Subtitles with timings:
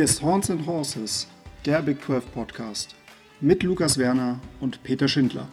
[0.00, 1.26] Hier ist Horns and Horses,
[1.66, 2.94] der Big 12 Podcast
[3.42, 5.46] mit Lukas Werner und Peter Schindler.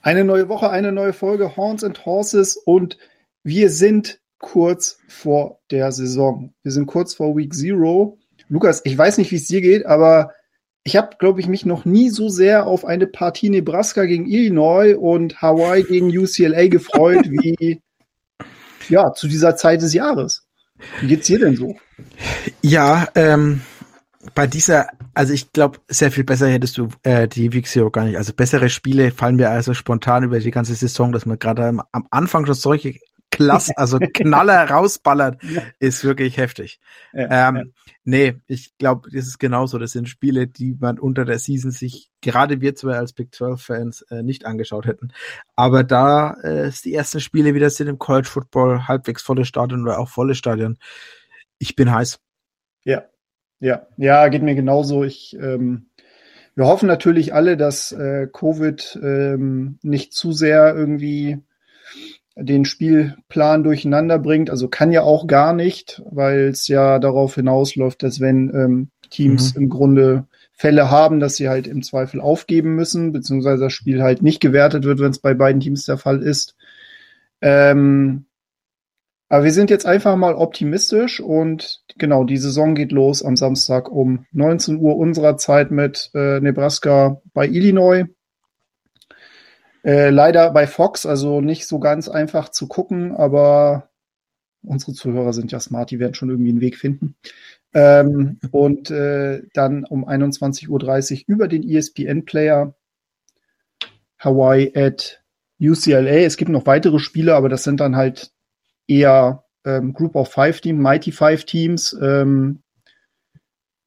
[0.00, 2.96] Eine neue Woche, eine neue Folge Horns and Horses und
[3.42, 6.54] wir sind kurz vor der Saison.
[6.62, 8.16] Wir sind kurz vor Week Zero.
[8.48, 10.32] Lukas, ich weiß nicht, wie es dir geht, aber
[10.88, 14.94] ich habe, glaube ich, mich noch nie so sehr auf eine Partie Nebraska gegen Illinois
[14.94, 17.82] und Hawaii gegen UCLA gefreut wie
[18.88, 20.46] ja zu dieser Zeit des Jahres.
[21.02, 21.76] Wie geht's dir denn so?
[22.62, 23.60] Ja, ähm,
[24.34, 28.06] bei dieser, also ich glaube, sehr viel besser hättest du äh, die Week Zero gar
[28.06, 28.16] nicht.
[28.16, 31.82] Also bessere Spiele fallen mir also spontan über die ganze Saison, dass man gerade am,
[31.92, 32.94] am Anfang schon solche
[33.38, 35.62] Klasse, also Knaller rausballert, ja.
[35.78, 36.80] ist wirklich heftig.
[37.12, 37.62] Ja, ähm, ja.
[38.04, 39.78] Nee, ich glaube, das ist genauso.
[39.78, 44.02] Das sind Spiele, die man unter der Season sich, gerade wir zwei als Big 12-Fans,
[44.10, 45.12] äh, nicht angeschaut hätten.
[45.56, 49.98] Aber da äh, die ersten Spiele wieder sind im College Football halbwegs volle Stadion oder
[49.98, 50.78] auch volle Stadion.
[51.58, 52.18] Ich bin heiß.
[52.84, 53.04] Ja,
[53.60, 55.04] ja, ja, geht mir genauso.
[55.04, 55.90] Ich, ähm,
[56.54, 61.38] wir hoffen natürlich alle, dass äh, Covid ähm, nicht zu sehr irgendwie
[62.40, 64.50] den Spielplan durcheinander bringt.
[64.50, 69.54] Also kann ja auch gar nicht, weil es ja darauf hinausläuft, dass wenn ähm, Teams
[69.54, 69.62] mhm.
[69.62, 74.22] im Grunde Fälle haben, dass sie halt im Zweifel aufgeben müssen, beziehungsweise das Spiel halt
[74.22, 76.56] nicht gewertet wird, wenn es bei beiden Teams der Fall ist.
[77.40, 78.26] Ähm,
[79.28, 83.90] aber wir sind jetzt einfach mal optimistisch und genau, die Saison geht los am Samstag
[83.90, 88.06] um 19 Uhr unserer Zeit mit äh, Nebraska bei Illinois.
[89.84, 93.90] Äh, leider bei Fox, also nicht so ganz einfach zu gucken, aber
[94.62, 97.16] unsere Zuhörer sind ja smart, die werden schon irgendwie einen Weg finden.
[97.74, 102.74] Ähm, und äh, dann um 21.30 Uhr über den ESPN-Player
[104.18, 105.22] Hawaii at
[105.60, 106.24] UCLA.
[106.24, 108.32] Es gibt noch weitere Spiele, aber das sind dann halt
[108.86, 111.96] eher ähm, Group of Five Teams, Mighty Five Teams.
[112.00, 112.62] Ähm,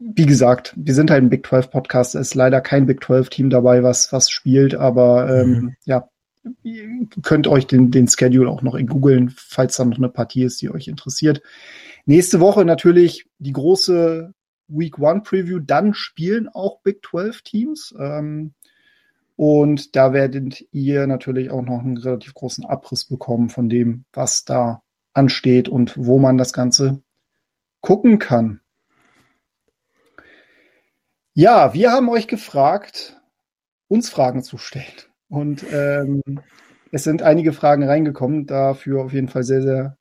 [0.01, 2.15] wie gesagt, wir sind halt ein Big 12 Podcast.
[2.15, 5.75] Es ist leider kein Big 12 Team dabei, was, was spielt, aber ähm, mhm.
[5.85, 6.09] ja,
[6.63, 10.43] ihr könnt euch den, den Schedule auch noch in googeln, falls da noch eine Partie
[10.43, 11.41] ist, die euch interessiert.
[12.05, 14.33] Nächste Woche natürlich die große
[14.67, 15.59] Week One Preview.
[15.59, 17.93] Dann spielen auch Big 12 Teams.
[17.99, 18.53] Ähm,
[19.35, 24.45] und da werdet ihr natürlich auch noch einen relativ großen Abriss bekommen von dem, was
[24.45, 24.81] da
[25.13, 27.01] ansteht und wo man das Ganze
[27.81, 28.60] gucken kann.
[31.33, 33.17] Ja, wir haben euch gefragt,
[33.87, 34.85] uns Fragen zu stellen.
[35.29, 36.21] Und ähm,
[36.91, 38.47] es sind einige Fragen reingekommen.
[38.47, 39.97] Dafür auf jeden Fall sehr, sehr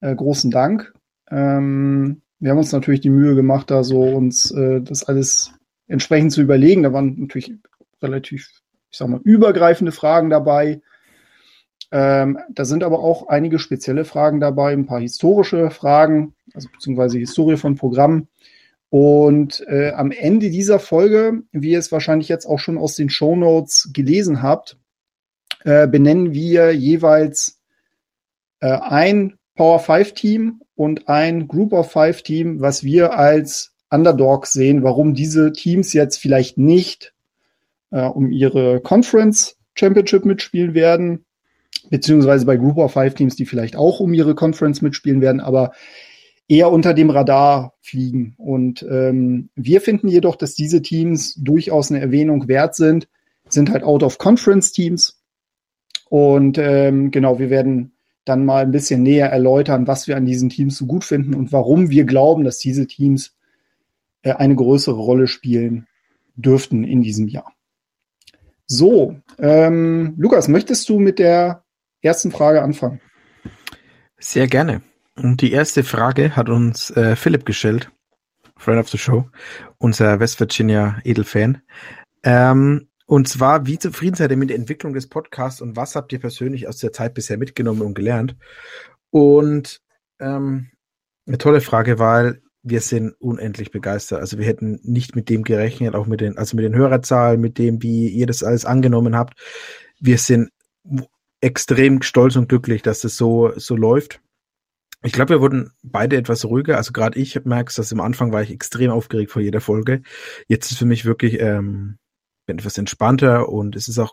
[0.00, 0.94] äh, großen Dank.
[1.28, 5.52] Ähm, wir haben uns natürlich die Mühe gemacht, da so uns äh, das alles
[5.88, 6.84] entsprechend zu überlegen.
[6.84, 7.52] Da waren natürlich
[8.00, 8.48] relativ,
[8.90, 10.80] ich sag mal, übergreifende Fragen dabei.
[11.90, 17.18] Ähm, da sind aber auch einige spezielle Fragen dabei, ein paar historische Fragen, also beziehungsweise
[17.18, 18.28] Historie von Programmen.
[18.92, 23.08] Und äh, am Ende dieser Folge, wie ihr es wahrscheinlich jetzt auch schon aus den
[23.08, 24.76] Show Notes gelesen habt,
[25.64, 27.62] äh, benennen wir jeweils
[28.60, 34.52] äh, ein Power 5 Team und ein Group of Five Team, was wir als Underdogs
[34.52, 37.14] sehen, warum diese Teams jetzt vielleicht nicht
[37.92, 41.24] äh, um ihre Conference Championship mitspielen werden,
[41.88, 45.72] beziehungsweise bei Group of Five Teams, die vielleicht auch um ihre Conference mitspielen werden, aber
[46.48, 48.34] eher unter dem Radar fliegen.
[48.36, 53.08] Und ähm, wir finden jedoch, dass diese Teams durchaus eine Erwähnung wert sind,
[53.48, 55.22] sind halt Out-of-Conference-Teams.
[56.08, 57.92] Und ähm, genau, wir werden
[58.24, 61.52] dann mal ein bisschen näher erläutern, was wir an diesen Teams so gut finden und
[61.52, 63.34] warum wir glauben, dass diese Teams
[64.22, 65.86] äh, eine größere Rolle spielen
[66.36, 67.52] dürften in diesem Jahr.
[68.66, 71.64] So, ähm, Lukas, möchtest du mit der
[72.00, 73.00] ersten Frage anfangen?
[74.18, 74.82] Sehr gerne.
[75.16, 77.90] Und die erste Frage hat uns äh, Philipp gestellt,
[78.56, 79.28] Friend of the Show,
[79.78, 81.60] unser West Virginia Edelfan.
[82.22, 86.12] Ähm, und zwar, wie zufrieden seid ihr mit der Entwicklung des Podcasts und was habt
[86.12, 88.36] ihr persönlich aus der Zeit bisher mitgenommen und gelernt?
[89.10, 89.80] Und
[90.18, 90.70] ähm,
[91.26, 94.20] eine tolle Frage, weil wir sind unendlich begeistert.
[94.20, 97.58] Also wir hätten nicht mit dem gerechnet, auch mit den, also mit den Hörerzahlen, mit
[97.58, 99.34] dem, wie ihr das alles angenommen habt.
[100.00, 100.50] Wir sind
[101.40, 104.20] extrem stolz und glücklich, dass das so, so läuft.
[105.04, 106.76] Ich glaube, wir wurden beide etwas ruhiger.
[106.76, 110.02] Also gerade ich merke dass am Anfang war ich extrem aufgeregt vor jeder Folge.
[110.46, 111.98] Jetzt ist für mich wirklich ähm,
[112.46, 114.12] bin etwas entspannter und es ist auch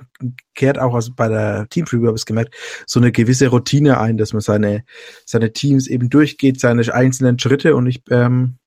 [0.54, 2.56] kehrt auch also bei der Team Preview habe ich gemerkt
[2.86, 4.84] so eine gewisse Routine ein, dass man seine
[5.26, 8.60] seine Teams eben durchgeht, seine einzelnen Schritte und ich ähm,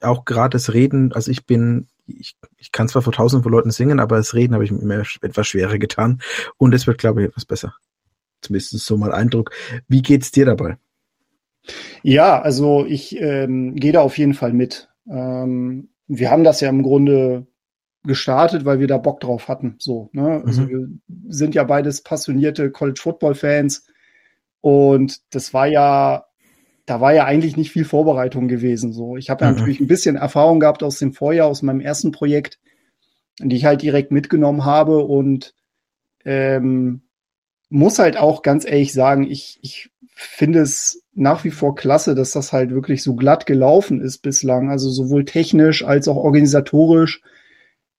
[0.00, 1.12] auch gerade das Reden.
[1.12, 4.54] Also ich bin ich, ich kann zwar vor tausenden von Leuten singen, aber das Reden
[4.54, 6.22] habe ich mir etwas schwerer getan.
[6.56, 7.74] Und es wird, glaube ich, etwas besser.
[8.40, 9.50] Zumindest so mal Eindruck.
[9.88, 10.78] Wie geht's dir dabei?
[12.02, 14.88] Ja, also ich ähm, gehe da auf jeden Fall mit.
[15.10, 17.46] Ähm, wir haben das ja im Grunde
[18.04, 19.76] gestartet, weil wir da Bock drauf hatten.
[19.78, 20.42] So, ne?
[20.44, 20.68] Also mhm.
[20.68, 20.88] wir
[21.28, 23.86] sind ja beides passionierte College Football Fans
[24.60, 26.24] und das war ja,
[26.86, 28.92] da war ja eigentlich nicht viel Vorbereitung gewesen.
[28.92, 29.58] So, ich habe ja mhm.
[29.58, 32.58] natürlich ein bisschen Erfahrung gehabt aus dem Vorjahr, aus meinem ersten Projekt,
[33.40, 35.54] die ich halt direkt mitgenommen habe und
[36.24, 37.02] ähm,
[37.70, 42.32] muss halt auch ganz ehrlich sagen, ich, ich finde es nach wie vor klasse, dass
[42.32, 44.70] das halt wirklich so glatt gelaufen ist bislang.
[44.70, 47.22] Also sowohl technisch als auch organisatorisch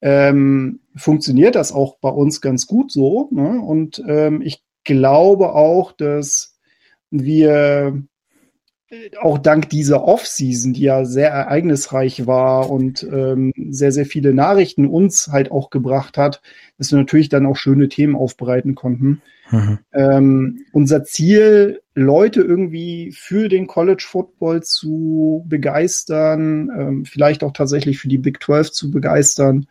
[0.01, 3.29] ähm, funktioniert das auch bei uns ganz gut so.
[3.31, 3.61] Ne?
[3.61, 6.57] Und ähm, ich glaube auch, dass
[7.11, 8.01] wir
[9.21, 14.87] auch dank dieser Off-Season, die ja sehr ereignisreich war und ähm, sehr, sehr viele Nachrichten
[14.87, 16.41] uns halt auch gebracht hat,
[16.77, 19.21] dass wir natürlich dann auch schöne Themen aufbereiten konnten.
[19.51, 19.79] Mhm.
[19.93, 27.99] Ähm, unser Ziel, Leute irgendwie für den College Football zu begeistern, ähm, vielleicht auch tatsächlich
[27.99, 29.67] für die Big 12 zu begeistern,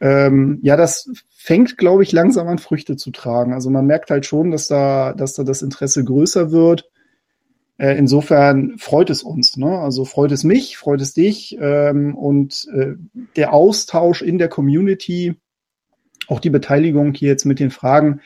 [0.00, 3.52] ähm, ja, das fängt, glaube ich, langsam an Früchte zu tragen.
[3.52, 6.90] Also man merkt halt schon, dass da, dass da das Interesse größer wird.
[7.80, 9.56] Äh, insofern freut es uns.
[9.56, 9.78] Ne?
[9.78, 12.92] Also freut es mich, freut es dich ähm, und äh,
[13.36, 15.36] der Austausch in der Community,
[16.28, 18.20] auch die Beteiligung hier jetzt mit den Fragen,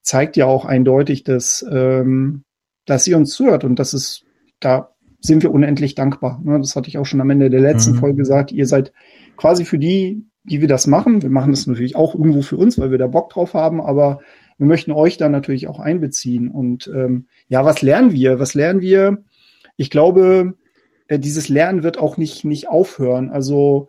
[0.00, 2.44] zeigt ja auch eindeutig, dass, ähm,
[2.86, 4.26] dass ihr uns zuhört und das ist,
[4.60, 6.40] da sind wir unendlich dankbar.
[6.44, 6.60] Ne?
[6.60, 7.98] Das hatte ich auch schon am Ende der letzten mhm.
[7.98, 8.52] Folge gesagt.
[8.52, 8.92] Ihr seid
[9.36, 11.20] quasi für die, die wir das machen.
[11.20, 14.20] Wir machen das natürlich auch irgendwo für uns, weil wir da Bock drauf haben, aber
[14.60, 16.50] wir möchten euch da natürlich auch einbeziehen.
[16.50, 18.38] Und ähm, ja, was lernen wir?
[18.38, 19.24] Was lernen wir?
[19.78, 20.52] Ich glaube,
[21.08, 23.30] äh, dieses Lernen wird auch nicht, nicht aufhören.
[23.30, 23.88] Also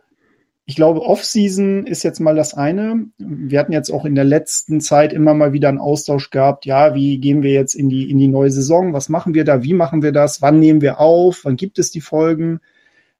[0.63, 3.07] ich glaube, Off-Season ist jetzt mal das eine.
[3.17, 6.65] Wir hatten jetzt auch in der letzten Zeit immer mal wieder einen Austausch gehabt.
[6.65, 8.93] Ja, wie gehen wir jetzt in die, in die neue Saison?
[8.93, 9.63] Was machen wir da?
[9.63, 10.41] Wie machen wir das?
[10.41, 11.41] Wann nehmen wir auf?
[11.43, 12.61] Wann gibt es die Folgen?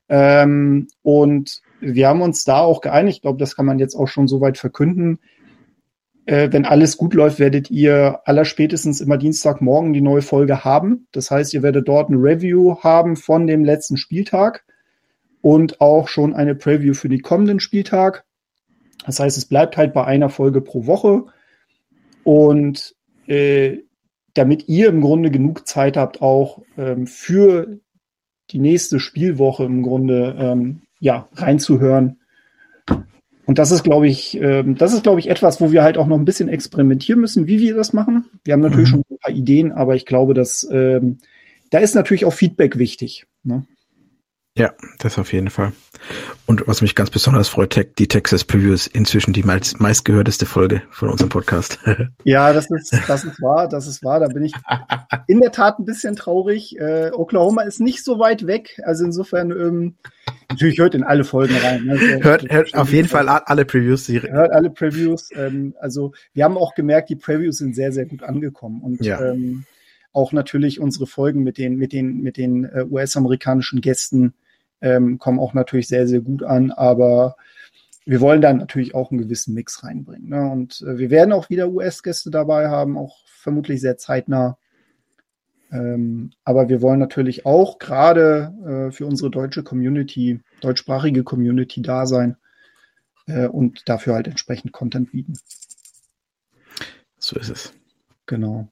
[0.08, 3.18] Ähm, und wir haben uns da auch geeinigt.
[3.18, 5.20] Ich glaube, das kann man jetzt auch schon soweit verkünden
[6.26, 11.08] äh, wenn alles gut läuft, werdet ihr allerspätestens immer Dienstagmorgen die neue Folge haben.
[11.12, 14.64] Das heißt, ihr werdet dort ein Review haben von dem letzten Spieltag
[15.42, 18.26] und auch schon eine Preview für den kommenden Spieltag.
[19.06, 21.26] Das heißt, es bleibt halt bei einer Folge pro Woche.
[22.24, 22.96] Und
[23.28, 23.80] äh,
[24.36, 27.80] damit ihr im Grunde genug Zeit habt, auch ähm, für
[28.52, 32.21] die nächste Spielwoche im Grunde ähm, ja, reinzuhören,
[33.46, 36.08] und das ist, glaube ich, äh, das ist, glaube ich, etwas, wo wir halt auch
[36.08, 38.26] noch ein bisschen experimentieren müssen, wie wir das machen.
[38.44, 38.92] Wir haben natürlich mhm.
[38.92, 41.18] schon ein paar Ideen, aber ich glaube, dass ähm,
[41.70, 43.26] da ist natürlich auch Feedback wichtig.
[43.44, 43.66] Ne?
[44.58, 45.72] Ja, das auf jeden Fall.
[46.46, 51.08] Und was mich ganz besonders freut, die Texas Previews inzwischen die meist, meistgehörteste Folge von
[51.08, 51.80] unserem Podcast.
[52.24, 54.20] Ja, das ist, das ist wahr, das ist wahr.
[54.20, 54.54] Da bin ich
[55.28, 56.78] in der Tat ein bisschen traurig.
[56.78, 58.80] Äh, Oklahoma ist nicht so weit weg.
[58.84, 59.96] Also insofern, ähm,
[60.50, 61.90] natürlich hört in alle Folgen rein.
[61.90, 64.08] Also, hört, hört auf jeden Fall alle Previews.
[64.10, 65.30] Hört alle Previews.
[65.34, 68.82] Ähm, also wir haben auch gemerkt, die Previews sind sehr, sehr gut angekommen.
[68.82, 69.22] Und ja.
[69.22, 69.66] ähm,
[70.14, 74.34] auch natürlich unsere Folgen mit den, mit den, mit den äh, US-amerikanischen Gästen
[74.82, 77.36] ähm, kommen auch natürlich sehr, sehr gut an, aber
[78.06, 80.30] wir wollen dann natürlich auch einen gewissen Mix reinbringen.
[80.30, 80.50] Ne?
[80.50, 84.58] Und äh, wir werden auch wieder US-Gäste dabei haben, auch vermutlich sehr zeitnah.
[85.72, 92.06] Ähm, aber wir wollen natürlich auch gerade äh, für unsere deutsche Community, deutschsprachige Community da
[92.06, 92.36] sein
[93.28, 95.34] äh, und dafür halt entsprechend Content bieten.
[97.18, 97.74] So ist es.
[98.26, 98.68] Genau.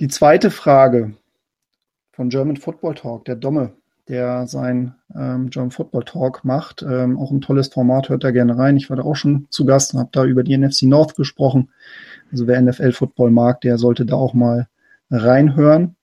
[0.00, 1.16] Die zweite Frage
[2.12, 3.74] von German Football Talk, der Domme,
[4.08, 6.82] der sein ähm, German Football Talk macht.
[6.82, 8.76] Ähm, auch ein tolles Format, hört da gerne rein.
[8.76, 11.70] Ich war da auch schon zu Gast und habe da über die NFC North gesprochen.
[12.32, 14.68] Also wer NFL Football mag, der sollte da auch mal
[15.10, 15.96] reinhören.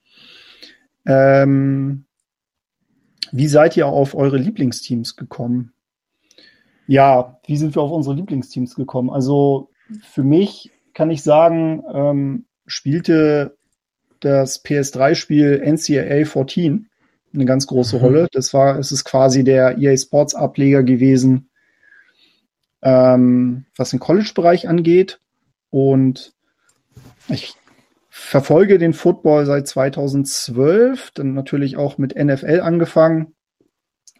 [1.06, 2.06] Ähm,
[3.32, 5.74] wie seid ihr auf eure Lieblingsteams gekommen?
[6.88, 9.10] Ja, wie sind wir auf unsere Lieblingsteams gekommen?
[9.10, 9.70] Also
[10.02, 13.58] für mich kann ich sagen, ähm, spielte
[14.20, 16.90] das PS3-Spiel NCAA 14
[17.36, 18.02] eine ganz große mhm.
[18.02, 18.28] Rolle.
[18.32, 21.50] Das war, es ist quasi der EA Sports Ableger gewesen,
[22.82, 25.20] ähm, was den College-Bereich angeht.
[25.70, 26.34] Und
[27.28, 27.54] ich
[28.10, 33.36] verfolge den Football seit 2012, dann natürlich auch mit NFL angefangen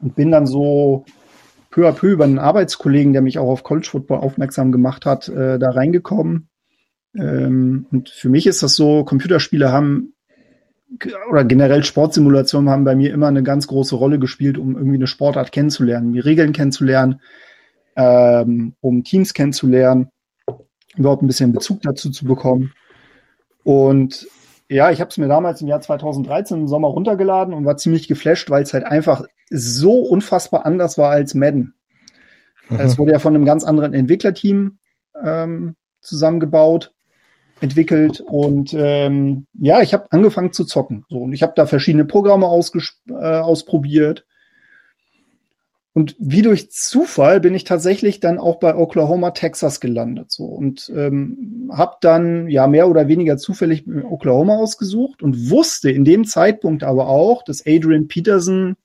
[0.02, 1.06] und bin dann so
[1.72, 5.30] peu à peu über einen Arbeitskollegen, der mich auch auf College Football aufmerksam gemacht hat,
[5.30, 6.50] äh, da reingekommen
[7.18, 10.14] ähm, und für mich ist das so, Computerspiele haben
[11.30, 15.08] oder generell Sportsimulationen haben bei mir immer eine ganz große Rolle gespielt, um irgendwie eine
[15.08, 17.22] Sportart kennenzulernen, die Regeln kennenzulernen,
[17.96, 20.10] ähm, um Teams kennenzulernen,
[20.96, 22.74] überhaupt ein bisschen Bezug dazu zu bekommen.
[23.64, 24.28] Und
[24.70, 28.08] ja, ich habe es mir damals im Jahr 2013 im Sommer runtergeladen und war ziemlich
[28.08, 31.76] geflasht, weil es halt einfach so unfassbar anders war als Madden.
[32.70, 32.80] Mhm.
[32.80, 34.80] Es wurde ja von einem ganz anderen Entwicklerteam
[35.24, 36.95] ähm, zusammengebaut,
[37.66, 41.06] entwickelt und ähm, ja, ich habe angefangen zu zocken.
[41.10, 44.26] So, und ich habe da verschiedene Programme äh, ausprobiert
[45.96, 50.30] und wie durch Zufall bin ich tatsächlich dann auch bei Oklahoma, Texas gelandet.
[50.30, 56.04] So und ähm, habe dann ja mehr oder weniger zufällig Oklahoma ausgesucht und wusste in
[56.04, 58.76] dem Zeitpunkt aber auch, dass Adrian Peterson,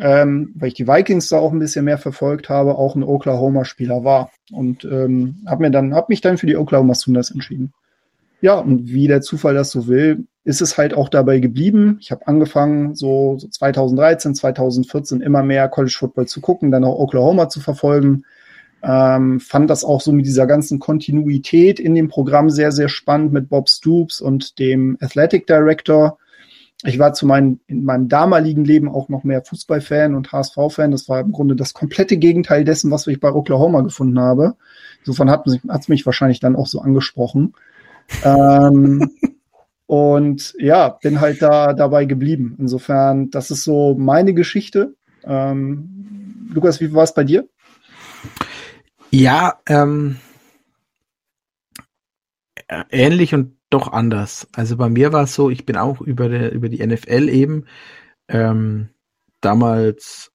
[0.00, 4.04] ähm, weil ich die Vikings da auch ein bisschen mehr verfolgt habe, auch ein Oklahoma-Spieler
[4.04, 7.72] war und ähm, habe mir dann habe mich dann für die Oklahoma Sooners entschieden.
[8.40, 11.98] Ja, und wie der Zufall das so will, ist es halt auch dabei geblieben.
[12.00, 16.98] Ich habe angefangen, so, so 2013, 2014 immer mehr College Football zu gucken, dann auch
[16.98, 18.24] Oklahoma zu verfolgen.
[18.82, 23.32] Ähm, fand das auch so mit dieser ganzen Kontinuität in dem Programm sehr, sehr spannend
[23.32, 26.18] mit Bob Stoops und dem Athletic Director.
[26.84, 30.92] Ich war zu meinem, in meinem damaligen Leben auch noch mehr Fußballfan und HSV-Fan.
[30.92, 34.56] Das war im Grunde das komplette Gegenteil dessen, was ich bei Oklahoma gefunden habe.
[35.00, 37.52] Insofern hat es mich wahrscheinlich dann auch so angesprochen.
[38.24, 39.10] Ähm,
[39.86, 42.56] und ja, bin halt da dabei geblieben.
[42.58, 44.94] Insofern, das ist so meine Geschichte.
[45.24, 47.48] Ähm, Lukas, wie war es bei dir?
[49.10, 50.18] Ja, ähm,
[52.90, 54.48] ähnlich und doch anders.
[54.52, 57.66] Also bei mir war es so, ich bin auch über, der, über die NFL eben
[58.28, 58.90] ähm,
[59.40, 60.32] damals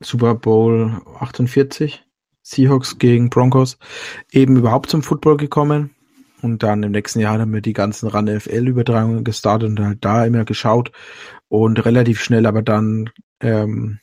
[0.00, 2.04] Super Bowl 48,
[2.42, 3.78] Seahawks gegen Broncos,
[4.30, 5.95] eben überhaupt zum Football gekommen.
[6.46, 10.24] Und dann im nächsten Jahr haben wir die ganzen RAN FL-Übertragungen gestartet und halt da
[10.24, 10.92] immer geschaut
[11.48, 13.10] und relativ schnell aber dann
[13.40, 13.98] ähm,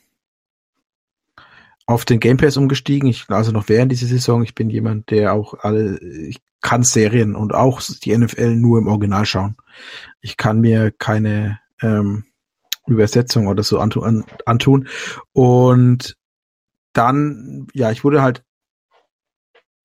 [1.86, 3.08] auf den Game Pass umgestiegen.
[3.08, 7.34] Ich, also noch während dieser Saison, ich bin jemand, der auch alle, ich kann Serien
[7.34, 9.56] und auch die NFL nur im Original schauen.
[10.20, 12.24] Ich kann mir keine ähm,
[12.86, 14.86] Übersetzung oder so antun, antun.
[15.32, 16.18] Und
[16.92, 18.44] dann, ja, ich wurde halt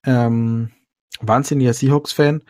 [0.04, 0.72] ähm,
[1.22, 2.44] wahnsinniger Seahawks-Fan.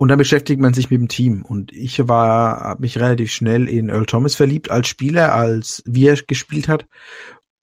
[0.00, 1.44] Und dann beschäftigt man sich mit dem Team.
[1.44, 6.06] Und ich war, habe mich relativ schnell in Earl Thomas verliebt als Spieler, als wie
[6.06, 6.86] er gespielt hat.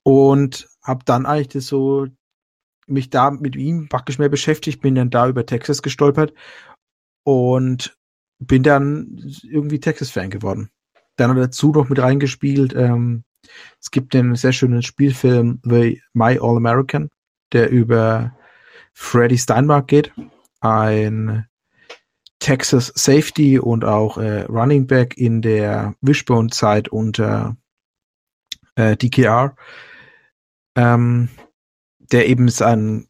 [0.03, 2.09] Und habe dann eigentlich das so
[2.87, 6.35] mich da mit ihm praktisch mehr beschäftigt, bin dann da über Texas gestolpert
[7.25, 7.97] und
[8.39, 10.71] bin dann irgendwie Texas-Fan geworden.
[11.17, 12.75] Dann hat dazu noch mit reingespielt.
[12.75, 13.25] Ähm,
[13.81, 17.11] es gibt den sehr schönen Spielfilm The My All American,
[17.53, 18.37] der über
[18.95, 20.13] Freddy Steinbach geht,
[20.61, 21.47] ein
[22.39, 27.57] Texas Safety und auch äh, Running Back in der Wishbone-Zeit unter
[28.77, 29.57] äh, DKR,
[30.77, 31.29] ähm,
[31.99, 33.09] der eben ein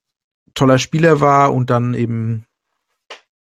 [0.55, 2.47] toller Spieler war und dann eben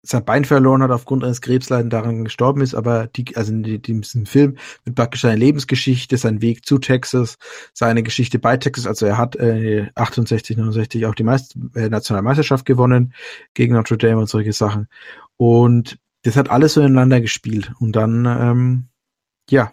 [0.09, 4.25] sein Bein verloren hat aufgrund eines Krebsleiden daran gestorben ist, aber die, also in diesem
[4.25, 7.37] Film wird praktisch seine Lebensgeschichte, sein Weg zu Texas,
[7.73, 12.65] seine Geschichte bei Texas, also er hat äh, 68, 69 auch die Meist äh, Nationalmeisterschaft
[12.65, 13.13] gewonnen
[13.53, 14.87] gegen Notre Dame und solche Sachen.
[15.37, 17.71] Und das hat alles so ineinander gespielt.
[17.79, 18.87] Und dann, ähm,
[19.49, 19.71] ja,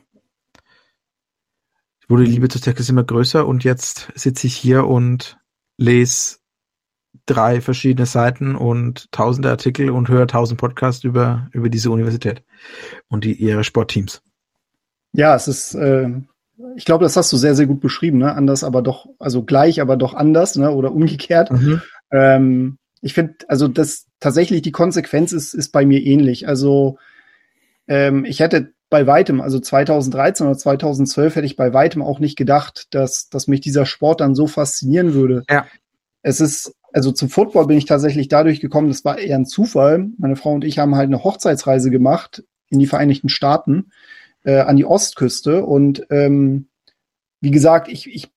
[2.09, 5.39] wurde die Liebe zu Texas immer größer und jetzt sitze ich hier und
[5.79, 6.37] lese
[7.27, 12.43] drei verschiedene Seiten und tausende Artikel und höre tausend Podcasts über, über diese Universität
[13.09, 14.23] und die, ihre Sportteams.
[15.13, 16.09] Ja, es ist, äh,
[16.77, 18.35] ich glaube, das hast du sehr, sehr gut beschrieben, ne?
[18.35, 20.71] Anders, aber doch, also gleich, aber doch anders, ne?
[20.71, 21.51] Oder umgekehrt.
[21.51, 21.83] Mhm.
[22.11, 26.49] Ähm, ich finde, also das tatsächlich die Konsequenz ist, ist bei mir ähnlich.
[26.49, 26.99] Also
[27.87, 32.37] ähm, ich hätte bei weitem, also 2013 oder 2012 hätte ich bei weitem auch nicht
[32.37, 35.43] gedacht, dass, dass mich dieser Sport dann so faszinieren würde.
[35.51, 35.67] Ja.
[36.23, 40.11] Es ist also zum Football bin ich tatsächlich dadurch gekommen, das war eher ein Zufall.
[40.17, 43.91] Meine Frau und ich haben halt eine Hochzeitsreise gemacht in die Vereinigten Staaten,
[44.45, 45.65] äh, an die Ostküste.
[45.65, 46.69] Und ähm,
[47.41, 48.29] wie gesagt, ich, ich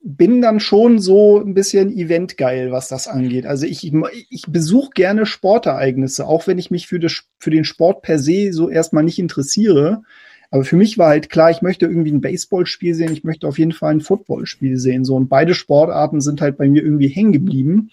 [0.00, 3.46] bin dann schon so ein bisschen eventgeil, was das angeht.
[3.46, 3.92] Also ich, ich,
[4.30, 8.52] ich besuche gerne Sportereignisse, auch wenn ich mich für, das, für den Sport per se
[8.52, 10.02] so erstmal nicht interessiere.
[10.52, 13.58] Aber für mich war halt klar, ich möchte irgendwie ein Baseballspiel sehen, ich möchte auf
[13.58, 15.02] jeden Fall ein Footballspiel sehen.
[15.02, 17.90] So und beide Sportarten sind halt bei mir irgendwie hängen geblieben.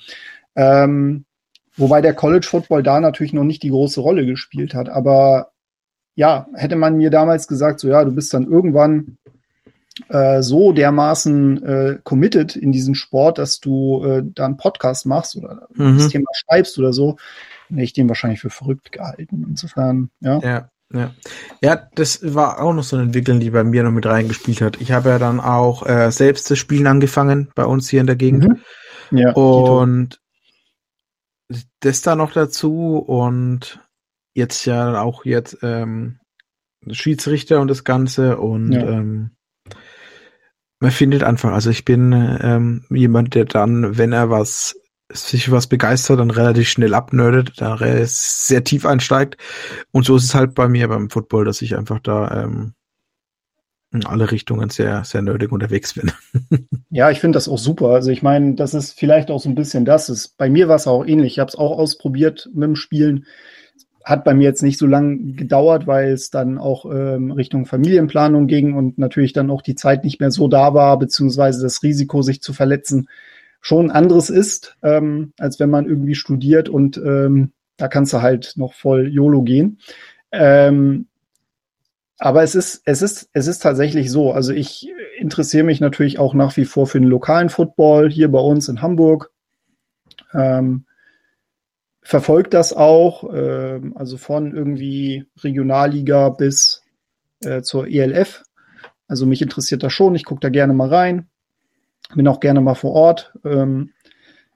[0.58, 1.24] Ähm,
[1.78, 4.90] wobei der College Football da natürlich noch nicht die große Rolle gespielt hat.
[4.90, 5.52] Aber
[6.16, 9.18] ja, hätte man mir damals gesagt, so ja, du bist dann irgendwann
[10.10, 15.38] äh, so dermaßen äh, committed in diesen Sport, dass du äh, da einen Podcast machst
[15.38, 15.98] oder mhm.
[15.98, 17.16] das Thema schreibst oder so,
[17.70, 19.46] hätte ich den wahrscheinlich für verrückt gehalten.
[19.48, 20.40] Insofern, ja.
[20.40, 20.70] ja.
[20.92, 21.14] Ja.
[21.62, 24.82] ja, das war auch noch so eine Entwicklung, die bei mir noch mit reingespielt hat.
[24.82, 28.16] Ich habe ja dann auch äh, selbst das Spielen angefangen bei uns hier in der
[28.16, 28.48] Gegend.
[29.12, 29.20] Mhm.
[29.20, 30.20] Ja, und
[31.80, 33.80] das da noch dazu und
[34.34, 36.20] jetzt ja auch jetzt ähm,
[36.90, 38.88] Schiedsrichter und das Ganze und ja.
[38.88, 39.32] ähm,
[40.80, 44.80] man findet einfach, also ich bin ähm, jemand, der dann, wenn er was
[45.12, 49.38] sich was begeistert, dann relativ schnell abnördet, dann sehr tief einsteigt.
[49.92, 52.74] Und so ist es halt bei mir beim Football, dass ich einfach da ähm,
[53.92, 56.12] in alle Richtungen sehr, sehr nerdig unterwegs bin.
[56.92, 57.90] ja, ich finde das auch super.
[57.90, 60.10] Also ich meine, das ist vielleicht auch so ein bisschen das.
[60.10, 61.34] Ist, bei mir war es auch ähnlich.
[61.34, 63.26] Ich habe es auch ausprobiert mit dem Spielen.
[64.04, 68.48] Hat bei mir jetzt nicht so lange gedauert, weil es dann auch ähm, Richtung Familienplanung
[68.48, 72.22] ging und natürlich dann auch die Zeit nicht mehr so da war, beziehungsweise das Risiko,
[72.22, 73.08] sich zu verletzen,
[73.62, 78.54] schon anderes ist, ähm, als wenn man irgendwie studiert und ähm, da kannst du halt
[78.58, 79.80] noch voll YOLO gehen.
[80.32, 81.08] Ähm,
[82.18, 84.34] aber es ist, es ist, es ist tatsächlich so.
[84.34, 88.40] Also ich interessiere mich natürlich auch nach wie vor für den lokalen Football hier bei
[88.40, 89.32] uns in Hamburg.
[90.34, 90.86] Ähm,
[92.02, 96.84] verfolgt das auch, ähm, also von irgendwie Regionalliga bis
[97.44, 98.44] äh, zur ELF.
[99.08, 100.16] Also mich interessiert das schon.
[100.16, 101.29] Ich gucke da gerne mal rein
[102.16, 103.34] bin auch gerne mal vor Ort.
[103.46, 103.92] Ähm,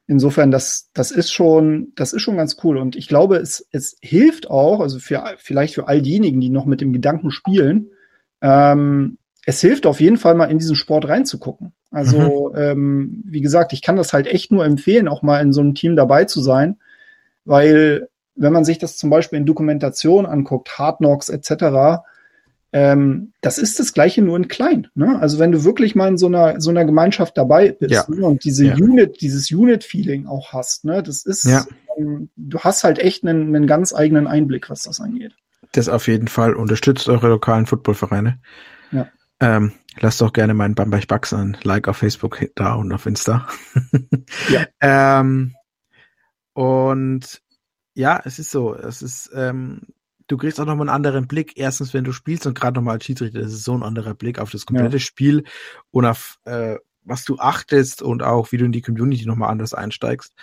[0.08, 2.78] insofern, das, das ist schon, das ist schon ganz cool.
[2.78, 6.66] Und ich glaube, es, es hilft auch, also für, vielleicht für all diejenigen, die noch
[6.66, 7.90] mit dem Gedanken spielen,
[8.42, 11.74] ähm, es hilft auf jeden Fall mal in diesen Sport reinzugucken.
[11.92, 12.60] Also, mhm.
[12.60, 15.76] ähm, wie gesagt, ich kann das halt echt nur empfehlen, auch mal in so einem
[15.76, 16.78] Team dabei zu sein,
[17.46, 22.02] weil wenn man sich das zum Beispiel in Dokumentation anguckt, Hard Knocks etc.,
[22.74, 24.88] ähm, das ist das Gleiche nur in klein.
[24.96, 25.20] Ne?
[25.20, 28.06] Also wenn du wirklich mal in so einer so einer Gemeinschaft dabei bist ja.
[28.08, 28.26] ne?
[28.26, 28.74] und diese ja.
[28.74, 31.66] Unit, dieses Unit-Feeling auch hast, ne, das ist, ja.
[31.98, 35.34] ähm, du hast halt echt einen, einen ganz eigenen Einblick, was das angeht.
[35.74, 36.56] Das auf jeden Fall.
[36.56, 38.40] Unterstützt eure lokalen Footballvereine.
[38.92, 39.08] Ja.
[39.40, 43.48] Ähm, lasst auch gerne meinen Bambach Bucks ein Like auf Facebook da und auf Insta.
[44.50, 44.66] ja.
[44.82, 45.54] ähm,
[46.54, 47.42] und
[47.94, 49.82] ja, es ist so, es ist, ähm,
[50.34, 51.54] du kriegst auch nochmal einen anderen Blick.
[51.58, 54.40] Erstens, wenn du spielst und gerade nochmal als Schiedsrichter, das ist so ein anderer Blick
[54.40, 55.00] auf das komplette ja.
[55.00, 55.44] Spiel
[55.92, 59.74] und auf äh, was du achtest und auch wie du in die Community nochmal anders
[59.76, 60.34] einsteigst.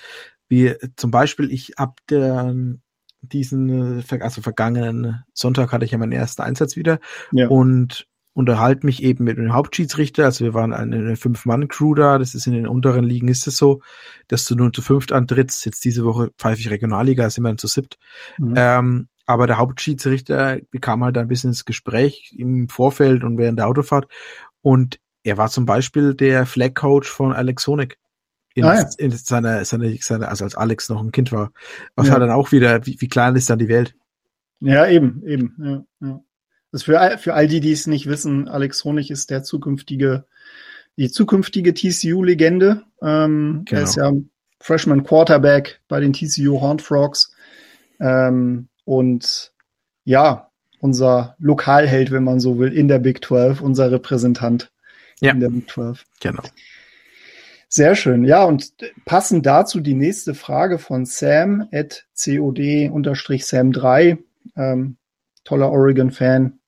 [0.48, 2.55] Wie zum Beispiel, ich ab der
[3.22, 7.00] diesen, äh, also vergangenen Sonntag hatte ich ja meinen ersten Einsatz wieder
[7.33, 7.48] ja.
[7.48, 10.24] und unterhalte mich eben mit dem Hauptschiedsrichter.
[10.24, 12.18] Also wir waren eine Fünf-Mann-Crew da.
[12.18, 13.81] Das ist in den unteren Ligen ist es so,
[14.29, 15.66] dass du nur zu fünft antrittst.
[15.66, 17.98] Jetzt diese Woche pfeife ich Regionalliga, sind wir dann zu siebt.
[18.38, 18.55] Mhm.
[18.57, 23.68] Ähm, aber der Hauptschiedsrichter bekam halt ein bisschen ins Gespräch im Vorfeld und während der
[23.68, 24.08] Autofahrt.
[24.60, 27.96] Und er war zum Beispiel der Flag Coach von Alex Honig.
[28.54, 28.90] In, ah, ja.
[28.98, 31.52] in seiner, seiner, seiner, also als Alex noch ein Kind war.
[31.94, 32.14] Was ja.
[32.14, 33.94] halt dann auch wieder, wie, wie klein ist dann die Welt?
[34.58, 36.20] Ja, eben, eben, ja, ja.
[36.72, 40.24] Das für, für all die, die es nicht wissen, Alex Honig ist der zukünftige,
[40.96, 42.82] die zukünftige TCU-Legende.
[43.00, 43.80] Ähm, genau.
[43.80, 44.12] Er ist ja
[44.58, 47.32] Freshman Quarterback bei den TCU Horned Frogs.
[48.00, 49.53] Ähm, und
[50.03, 50.50] ja,
[50.81, 54.72] unser Lokalheld, wenn man so will, in der Big 12, unser Repräsentant
[55.20, 55.31] ja.
[55.31, 56.05] in der Big 12.
[56.18, 56.42] Genau.
[57.68, 58.24] Sehr schön.
[58.24, 58.72] Ja, und
[59.05, 64.18] passend dazu die nächste Frage von Sam at COD-Sam3.
[64.57, 64.96] Ähm,
[65.44, 66.59] toller Oregon-Fan.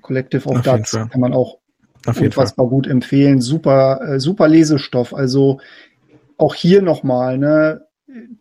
[0.00, 1.60] Collective of Guts kann man auch
[2.04, 3.40] Auf unfassbar gut empfehlen.
[3.40, 5.14] Super, äh, super Lesestoff.
[5.14, 5.60] Also
[6.36, 7.86] auch hier nochmal, ne,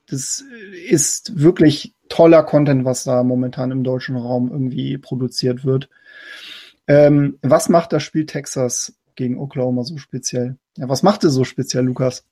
[0.08, 0.44] das
[0.90, 5.90] ist wirklich toller Content, was da momentan im deutschen Raum irgendwie produziert wird.
[6.86, 10.58] Ähm, was macht das Spiel Texas gegen Oklahoma so speziell?
[10.78, 12.26] Ja, was macht es so speziell, Lukas?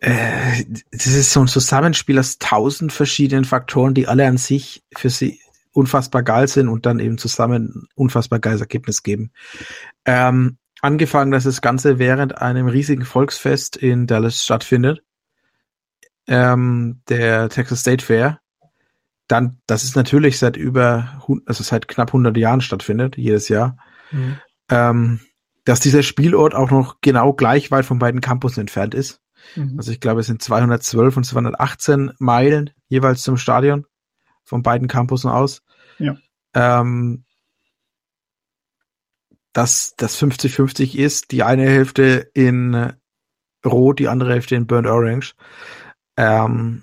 [0.00, 5.08] Äh, das ist so ein Zusammenspiel aus tausend verschiedenen Faktoren, die alle an sich für
[5.08, 5.40] sie
[5.72, 9.30] unfassbar geil sind und dann eben zusammen unfassbar geiles Ergebnis geben.
[10.04, 15.02] Ähm, angefangen, dass das Ganze während einem riesigen Volksfest in Dallas stattfindet
[16.28, 18.40] ähm, der Texas State Fair,
[19.26, 23.76] dann, das ist natürlich seit über, also seit knapp 100 Jahren stattfindet, jedes Jahr,
[24.10, 24.38] mhm.
[24.70, 25.20] ähm,
[25.64, 29.20] dass dieser Spielort auch noch genau gleich weit von beiden Campus entfernt ist.
[29.54, 29.74] Mhm.
[29.76, 33.84] Also ich glaube, es sind 212 und 218 Meilen jeweils zum Stadion
[34.44, 35.62] von beiden Campussen aus.
[35.98, 36.16] Ja.
[36.54, 37.24] Ähm,
[39.52, 42.92] dass das 50-50 ist, die eine Hälfte in
[43.66, 45.34] Rot, die andere Hälfte in Burnt Orange.
[46.18, 46.82] Ähm,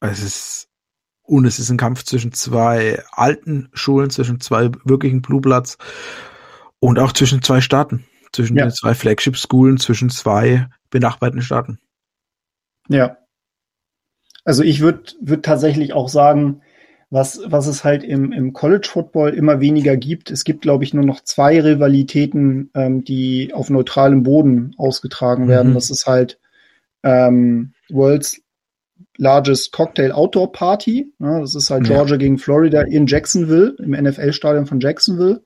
[0.00, 0.68] es ist
[1.22, 5.78] und es ist ein Kampf zwischen zwei alten Schulen, zwischen zwei wirklichen Blue Bloods
[6.80, 8.66] und auch zwischen zwei Staaten, zwischen ja.
[8.66, 11.78] den zwei Flagship Schulen, zwischen zwei benachbarten Staaten.
[12.90, 13.16] Ja.
[14.44, 16.60] Also ich würde würd tatsächlich auch sagen,
[17.08, 20.30] was, was es halt im, im College Football immer weniger gibt.
[20.30, 25.70] Es gibt, glaube ich, nur noch zwei Rivalitäten, ähm, die auf neutralem Boden ausgetragen werden.
[25.70, 25.74] Mhm.
[25.74, 26.38] Das ist halt
[27.04, 28.40] ähm, World's
[29.16, 31.12] Largest Cocktail Outdoor Party.
[31.20, 31.94] Ja, das ist halt ja.
[31.94, 35.42] Georgia gegen Florida in Jacksonville, im NFL-Stadion von Jacksonville.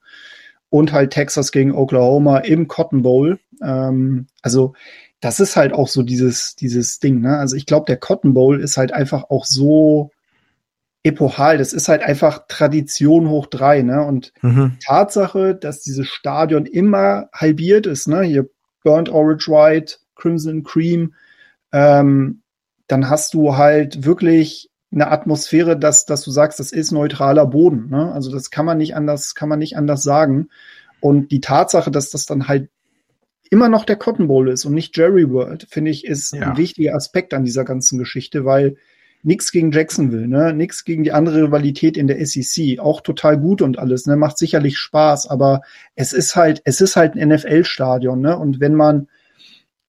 [0.70, 3.38] Und halt Texas gegen Oklahoma im Cotton Bowl.
[3.62, 4.74] Ähm, also
[5.20, 7.20] das ist halt auch so dieses, dieses Ding.
[7.20, 7.38] Ne?
[7.38, 10.10] Also ich glaube, der Cotton Bowl ist halt einfach auch so
[11.02, 11.56] epochal.
[11.58, 13.82] Das ist halt einfach Tradition hoch drei.
[13.82, 14.04] Ne?
[14.04, 14.76] Und mhm.
[14.84, 18.22] Tatsache, dass dieses Stadion immer halbiert ist, ne?
[18.22, 18.48] hier
[18.84, 21.14] Burnt Orange White, Crimson Cream,
[21.72, 22.42] ähm,
[22.86, 27.90] dann hast du halt wirklich eine Atmosphäre, dass, dass du sagst, das ist neutraler Boden.
[27.90, 28.12] Ne?
[28.12, 30.48] Also das kann man nicht anders, kann man nicht anders sagen.
[31.00, 32.70] Und die Tatsache, dass das dann halt
[33.50, 36.50] immer noch der Cotton Bowl ist und nicht Jerry World, finde ich, ist ja.
[36.50, 38.76] ein wichtiger Aspekt an dieser ganzen Geschichte, weil
[39.22, 40.52] nichts gegen Jacksonville, ne?
[40.52, 42.78] Nichts gegen die andere Rivalität in der SEC.
[42.78, 44.16] Auch total gut und alles, ne?
[44.16, 45.62] Macht sicherlich Spaß, aber
[45.96, 48.38] es ist halt, es ist halt ein NFL-Stadion, ne?
[48.38, 49.08] Und wenn man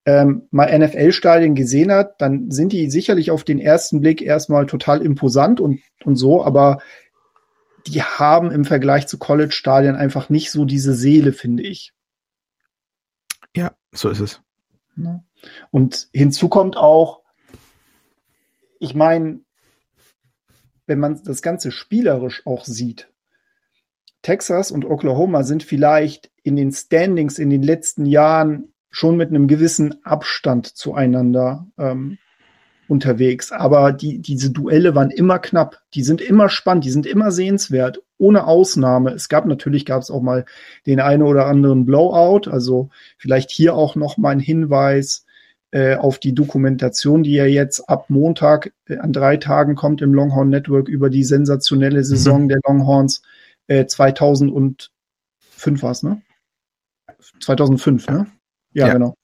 [0.06, 5.02] ähm, mal NFL-Stadien gesehen hat, dann sind die sicherlich auf den ersten Blick erstmal total
[5.02, 6.80] imposant und, und so, aber
[7.88, 11.94] die haben im Vergleich zu College-Stadien einfach nicht so diese Seele, finde ich.
[13.56, 14.42] Ja, so ist es.
[14.96, 15.24] Ne?
[15.72, 17.22] Und hinzu kommt auch,
[18.80, 19.42] ich meine,
[20.86, 23.12] wenn man das Ganze spielerisch auch sieht,
[24.22, 29.48] Texas und Oklahoma sind vielleicht in den Standings in den letzten Jahren schon mit einem
[29.48, 32.18] gewissen Abstand zueinander ähm,
[32.88, 33.52] unterwegs.
[33.52, 35.82] Aber die, diese Duelle waren immer knapp.
[35.94, 39.12] Die sind immer spannend, die sind immer sehenswert, ohne Ausnahme.
[39.12, 40.46] Es gab natürlich, gab es auch mal
[40.86, 42.50] den einen oder anderen Blowout.
[42.50, 45.26] Also vielleicht hier auch noch mal ein Hinweis
[45.72, 50.14] äh, auf die Dokumentation, die ja jetzt ab Montag äh, an drei Tagen kommt im
[50.14, 52.50] Longhorn Network über die sensationelle Saison mhm.
[52.50, 53.22] der Longhorns
[53.68, 54.90] äh, 2005
[55.82, 56.22] war es, ne?
[57.40, 58.28] 2005, ne?
[58.72, 58.94] Ja, ja.
[58.94, 59.16] genau.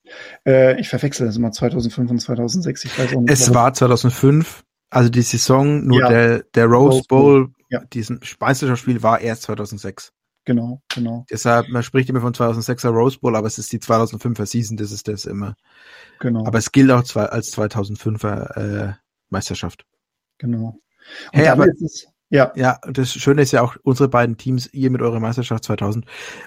[0.46, 2.86] Äh, ich verwechsel das immer 2005 und 2006.
[2.86, 3.32] Ich weiß auch nicht.
[3.32, 6.10] Es war 2005, also die Saison, nur ja.
[6.10, 7.54] der, der Rose, Rose Bowl, Bowl.
[7.70, 7.84] Ja.
[7.86, 10.12] diesen Meisterschaftsspiel war erst 2006.
[10.46, 11.26] Genau, genau.
[11.30, 14.92] Deshalb, man spricht immer von 2006er Rose Bowl, aber es ist die 2005er Season, das
[14.92, 15.56] ist das immer.
[16.20, 16.46] Genau.
[16.46, 18.94] Aber es gilt auch als 2005er äh,
[19.30, 19.86] Meisterschaft.
[20.38, 20.80] Genau.
[21.34, 22.52] Und hey, aber, ist es, ja.
[22.56, 26.06] Ja, das Schöne ist ja auch, unsere beiden Teams, ihr mit eurer Meisterschaft 2000,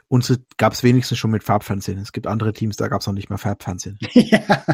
[0.08, 1.98] unsere gab es wenigstens schon mit Farbfernsehen.
[1.98, 3.98] Es gibt andere Teams, da gab es noch nicht mal Farbfernsehen.
[4.14, 4.64] Ja.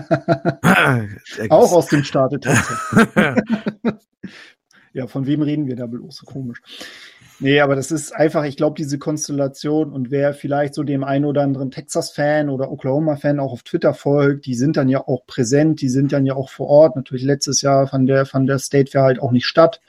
[1.50, 2.70] auch aus dem Startetext.
[4.92, 6.16] ja, von wem reden wir da bloß?
[6.16, 6.60] So komisch.
[7.40, 11.24] Nee, aber das ist einfach, ich glaube, diese Konstellation und wer vielleicht so dem einen
[11.24, 15.80] oder anderen Texas-Fan oder Oklahoma-Fan auch auf Twitter folgt, die sind dann ja auch präsent,
[15.80, 16.96] die sind dann ja auch vor Ort.
[16.96, 19.80] Natürlich letztes Jahr fand der, fand der State Fair halt auch nicht statt.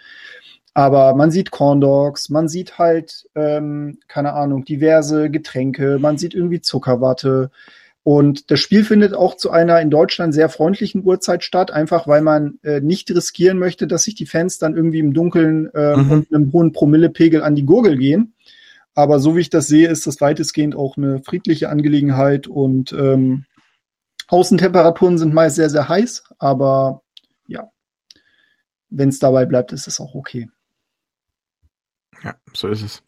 [0.77, 6.35] Aber man sieht Corn Dogs, man sieht halt, ähm, keine Ahnung, diverse Getränke, man sieht
[6.35, 7.49] irgendwie Zuckerwatte.
[8.03, 12.21] Und das Spiel findet auch zu einer in Deutschland sehr freundlichen Uhrzeit statt, einfach weil
[12.21, 16.11] man äh, nicht riskieren möchte, dass sich die Fans dann irgendwie im Dunkeln äh, mhm.
[16.11, 18.33] und einem hohen Promillepegel an die Gurgel gehen.
[18.93, 23.45] Aber so wie ich das sehe, ist das weitestgehend auch eine friedliche Angelegenheit und ähm,
[24.27, 27.01] Außentemperaturen sind meist sehr, sehr heiß, aber
[27.47, 27.71] ja,
[28.89, 30.49] wenn es dabei bleibt, ist es auch okay.
[32.25, 33.03] Ja, so ist es.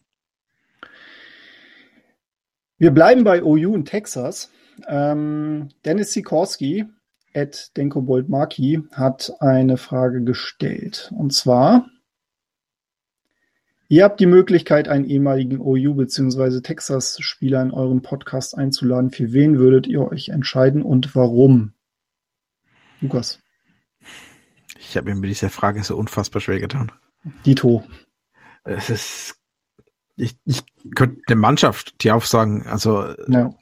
[2.78, 4.52] Wir bleiben bei OU in Texas.
[4.86, 6.86] Ähm, Dennis Sikorski
[7.34, 11.12] at Denkobold Marki hat eine Frage gestellt.
[11.16, 11.90] Und zwar,
[13.88, 16.60] ihr habt die Möglichkeit, einen ehemaligen OU bzw.
[16.60, 19.10] Texas-Spieler in eurem Podcast einzuladen.
[19.10, 21.72] Für wen würdet ihr euch entscheiden und warum?
[23.00, 23.40] Lukas.
[24.78, 26.92] Ich habe mir mit dieser Frage so unfassbar schwer getan.
[27.44, 27.82] Dito
[28.68, 29.36] es ist,
[30.16, 30.62] ich, ich
[30.94, 33.54] könnte eine Mannschaft die aufsagen, also ja.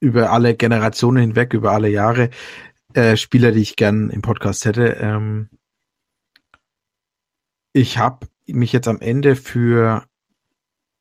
[0.00, 2.30] über alle Generationen hinweg, über alle Jahre,
[2.94, 4.96] äh, Spieler, die ich gern im Podcast hätte.
[5.00, 5.48] Ähm,
[7.72, 10.04] ich habe mich jetzt am Ende für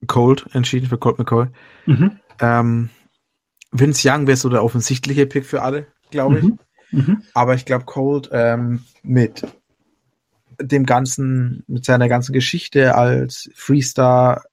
[0.07, 1.47] Cold entschieden, für Colt McCoy.
[1.85, 2.19] Mhm.
[2.39, 2.89] Ähm,
[3.71, 6.43] Vince Young wäre so der offensichtliche Pick für alle, glaube ich.
[6.43, 6.59] Mhm.
[6.91, 7.23] Mhm.
[7.33, 9.45] Aber ich glaube, Cold ähm, mit
[10.61, 14.43] dem ganzen, mit seiner ganzen Geschichte als Freestar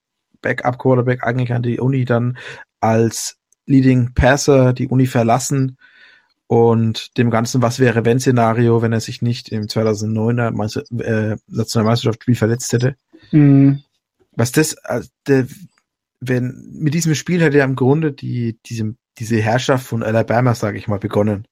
[0.40, 2.38] Backup Quarterback eigentlich an die Uni dann
[2.80, 5.76] als Leading Passer die Uni verlassen
[6.46, 11.36] und dem ganzen Was wäre wenn Szenario, wenn er sich nicht im 2009er Meister, äh,
[11.48, 12.96] Nationalmeisterschaftsspiel verletzt hätte.
[13.32, 13.82] Mhm.
[14.32, 15.46] Was das, äh, der,
[16.20, 20.78] wenn mit diesem Spiel hätte er im Grunde die diese diese Herrschaft von Alabama, sage
[20.78, 21.46] ich mal, begonnen.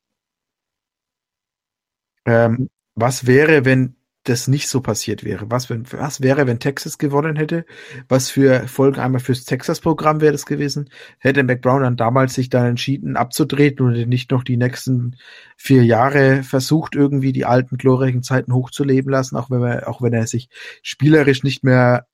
[2.24, 3.95] Ähm, was wäre, wenn
[4.28, 5.50] das nicht so passiert wäre.
[5.50, 7.64] Was, wenn, was wäre, wenn Texas gewonnen hätte?
[8.08, 10.90] Was für Folgen einmal fürs Texas-Programm wäre das gewesen?
[11.18, 15.16] Hätte McBrown dann damals sich dann entschieden abzutreten und nicht noch die nächsten
[15.56, 20.12] vier Jahre versucht, irgendwie die alten glorreichen Zeiten hochzuleben lassen, auch wenn er, auch wenn
[20.12, 20.48] er sich
[20.82, 22.06] spielerisch nicht mehr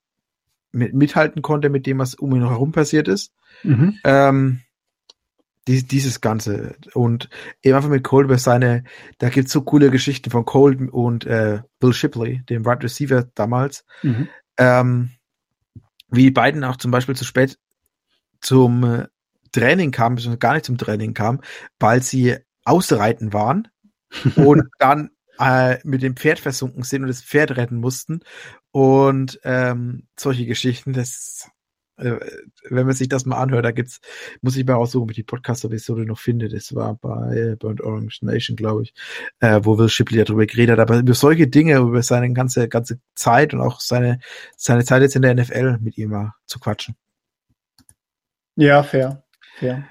[0.72, 3.32] mit, mithalten konnte mit dem, was um ihn herum passiert ist.
[3.62, 3.98] Mhm.
[4.04, 4.60] Ähm,
[5.68, 6.76] dies, dieses Ganze.
[6.94, 7.28] Und
[7.62, 8.84] eben einfach mit Cole über seine,
[9.18, 13.84] da gibt's so coole Geschichten von Cole und äh, Bill Shipley, dem Right Receiver damals,
[14.02, 14.28] mhm.
[14.58, 15.10] ähm,
[16.10, 17.58] wie die beiden auch zum Beispiel zu spät
[18.40, 19.06] zum äh,
[19.52, 21.40] Training kamen, beziehungsweise gar nicht zum Training kamen,
[21.78, 23.68] weil sie ausreiten waren
[24.36, 28.20] und dann äh, mit dem Pferd versunken sind und das Pferd retten mussten
[28.70, 31.50] und ähm, solche Geschichten, das
[32.02, 34.00] wenn man sich das mal anhört, da gibt's,
[34.40, 36.48] muss ich mal aussuchen, ob ich die Podcast-Episode noch finde.
[36.48, 38.94] Das war bei Burnt Orange Nation, glaube ich,
[39.40, 40.90] äh, wo Will Shipley darüber geredet hat.
[40.90, 44.18] Aber über solche Dinge, über seine ganze, ganze Zeit und auch seine,
[44.56, 46.96] seine Zeit jetzt in der NFL mit ihm mal zu quatschen.
[48.56, 49.24] Ja, fair.
[49.58, 49.84] fair.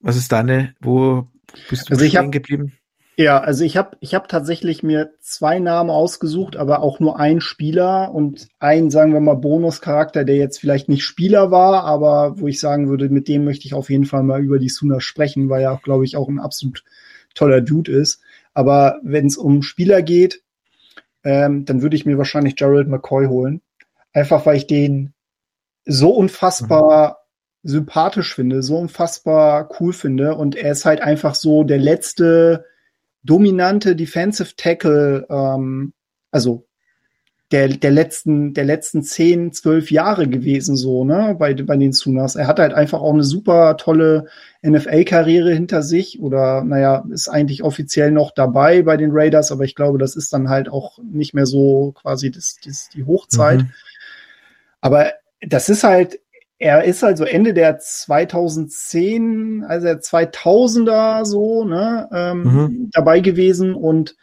[0.00, 1.28] Was ist deine, wo
[1.70, 2.72] bist du also stehen geblieben?
[3.16, 7.40] Ja, also ich habe ich hab tatsächlich mir zwei Namen ausgesucht, aber auch nur ein
[7.40, 12.48] Spieler und ein, sagen wir mal, Bonuscharakter, der jetzt vielleicht nicht Spieler war, aber wo
[12.48, 15.48] ich sagen würde, mit dem möchte ich auf jeden Fall mal über die Suna sprechen,
[15.48, 16.82] weil er auch, glaube ich, auch ein absolut
[17.34, 18.20] toller Dude ist.
[18.52, 20.42] Aber wenn es um Spieler geht,
[21.22, 23.62] ähm, dann würde ich mir wahrscheinlich Gerald McCoy holen.
[24.12, 25.14] Einfach weil ich den
[25.84, 27.26] so unfassbar
[27.62, 27.68] mhm.
[27.68, 30.34] sympathisch finde, so unfassbar cool finde.
[30.34, 32.64] Und er ist halt einfach so der letzte
[33.24, 35.92] dominante Defensive Tackle, ähm,
[36.30, 36.66] also
[37.50, 42.36] der, der letzten, der letzten zehn, zwölf Jahre gewesen, so, ne, bei, bei den Sunas.
[42.36, 44.26] Er hat halt einfach auch eine super tolle
[44.62, 49.74] NFL-Karriere hinter sich oder, naja, ist eigentlich offiziell noch dabei bei den Raiders, aber ich
[49.74, 53.60] glaube, das ist dann halt auch nicht mehr so quasi das, das, die Hochzeit.
[53.60, 53.70] Mhm.
[54.80, 56.18] Aber das ist halt,
[56.58, 62.90] er ist also Ende der 2010, also der 2000er so, ne, ähm, mhm.
[62.92, 64.16] dabei gewesen und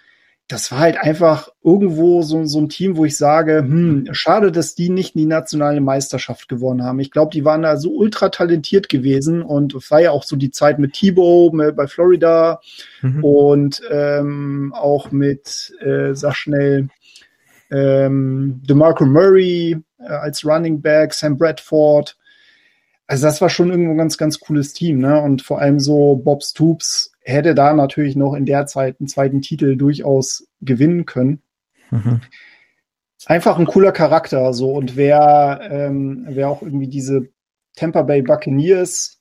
[0.52, 4.76] das war halt einfach irgendwo so, so ein Team, wo ich sage, hm, schade, dass
[4.76, 7.00] die nicht die nationale Meisterschaft gewonnen haben.
[7.00, 10.36] Ich glaube, die waren da so ultra talentiert gewesen und es war ja auch so
[10.36, 12.60] die Zeit mit Thibaut bei Florida
[13.02, 13.24] mhm.
[13.24, 16.90] und ähm, auch mit, äh, sag schnell,
[17.72, 22.18] ähm, DeMarco Murray äh, als Running Back, Sam Bradford
[23.12, 25.22] also das war schon irgendwo ein ganz, ganz cooles Team, ne?
[25.22, 29.42] Und vor allem so Bob Stoops hätte da natürlich noch in der Zeit einen zweiten
[29.42, 31.42] Titel durchaus gewinnen können.
[31.90, 32.22] Mhm.
[33.26, 37.28] Einfach ein cooler Charakter, so und wer, ähm, wer auch irgendwie diese
[37.76, 39.20] Tampa Bay Buccaneers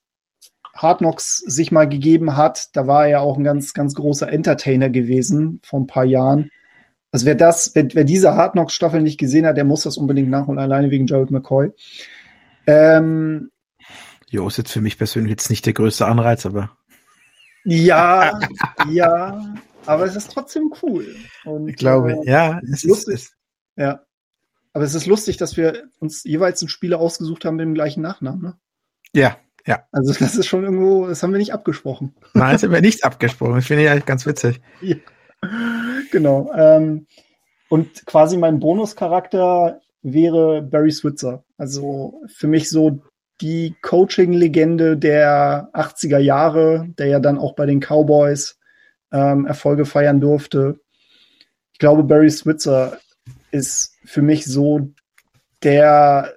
[0.72, 4.32] Hard Knocks sich mal gegeben hat, da war er ja auch ein ganz, ganz großer
[4.32, 6.52] Entertainer gewesen vor ein paar Jahren.
[7.10, 9.96] Also wer das, wer, wer diese Hard Knocks Staffel nicht gesehen hat, der muss das
[9.96, 11.72] unbedingt nach und alleine wegen Jared McCoy.
[12.68, 13.50] Ähm,
[14.30, 16.76] Jo, ist jetzt für mich persönlich jetzt nicht der größte Anreiz, aber.
[17.64, 18.38] Ja,
[18.88, 19.54] ja,
[19.86, 21.04] aber es ist trotzdem cool.
[21.44, 23.14] Und, ich glaube, äh, ja, es ist lustig.
[23.14, 23.36] Ist,
[23.76, 24.04] ja.
[24.72, 28.02] Aber es ist lustig, dass wir uns jeweils einen Spieler ausgesucht haben mit dem gleichen
[28.02, 28.58] Nachnamen, ne?
[29.12, 29.82] Ja, ja.
[29.90, 32.14] Also das ist schon irgendwo, das haben wir nicht abgesprochen.
[32.32, 33.56] Nein, das haben wir nicht abgesprochen.
[33.56, 34.60] Das finde ich eigentlich ganz witzig.
[34.80, 34.96] Ja.
[36.12, 36.52] Genau.
[36.54, 37.08] Ähm,
[37.68, 41.44] und quasi mein Bonuscharakter wäre Barry Switzer.
[41.58, 43.02] Also für mich so
[43.40, 48.58] die Coaching-Legende der 80er Jahre, der ja dann auch bei den Cowboys
[49.12, 50.80] ähm, Erfolge feiern durfte.
[51.72, 52.98] Ich glaube, Barry Switzer
[53.50, 54.90] ist für mich so
[55.62, 56.34] der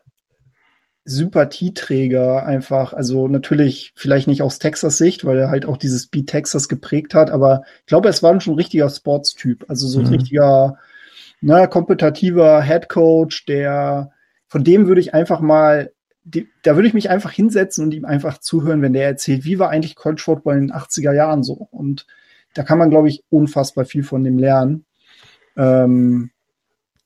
[1.06, 2.94] Sympathieträger einfach.
[2.94, 7.14] Also natürlich vielleicht nicht aus Texas Sicht, weil er halt auch dieses Beat Texas geprägt
[7.14, 9.66] hat, aber ich glaube, es war schon ein richtiger Sportstyp.
[9.68, 10.14] Also so ein mhm.
[10.14, 10.78] richtiger,
[11.42, 14.12] ne, kompetitiver Head Coach, der,
[14.48, 15.92] von dem würde ich einfach mal
[16.26, 19.60] die, da würde ich mich einfach hinsetzen und ihm einfach zuhören, wenn der erzählt, wie
[19.60, 21.68] war eigentlich College Football in den 80er Jahren so.
[21.72, 22.08] Und
[22.54, 24.86] da kann man, glaube ich, unfassbar viel von dem lernen.
[25.58, 26.32] Ähm,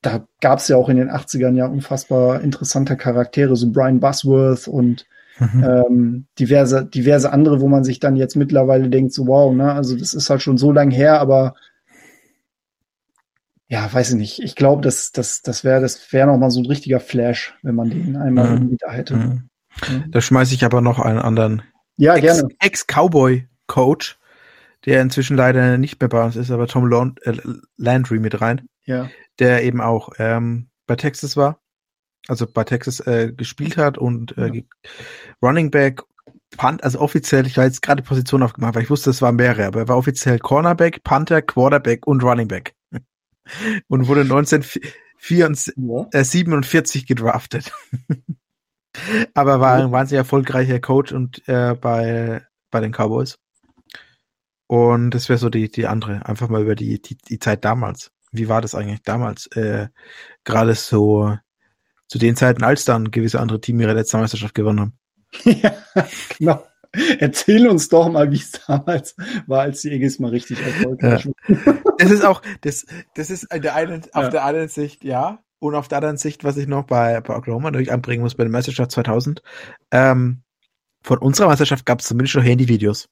[0.01, 4.67] da gab es ja auch in den 80ern ja unfassbar interessante Charaktere, so Brian Busworth
[4.67, 5.05] und
[5.39, 5.63] mhm.
[5.63, 9.97] ähm, diverse, diverse andere, wo man sich dann jetzt mittlerweile denkt, so wow, ne, also
[9.97, 11.55] das ist halt schon so lang her, aber
[13.69, 14.39] ja, weiß ich nicht.
[14.39, 17.75] Ich glaube, das, das, das wäre das wäre noch mal so ein richtiger Flash, wenn
[17.75, 18.77] man den einmal mhm.
[18.79, 19.15] da hätte.
[19.15, 19.49] Mhm.
[20.09, 21.63] Da schmeiße ich aber noch einen anderen
[21.97, 24.17] ja, Ex Ex-Cowboy-Coach,
[24.85, 27.37] der inzwischen leider nicht mehr bei uns ist, aber Tom Lond äh,
[27.75, 28.67] Landry mit rein.
[28.85, 29.09] Ja.
[29.39, 31.59] Der eben auch ähm, bei Texas war,
[32.27, 34.61] also bei Texas äh, gespielt hat und äh, ja.
[35.41, 36.03] Running Back,
[36.55, 39.65] Punt, also offiziell, ich war jetzt gerade Position aufgemacht, weil ich wusste, es waren mehrere,
[39.65, 42.76] aber er war offiziell Cornerback, Panther, Quarterback und Running Back.
[43.87, 47.71] Und wurde 1947 äh, gedraftet.
[49.33, 53.37] Aber war ein wahnsinnig erfolgreicher Coach und äh, bei, bei den Cowboys.
[54.67, 56.25] Und das wäre so die, die andere.
[56.25, 58.11] Einfach mal über die, die, die Zeit damals.
[58.31, 59.47] Wie war das eigentlich damals?
[59.47, 59.87] Äh,
[60.43, 61.37] Gerade so
[62.07, 64.99] zu den Zeiten, als dann gewisse andere Team ihre letzte Meisterschaft gewonnen haben.
[65.43, 65.73] ja,
[66.37, 66.65] genau.
[67.19, 71.79] Erzähl uns doch mal, wie es damals war, als die Eagles mal richtig erfolgreich waren.
[71.97, 74.07] Das ist auch, das, das ist der einen, ja.
[74.13, 75.39] auf der einen Sicht, ja.
[75.57, 78.43] Und auf der anderen Sicht, was ich noch bei, bei Oklahoma durch anbringen muss, bei
[78.43, 79.41] der Meisterschaft 2000,
[79.89, 80.43] ähm,
[81.01, 83.09] von unserer Meisterschaft gab es zumindest noch Handyvideos.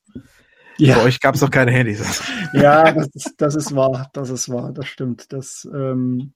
[0.78, 0.98] Ja.
[0.98, 2.22] Bei euch gab es noch keine Handys.
[2.54, 5.34] ja, das ist, das ist wahr, das ist wahr, das stimmt.
[5.34, 6.34] Das, ähm,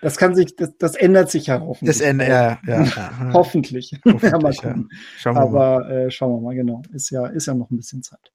[0.00, 1.98] das kann sich, das, das ändert sich ja hoffentlich.
[1.98, 3.12] Das ändert, ja, ja, ja.
[3.32, 3.92] hoffentlich.
[4.04, 4.32] hoffentlich.
[4.32, 4.88] ja, mal gucken.
[4.90, 4.98] Ja.
[5.18, 5.90] Schauen wir aber mal.
[5.90, 6.82] Äh, schauen wir mal, genau.
[6.92, 8.32] Ist ja, ist ja noch ein bisschen Zeit.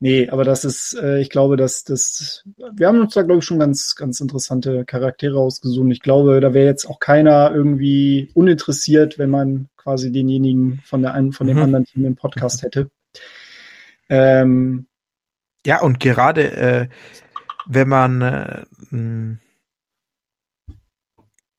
[0.00, 3.44] Nee, aber das ist, äh, ich glaube, dass das, wir haben uns da, glaube ich,
[3.44, 5.90] schon ganz, ganz interessante Charaktere ausgesucht.
[5.90, 11.14] Ich glaube, da wäre jetzt auch keiner irgendwie uninteressiert, wenn man quasi denjenigen von der
[11.14, 11.62] einen, von dem mhm.
[11.64, 12.90] anderen Team im Podcast hätte.
[14.08, 14.86] Ähm,
[15.66, 16.88] ja, und gerade äh,
[17.66, 19.38] wenn man äh,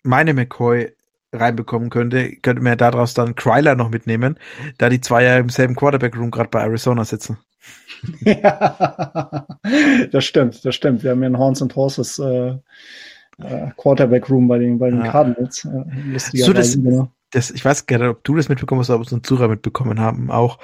[0.09, 0.91] meine McCoy
[1.31, 4.37] reinbekommen könnte, könnte man ja daraus dann Kryler noch mitnehmen,
[4.77, 7.37] da die zwei ja im selben Quarterback-Room gerade bei Arizona sitzen.
[8.21, 9.45] ja,
[10.11, 11.03] das stimmt, das stimmt.
[11.03, 12.55] Wir haben ja ein Horns and Horses äh,
[13.37, 15.11] äh, Quarterback-Room bei den, bei den ja.
[15.11, 15.65] Cardinals.
[15.65, 17.11] Äh, so, das, genau.
[17.31, 20.31] das, ich weiß gerne, ob du das mitbekommen hast, ob es unsere Zuhörer mitbekommen haben
[20.31, 20.57] auch.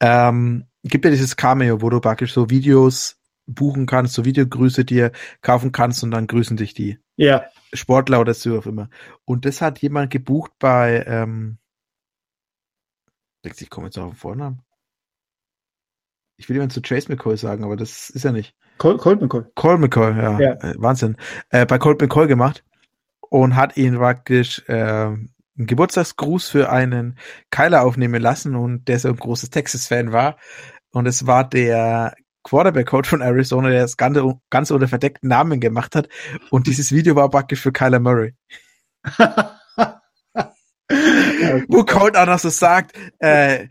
[0.00, 5.10] Ähm, gibt ja dieses Cameo, wo du praktisch so Videos buchen kannst, so Videogrüße dir
[5.40, 6.98] kaufen kannst und dann grüßen dich die.
[7.16, 7.44] Ja.
[7.72, 8.88] Sportler oder so auch immer.
[9.24, 11.58] Und das hat jemand gebucht bei, ähm,
[13.42, 14.62] ich komme jetzt auf den Vornamen.
[16.36, 18.54] Ich will jemand zu Chase McCoy sagen, aber das ist ja nicht.
[18.78, 19.44] Col Colt McCoy.
[19.54, 20.40] Colt McCoy, ja.
[20.40, 20.52] ja.
[20.54, 21.16] Äh, Wahnsinn.
[21.50, 22.64] Äh, bei Colt McCoy gemacht
[23.20, 27.18] und hat ihn praktisch äh, einen Geburtstagsgruß für einen
[27.50, 30.36] Kyler aufnehmen lassen und der so ein großes Texas-Fan war.
[30.90, 35.94] Und es war der Quarterback-Coach von Arizona, der das Ganze, Ganze unter verdeckten Namen gemacht
[35.94, 36.08] hat.
[36.50, 38.34] Und dieses Video war praktisch für Kyler Murray.
[41.68, 43.68] Wo Colt auch noch so sagt, äh,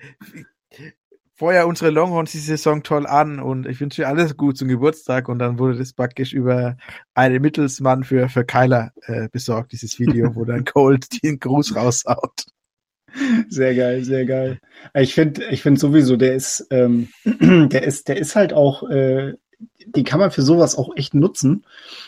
[1.42, 5.28] vorher unsere Longhorns die Saison toll an und ich wünsche dir alles gut zum Geburtstag
[5.28, 6.78] und dann wurde das praktisch über
[7.16, 12.46] einen Mittelsmann für, für Kyler äh, besorgt, dieses Video, wo dann Colt den Gruß raushaut.
[13.50, 14.60] Sehr geil, sehr geil.
[14.94, 19.34] Ich finde, ich finde sowieso, der ist, ähm, der ist, der ist halt auch, äh,
[19.86, 21.66] die kann man für sowas auch echt nutzen.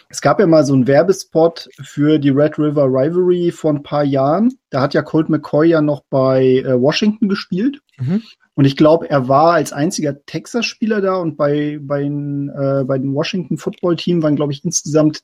[0.10, 4.04] Es gab ja mal so einen Werbespot für die Red River Rivalry vor ein paar
[4.04, 4.54] Jahren.
[4.70, 7.80] Da hat ja Colt McCoy ja noch bei äh, Washington gespielt.
[7.98, 8.24] Mhm.
[8.56, 13.16] Und ich glaube, er war als einziger Texas-Spieler da und bei, bei, äh, bei dem
[13.16, 15.24] Washington Football Team waren, glaube ich, insgesamt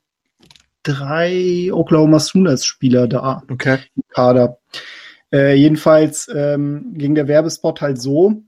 [0.83, 3.79] drei Oklahoma Sooners-Spieler da okay.
[3.95, 4.57] im Kader.
[5.31, 8.43] Äh, jedenfalls ähm, ging der Werbespot halt so,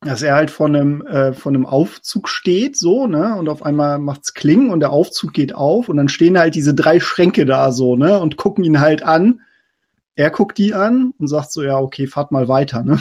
[0.00, 3.98] dass er halt von einem, äh, von einem Aufzug steht, so, ne, und auf einmal
[3.98, 7.72] macht's Klingen und der Aufzug geht auf und dann stehen halt diese drei Schränke da
[7.72, 9.40] so, ne, und gucken ihn halt an.
[10.14, 13.00] Er guckt die an und sagt so, ja, okay, fahrt mal weiter, ne.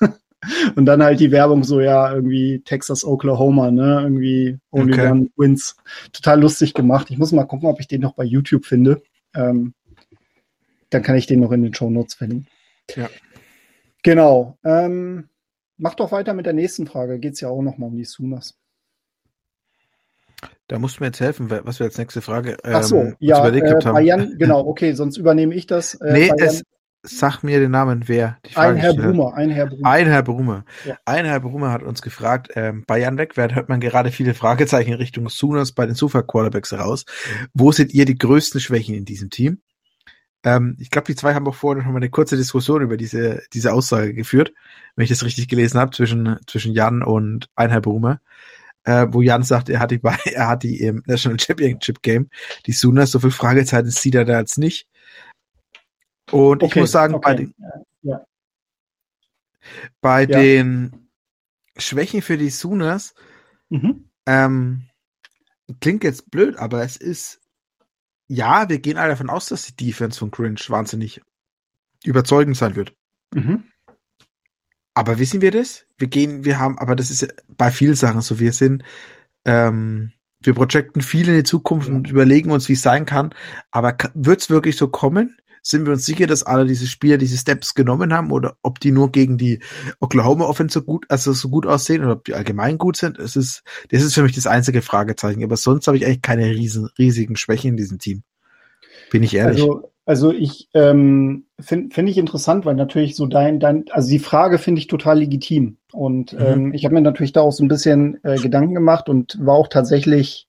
[0.76, 5.10] und dann halt die Werbung so, ja, irgendwie Texas, Oklahoma, ne, irgendwie Only okay.
[5.10, 5.76] One Wins.
[6.12, 7.10] Total lustig gemacht.
[7.10, 9.02] Ich muss mal gucken, ob ich den noch bei YouTube finde.
[9.34, 9.74] Ähm,
[10.90, 12.46] dann kann ich den noch in den Show Notes finden.
[12.94, 13.08] Ja.
[14.02, 14.58] Genau.
[14.64, 15.28] Ähm,
[15.76, 17.18] mach doch weiter mit der nächsten Frage.
[17.18, 18.58] Geht es ja auch noch mal um die Sunas.
[20.68, 23.38] Da musst du mir jetzt helfen, was wir als nächste Frage ähm, Ach so, ja,
[23.40, 23.94] überlegt äh, haben.
[23.94, 25.94] Bayern, genau, okay, sonst übernehme ich das.
[25.94, 26.62] Äh, nee, es,
[27.02, 28.38] sag mir den Namen, wer?
[28.54, 29.88] ein Herr Brumer, ein Herr Brumer.
[29.88, 30.64] Ein Herr Brumer.
[30.84, 30.96] Ja.
[31.04, 34.90] Ein Herr Brumer hat uns gefragt, ähm, bei Jan Wegwert hört man gerade viele Fragezeichen
[34.90, 37.04] in Richtung Sooners bei den Super Quarterbacks raus.
[37.54, 39.60] Wo seht ihr die größten Schwächen in diesem Team?
[40.46, 43.42] Ähm, ich glaube, die zwei haben auch vorhin noch mal eine kurze Diskussion über diese,
[43.52, 44.52] diese Aussage geführt,
[44.94, 48.20] wenn ich das richtig gelesen habe, zwischen, zwischen Jan und Einheit Brumer.
[48.84, 52.30] Äh, wo Jan sagt, er hat die bei, er hat die im National Championship Game,
[52.66, 54.86] die Sooners, so viel Fragezeichen sieht er da jetzt nicht.
[56.30, 57.24] Und okay, ich muss sagen, okay.
[57.24, 57.54] bei den,
[58.02, 58.24] ja.
[60.00, 60.26] bei ja.
[60.26, 61.08] den
[61.76, 63.16] Schwächen für die Sooners,
[63.68, 64.08] mhm.
[64.26, 64.82] ähm,
[65.80, 67.40] klingt jetzt blöd, aber es ist
[68.28, 71.20] ja, wir gehen alle davon aus, dass die Defense von Cringe wahnsinnig
[72.04, 72.94] überzeugend sein wird.
[73.34, 73.64] Mhm.
[74.94, 75.86] Aber wissen wir das?
[75.98, 78.38] Wir gehen, wir haben, aber das ist ja bei vielen Sachen so.
[78.38, 78.82] Wir sind,
[79.44, 81.94] ähm, wir projecten viel in die Zukunft ja.
[81.94, 83.34] und überlegen uns, wie es sein kann.
[83.70, 85.36] Aber wird es wirklich so kommen?
[85.68, 88.92] Sind wir uns sicher, dass alle diese Spieler diese Steps genommen haben oder ob die
[88.92, 89.58] nur gegen die
[89.98, 93.18] Oklahoma Offense so gut, also so gut aussehen oder ob die allgemein gut sind.
[93.18, 95.42] Es ist, das ist für mich das einzige Fragezeichen.
[95.42, 98.22] Aber sonst habe ich eigentlich keine riesen, riesigen Schwächen in diesem Team.
[99.10, 99.60] Bin ich ehrlich.
[99.60, 104.20] Also, also ich ähm, finde find ich interessant, weil natürlich so dein, dein, also die
[104.20, 105.78] Frage finde ich total legitim.
[105.92, 106.38] Und mhm.
[106.46, 109.56] ähm, ich habe mir natürlich da auch so ein bisschen äh, Gedanken gemacht und war
[109.56, 110.46] auch tatsächlich,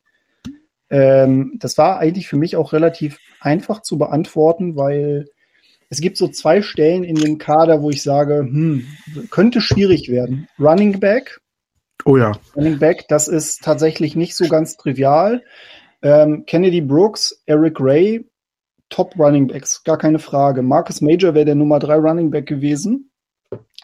[0.90, 5.26] ähm, das war eigentlich für mich auch relativ einfach zu beantworten, weil
[5.90, 8.86] es gibt so zwei Stellen in dem Kader, wo ich sage, hm,
[9.30, 10.48] könnte schwierig werden.
[10.60, 11.40] Running Back.
[12.06, 12.34] Oh ja.
[12.56, 15.44] Running Back, das ist tatsächlich nicht so ganz trivial.
[16.02, 18.30] Ähm, Kennedy Brooks, Eric Ray,
[18.90, 20.62] Top Running Backs, gar keine Frage.
[20.62, 23.12] Marcus Major wäre der Nummer drei Running Back gewesen.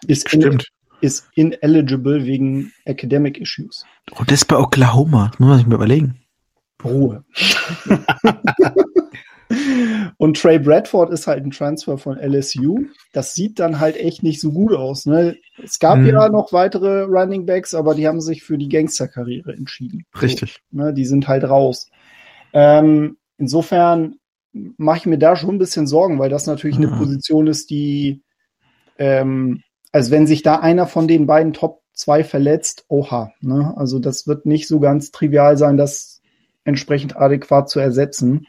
[0.07, 0.45] Ist Stimmt.
[0.45, 0.59] In,
[1.01, 3.85] ist ineligible wegen Academic Issues.
[4.17, 6.22] Und das bei Oklahoma, das muss man sich mal überlegen.
[6.83, 7.23] Ruhe.
[10.17, 12.85] Und Trey Bradford ist halt ein Transfer von LSU.
[13.11, 15.05] Das sieht dann halt echt nicht so gut aus.
[15.05, 15.37] Ne?
[15.61, 16.07] Es gab mhm.
[16.07, 20.05] ja noch weitere Running Backs, aber die haben sich für die Gangsterkarriere entschieden.
[20.21, 20.59] Richtig.
[20.71, 20.93] So, ne?
[20.93, 21.89] Die sind halt raus.
[22.53, 24.15] Ähm, insofern
[24.53, 26.87] mache ich mir da schon ein bisschen Sorgen, weil das natürlich mhm.
[26.87, 28.21] eine Position ist, die,
[28.97, 29.61] ähm,
[29.91, 33.31] also wenn sich da einer von den beiden Top 2 verletzt, oha.
[33.41, 33.73] Ne?
[33.75, 36.21] Also das wird nicht so ganz trivial sein, das
[36.65, 38.47] entsprechend adäquat zu ersetzen.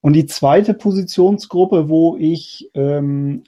[0.00, 3.44] Und die zweite Positionsgruppe, wo ich, ähm,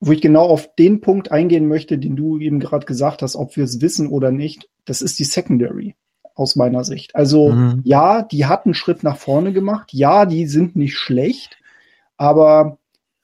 [0.00, 3.56] wo ich genau auf den Punkt eingehen möchte, den du eben gerade gesagt hast, ob
[3.56, 5.94] wir es wissen oder nicht, das ist die Secondary
[6.34, 7.14] aus meiner Sicht.
[7.14, 7.82] Also mhm.
[7.84, 9.92] ja, die hat einen Schritt nach vorne gemacht.
[9.92, 11.58] Ja, die sind nicht schlecht,
[12.16, 12.78] aber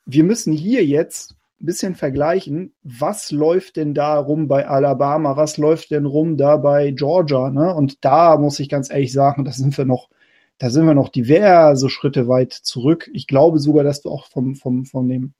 [0.04, 5.56] wir müssen hier jetzt ein bisschen vergleichen, was läuft denn da rum bei Alabama, was
[5.56, 7.74] läuft denn rum da bei Georgia, ne?
[7.74, 10.10] Und da muss ich ganz ehrlich sagen, da sind wir noch,
[10.58, 13.10] da sind wir noch diverse Schritte weit zurück.
[13.12, 15.34] Ich glaube sogar, dass wir auch vom, vom, von dem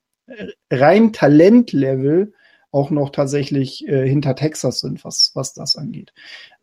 [0.71, 2.33] rein Talentlevel
[2.71, 6.13] auch noch tatsächlich äh, hinter Texas sind, was, was das angeht.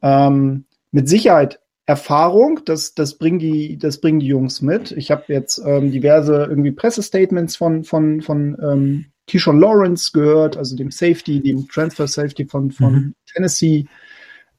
[0.01, 4.91] Ähm, mit Sicherheit Erfahrung, das, das, bringen die, das bringen die Jungs mit.
[4.91, 10.76] Ich habe jetzt ähm, diverse irgendwie Pressestatements von, von, von ähm, Keyshawn Lawrence gehört, also
[10.76, 13.15] dem Safety, dem Transfer Safety von, von mhm.
[13.34, 13.86] Tennessee,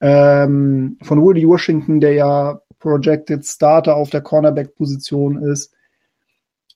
[0.01, 5.73] ähm, von Woody Washington, der ja Projected Starter auf der Cornerback-Position ist.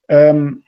[0.09, 0.62] Ähm,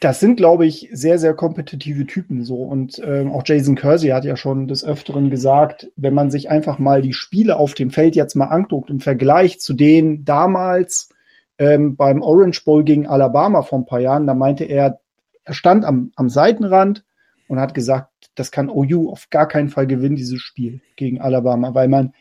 [0.00, 2.56] das sind, glaube ich, sehr, sehr kompetitive Typen so.
[2.56, 6.78] Und ähm, auch Jason Kersey hat ja schon des Öfteren gesagt, wenn man sich einfach
[6.78, 11.10] mal die Spiele auf dem Feld jetzt mal anguckt im Vergleich zu denen damals
[11.58, 15.00] ähm, beim Orange Bowl gegen Alabama vor ein paar Jahren, da meinte er,
[15.46, 17.04] er stand am, am Seitenrand
[17.48, 21.72] und hat gesagt, das kann OU auf gar keinen Fall gewinnen, dieses Spiel gegen Alabama,
[21.72, 22.12] weil man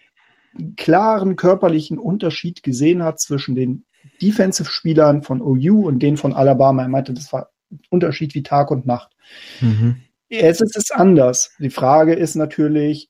[0.58, 3.84] einen klaren körperlichen Unterschied gesehen hat zwischen den
[4.22, 6.84] Defensive-Spielern von OU und denen von Alabama.
[6.84, 9.12] Er meinte, das war ein Unterschied wie Tag und Nacht.
[9.60, 9.98] Mhm.
[10.30, 11.52] Jetzt ist es anders.
[11.60, 13.10] Die Frage ist natürlich,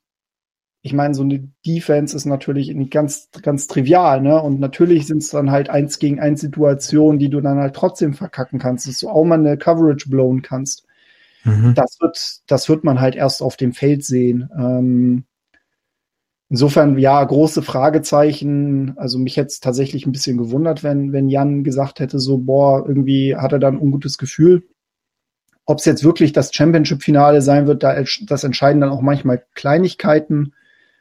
[0.86, 4.40] ich meine, so eine Defense ist natürlich nicht ganz, ganz trivial, ne?
[4.40, 8.14] Und natürlich sind es dann halt eins gegen eins Situationen, die du dann halt trotzdem
[8.14, 10.86] verkacken kannst, dass du auch mal eine Coverage blowen kannst.
[11.44, 11.74] Mhm.
[11.74, 14.48] Das wird, das wird man halt erst auf dem Feld sehen.
[14.56, 15.24] Ähm,
[16.50, 18.94] Insofern, ja, große Fragezeichen.
[18.98, 22.88] Also mich hätte es tatsächlich ein bisschen gewundert, wenn, wenn Jan gesagt hätte, so, boah,
[22.88, 24.68] irgendwie hat er da ein ungutes Gefühl.
[25.66, 30.54] Ob es jetzt wirklich das Championship-Finale sein wird, da, das entscheiden dann auch manchmal Kleinigkeiten.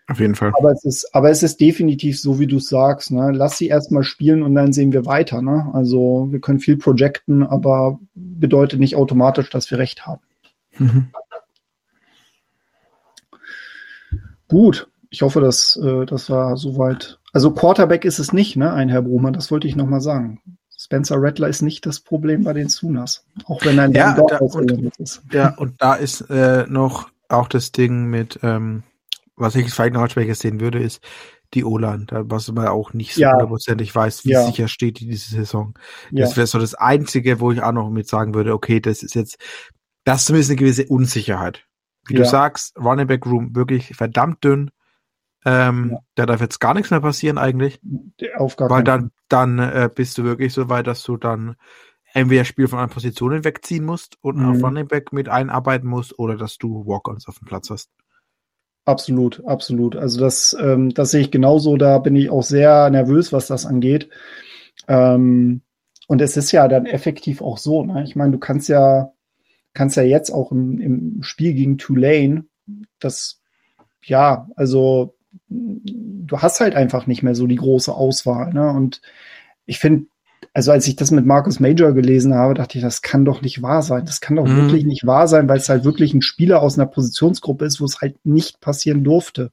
[0.06, 0.52] Auf jeden Fall.
[0.58, 3.10] Aber es ist, aber es ist definitiv so, wie du sagst.
[3.10, 3.32] Ne?
[3.32, 5.40] Lass sie erstmal spielen und dann sehen wir weiter.
[5.40, 5.70] Ne?
[5.72, 10.20] Also wir können viel projecten, aber bedeutet nicht automatisch, dass wir recht haben.
[10.78, 11.06] Mhm.
[14.48, 17.18] Gut, ich hoffe, dass äh, das war soweit.
[17.32, 20.40] Also Quarterback ist es nicht, ne, ein Herr Brumann, das wollte ich nochmal sagen.
[20.76, 24.70] Spencer Rattler ist nicht das Problem bei den Sunas, auch wenn er ja, da, und,
[24.98, 25.22] ist.
[25.32, 28.82] Ja, und da ist äh, noch auch das Ding mit, ähm,
[29.36, 31.00] was ich vielleicht noch als Schwäche sehen würde, ist
[31.54, 33.94] die O-Line, was man auch nicht so hundertprozentig ja.
[33.94, 34.44] weiß, wie ja.
[34.44, 35.74] sicher steht die diese Saison.
[36.10, 36.24] Ja.
[36.24, 39.14] Das wäre so das Einzige, wo ich auch noch mit sagen würde, okay, das ist
[39.14, 39.38] jetzt,
[40.04, 41.66] das ist zumindest eine gewisse Unsicherheit.
[42.06, 44.70] Wie du sagst, Running Back Room wirklich verdammt dünn.
[45.46, 45.98] Ähm, ja.
[46.16, 47.80] Da darf jetzt gar nichts mehr passieren eigentlich.
[48.36, 51.56] Auf gar Weil dann, dann äh, bist du wirklich so weit, dass du dann
[52.12, 54.50] entweder Spiel von einer Position wegziehen musst und mhm.
[54.50, 57.90] auf Running Back mit einarbeiten musst oder dass du Walk-ons auf dem Platz hast.
[58.86, 59.96] Absolut, absolut.
[59.96, 61.76] Also das, ähm, das sehe ich genauso.
[61.76, 64.10] Da bin ich auch sehr nervös, was das angeht.
[64.88, 65.62] Ähm,
[66.08, 67.84] und es ist ja dann effektiv auch so.
[67.84, 68.04] Ne?
[68.04, 69.12] Ich meine, du kannst ja,
[69.74, 72.44] kannst ja jetzt auch im, im Spiel gegen Tulane,
[73.00, 73.40] das,
[74.04, 75.16] ja, also
[75.48, 78.52] du hast halt einfach nicht mehr so die große Auswahl.
[78.52, 78.70] Ne?
[78.70, 79.00] Und
[79.66, 80.06] ich finde,
[80.56, 83.60] also als ich das mit Marcus Major gelesen habe, dachte ich, das kann doch nicht
[83.60, 84.06] wahr sein.
[84.06, 84.56] Das kann doch mhm.
[84.56, 87.84] wirklich nicht wahr sein, weil es halt wirklich ein Spieler aus einer Positionsgruppe ist, wo
[87.84, 89.50] es halt nicht passieren durfte.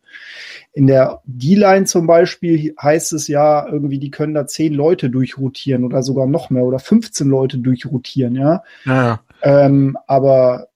[0.73, 5.85] In der D-Line zum Beispiel heißt es ja irgendwie, die können da zehn Leute durchrotieren
[5.85, 8.61] oder sogar noch mehr oder 15 Leute durchrotieren, ja.
[8.85, 9.19] Ja, ja.
[9.41, 10.67] Ähm, aber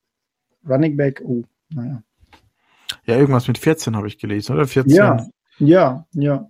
[0.68, 2.02] Running Back, oh, naja.
[3.06, 4.66] Ja, irgendwas mit 14 habe ich gelesen, oder?
[4.66, 4.92] 14.
[4.92, 5.28] Ja,
[5.60, 6.50] ja, ja.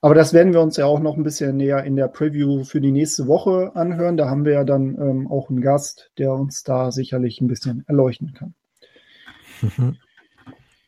[0.00, 2.80] Aber das werden wir uns ja auch noch ein bisschen näher in der Preview für
[2.80, 4.16] die nächste Woche anhören.
[4.16, 7.84] Da haben wir ja dann ähm, auch einen Gast, der uns da sicherlich ein bisschen
[7.86, 8.54] erleuchten kann.
[9.60, 9.96] Mhm.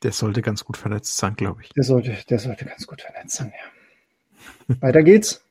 [0.02, 1.70] Der sollte ganz gut vernetzt sein, glaube ich.
[1.70, 4.76] Der sollte, der sollte ganz gut vernetzt sein, ja.
[4.82, 5.42] Weiter geht's.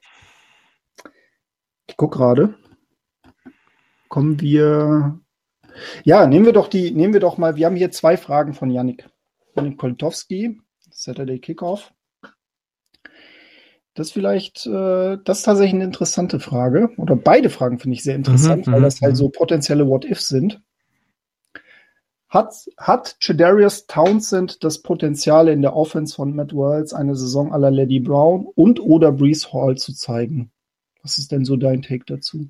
[1.87, 2.53] Ich gucke gerade.
[4.07, 5.19] Kommen wir.
[6.03, 8.69] Ja, nehmen wir doch die, nehmen wir doch mal, wir haben hier zwei Fragen von
[8.69, 9.09] Yannick.
[9.55, 11.91] Yannick Poltowski, Saturday Kickoff.
[13.95, 16.89] Das ist vielleicht, äh, das ist tatsächlich eine interessante Frage.
[16.97, 19.17] Oder beide Fragen finde ich sehr interessant, mhm, weil das halt mhm.
[19.17, 20.61] so potenzielle What-Ifs sind.
[22.27, 27.71] Hat, hat Chedarius Townsend das Potenzial in der Offense von Matt Wells eine Saison aller
[27.71, 30.51] Lady Brown und oder Brees Hall zu zeigen?
[31.01, 32.49] Was ist denn so dein Take dazu?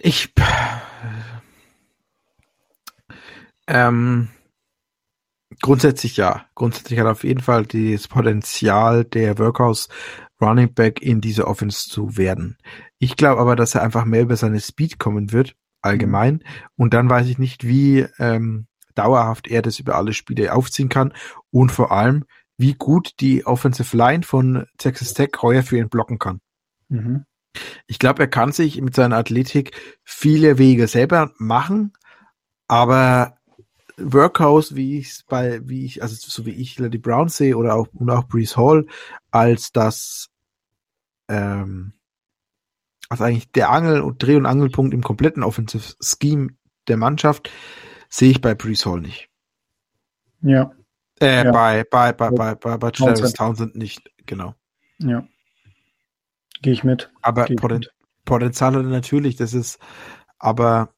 [0.00, 0.32] Ich
[3.68, 4.28] ähm,
[5.60, 6.44] Grundsätzlich ja.
[6.54, 9.88] Grundsätzlich hat er auf jeden Fall das Potenzial der Workhouse
[10.40, 12.58] Running Back in diese Offense zu werden.
[12.98, 16.34] Ich glaube aber, dass er einfach mehr über seine Speed kommen wird, allgemein.
[16.34, 16.42] Mhm.
[16.76, 21.12] Und dann weiß ich nicht, wie ähm, dauerhaft er das über alle Spiele aufziehen kann
[21.50, 22.24] und vor allem,
[22.56, 26.40] wie gut die Offensive Line von Texas Tech heuer für ihn blocken kann.
[26.88, 27.24] Mhm.
[27.86, 31.92] Ich glaube, er kann sich mit seiner Athletik viele Wege selber machen,
[32.66, 33.37] aber
[33.98, 37.74] Workhouse, wie ich es bei, wie ich, also so wie ich Lady Brown sehe oder
[37.74, 38.86] auch, und auch Breeze Hall,
[39.30, 40.30] als das,
[41.28, 41.92] ähm,
[43.08, 46.50] als eigentlich der Angel- und Dreh- und Angelpunkt im kompletten Offensive Scheme
[46.86, 47.50] der Mannschaft,
[48.08, 49.28] sehe ich bei Breeze Hall nicht.
[50.40, 50.72] Ja.
[51.20, 51.50] Äh, ja.
[51.50, 54.54] bei, bei, bei, bei, bei, bei Travis Townsend nicht, genau.
[54.98, 55.26] Ja.
[56.62, 57.10] Gehe ich mit.
[57.22, 57.92] Aber mit.
[58.24, 59.78] Potenzial natürlich, das ist,
[60.38, 60.92] aber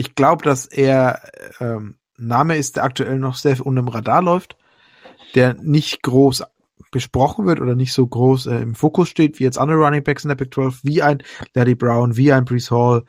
[0.00, 1.20] ich glaube, dass er
[1.60, 4.56] ähm, Name ist, der aktuell noch sehr unter dem Radar läuft,
[5.34, 6.42] der nicht groß
[6.90, 10.24] besprochen wird oder nicht so groß äh, im Fokus steht, wie jetzt andere Running Backs
[10.24, 11.22] in der Big 12, wie ein
[11.52, 13.04] Larry Brown, wie ein Brees Hall,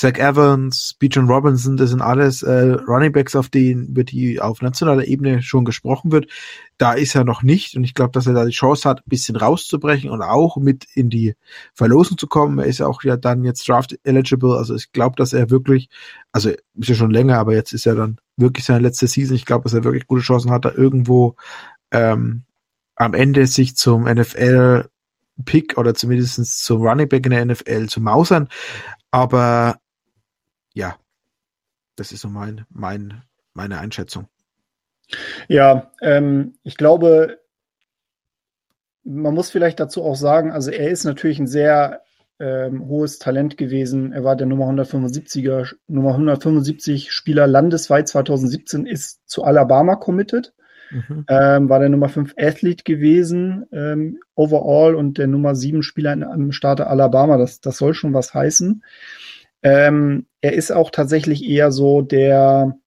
[0.00, 4.62] Zach Evans, Bijan Robinson, das sind alles äh, Running Backs, auf denen über die auf
[4.62, 6.26] nationaler Ebene schon gesprochen wird.
[6.78, 9.10] Da ist er noch nicht und ich glaube, dass er da die Chance hat, ein
[9.10, 11.34] bisschen rauszubrechen und auch mit in die
[11.74, 12.58] Verlosung zu kommen.
[12.60, 15.90] Er ist ja auch ja dann jetzt draft eligible, also ich glaube, dass er wirklich,
[16.32, 19.36] also ist ja schon länger, aber jetzt ist er dann wirklich seine letzte Season.
[19.36, 21.36] Ich glaube, dass er wirklich gute Chancen hat, da irgendwo
[21.90, 22.44] ähm,
[22.96, 24.88] am Ende sich zum NFL
[25.44, 28.48] Pick oder zumindest zum Running Back in der NFL zu mausern.
[29.10, 29.79] Aber
[30.74, 30.96] ja,
[31.96, 34.28] das ist so mein, mein, meine Einschätzung.
[35.48, 37.40] Ja, ähm, ich glaube,
[39.04, 42.02] man muss vielleicht dazu auch sagen, also er ist natürlich ein sehr
[42.38, 44.12] ähm, hohes Talent gewesen.
[44.12, 50.54] Er war der Nummer 175er, Nummer 175 Spieler landesweit 2017, ist zu Alabama committed.
[50.90, 51.24] Mhm.
[51.28, 56.50] Ähm, war der Nummer 5 Athlet gewesen, ähm, overall und der Nummer 7 Spieler im
[56.50, 57.36] Starter Alabama.
[57.36, 58.82] Das, das soll schon was heißen.
[59.62, 62.78] Ähm, er ist auch tatsächlich eher so der,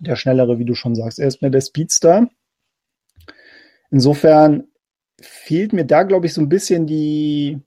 [0.00, 1.18] der Schnellere, wie du schon sagst.
[1.18, 2.28] Er ist mehr der Speedster.
[3.90, 4.64] Insofern
[5.20, 7.60] fehlt mir da, glaube ich, so ein bisschen die.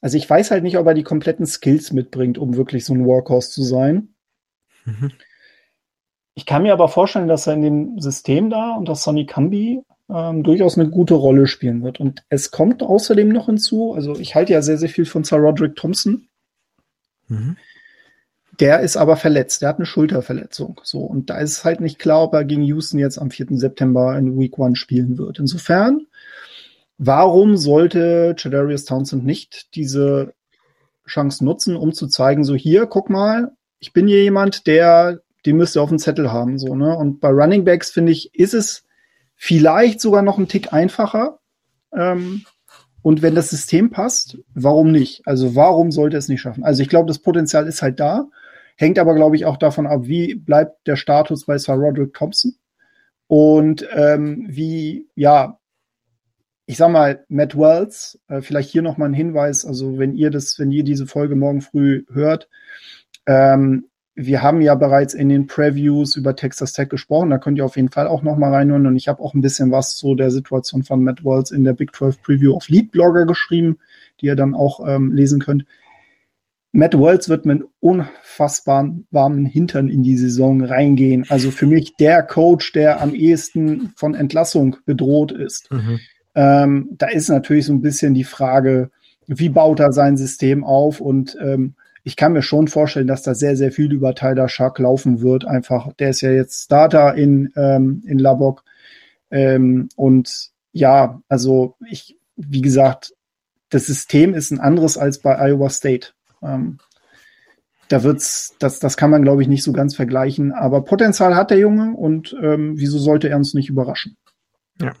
[0.00, 3.06] Also ich weiß halt nicht, ob er die kompletten Skills mitbringt, um wirklich so ein
[3.06, 4.14] Workhorse zu sein.
[4.84, 5.12] Mhm.
[6.34, 10.42] Ich kann mir aber vorstellen, dass er in dem System da unter Sonny Cambi ähm,
[10.42, 12.00] durchaus eine gute Rolle spielen wird.
[12.00, 15.38] Und es kommt außerdem noch hinzu, also ich halte ja sehr, sehr viel von Sir
[15.38, 16.28] Roderick Thompson.
[17.34, 17.56] Mhm.
[18.60, 20.80] Der ist aber verletzt, der hat eine Schulterverletzung.
[20.84, 23.46] So, und da ist es halt nicht klar, ob er gegen Houston jetzt am 4.
[23.58, 25.40] September in Week One spielen wird.
[25.40, 26.06] Insofern,
[26.96, 30.34] warum sollte Chadarius Townsend nicht diese
[31.06, 35.56] Chance nutzen, um zu zeigen, so hier, guck mal, ich bin hier jemand, der, den
[35.56, 36.96] müsst ihr auf dem Zettel haben, so, ne?
[36.96, 38.84] Und bei Running Backs, finde ich, ist es
[39.36, 41.40] vielleicht sogar noch ein Tick einfacher,
[41.92, 42.44] ähm,
[43.04, 45.20] und wenn das System passt, warum nicht?
[45.26, 46.64] Also warum sollte es nicht schaffen?
[46.64, 48.28] Also ich glaube, das Potenzial ist halt da.
[48.76, 52.54] Hängt aber, glaube ich, auch davon ab, wie bleibt der Status bei Sir Roderick Thompson
[53.26, 55.60] und ähm, wie, ja,
[56.64, 60.58] ich sag mal, Matt Wells, äh, vielleicht hier nochmal ein Hinweis, also wenn ihr das,
[60.58, 62.48] wenn ihr diese Folge morgen früh hört,
[63.26, 63.84] ähm,
[64.16, 67.30] wir haben ja bereits in den Previews über Texas Tech gesprochen.
[67.30, 68.86] Da könnt ihr auf jeden Fall auch noch mal reinhören.
[68.86, 71.72] Und ich habe auch ein bisschen was zu der Situation von Matt Walls in der
[71.72, 73.78] Big 12 Preview auf Lead Blogger geschrieben,
[74.20, 75.64] die ihr dann auch ähm, lesen könnt.
[76.70, 81.24] Matt Walls wird mit unfassbaren warmen Hintern in die Saison reingehen.
[81.28, 85.70] Also für mich der Coach, der am ehesten von Entlassung bedroht ist.
[85.72, 86.00] Mhm.
[86.36, 88.90] Ähm, da ist natürlich so ein bisschen die Frage,
[89.26, 91.00] wie baut er sein System auf?
[91.00, 91.74] Und ähm,
[92.04, 95.46] ich kann mir schon vorstellen, dass da sehr, sehr viel über Tyler Shark laufen wird.
[95.46, 98.62] Einfach, der ist ja jetzt Starter in, ähm, in Labok.
[99.30, 103.14] Ähm, und ja, also ich, wie gesagt,
[103.70, 106.08] das System ist ein anderes als bei Iowa State.
[106.42, 106.78] Ähm,
[107.88, 110.52] da wird's, das, das kann man, glaube ich, nicht so ganz vergleichen.
[110.52, 114.18] Aber Potenzial hat der Junge und ähm, wieso sollte er uns nicht überraschen?
[114.78, 114.92] Ja.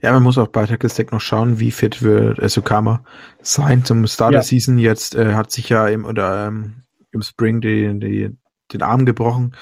[0.00, 3.04] Ja, man muss auch bei Texas Tech noch schauen, wie fit wird Sukama
[3.40, 4.38] sein zum Start ja.
[4.38, 4.78] der Season.
[4.78, 8.36] Jetzt äh, hat sich ja im, oder, ähm, im Spring die, die,
[8.72, 9.54] den Arm gebrochen.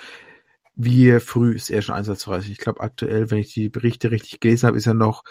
[0.76, 2.50] Wie früh ist er schon einsatzreich?
[2.50, 5.24] Ich glaube, aktuell, wenn ich die Berichte richtig gelesen habe, ist er noch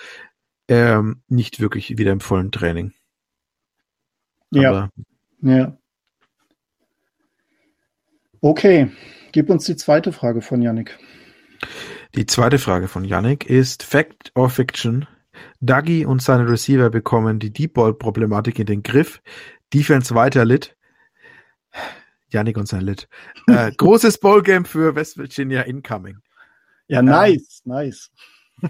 [0.67, 2.93] ähm, nicht wirklich wieder im vollen Training.
[4.51, 4.69] Ja.
[4.69, 4.89] Aber,
[5.41, 5.77] ja.
[8.41, 8.91] Okay,
[9.31, 10.97] gib uns die zweite Frage von Yannick.
[12.15, 15.05] Die zweite Frage von Yannick ist Fact or Fiction?
[15.59, 19.21] Dougie und seine Receiver bekommen die Deep Ball Problematik in den Griff.
[19.73, 20.77] Defense weiter lit.
[22.29, 23.09] Yannick und sein Lit.
[23.47, 26.19] Äh, großes Ballgame für West Virginia incoming.
[26.87, 28.11] Ja, nice, ähm, nice.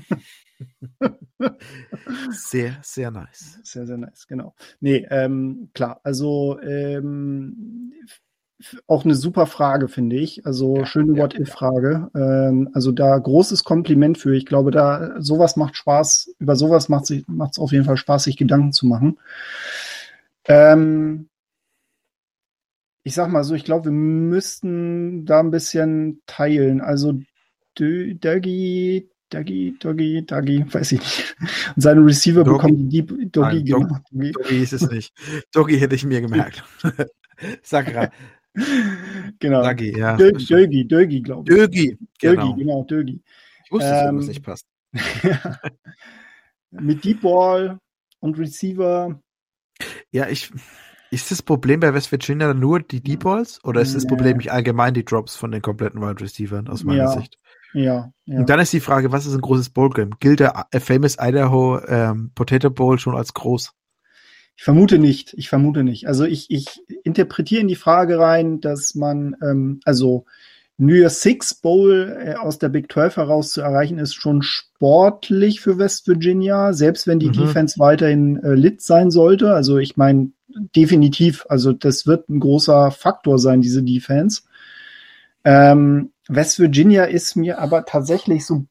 [2.31, 3.59] sehr, sehr nice.
[3.63, 4.55] Sehr, sehr nice, genau.
[4.79, 7.93] Nee, ähm, klar, also ähm,
[8.87, 10.45] auch eine super Frage, finde ich.
[10.45, 12.09] Also ja, schöne ja, What-If-Frage.
[12.15, 14.35] Ähm, also da großes Kompliment für.
[14.35, 16.35] Ich glaube, da sowas macht Spaß.
[16.39, 19.17] Über sowas macht es auf jeden Fall Spaß, sich Gedanken zu machen.
[20.45, 21.29] Ähm,
[23.03, 26.81] ich sag mal so, ich glaube, wir müssten da ein bisschen teilen.
[26.81, 27.19] Also
[27.77, 31.35] Dögi, Doggy, Doggy, Doggy, weiß ich nicht.
[31.75, 32.55] Und seine Receiver Doggy.
[32.55, 34.01] bekommen die Doggy, Nein.
[34.11, 35.13] Doggy, Doggy ist es nicht.
[35.51, 36.63] Doggy hätte ich mir gemerkt.
[37.63, 38.11] Sakra.
[39.39, 39.61] genau.
[39.61, 40.15] Dagi, ja.
[40.15, 41.57] Dögi, Dögi, glaube ich.
[41.57, 42.47] Dögi, genau.
[42.47, 43.21] Dögi, genau, Dögi.
[43.65, 44.67] Ich wusste, dass ähm, nicht passt.
[46.71, 47.79] Mit Deep Ball
[48.19, 49.19] und Receiver.
[50.11, 50.51] Ja, ich.
[51.11, 54.51] Ist das Problem bei West Virginia nur die Deep Balls oder ist das Problem nicht
[54.51, 57.37] allgemein die Drops von den kompletten Wide Receivers aus meiner ja, Sicht?
[57.73, 58.39] Ja, ja.
[58.39, 60.15] Und dann ist die Frage, was ist ein großes Bowl-Game?
[60.19, 63.73] Gilt der Famous Idaho ähm, Potato Bowl schon als groß?
[64.57, 65.33] Ich vermute nicht.
[65.33, 66.07] Ich vermute nicht.
[66.07, 70.25] Also ich, ich interpretiere in die Frage rein, dass man, ähm, also
[70.77, 75.61] New Year's Six Bowl äh, aus der Big 12 heraus zu erreichen, ist schon sportlich
[75.61, 77.33] für West Virginia, selbst wenn die mhm.
[77.33, 79.53] Defense weiterhin äh, lit sein sollte.
[79.53, 80.31] Also ich meine,
[80.75, 84.43] definitiv, also das wird ein großer Faktor sein, diese Defense.
[85.43, 88.65] Ähm, West Virginia ist mir aber tatsächlich so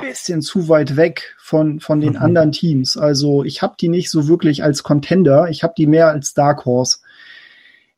[0.00, 2.18] bisschen zu weit weg von, von den mhm.
[2.18, 2.96] anderen Teams.
[2.96, 6.64] Also ich habe die nicht so wirklich als Contender, ich habe die mehr als Dark
[6.64, 6.98] Horse.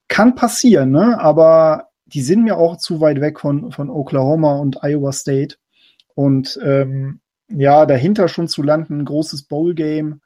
[0.08, 1.18] Kann passieren, ne?
[1.20, 5.56] aber die sind mir auch zu weit weg von, von Oklahoma und Iowa State.
[6.14, 10.20] Und ähm, ja, dahinter schon zu landen, ein großes Bowl-Game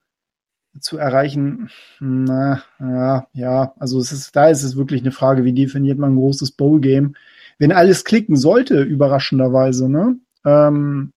[0.81, 1.71] zu erreichen,
[2.01, 6.13] na, ja, ja, also es ist, da ist es wirklich eine Frage, wie definiert man
[6.13, 7.15] ein großes Bowl-Game?
[7.59, 10.17] Wenn alles klicken sollte, überraschenderweise, ne?
[10.45, 11.13] Ähm,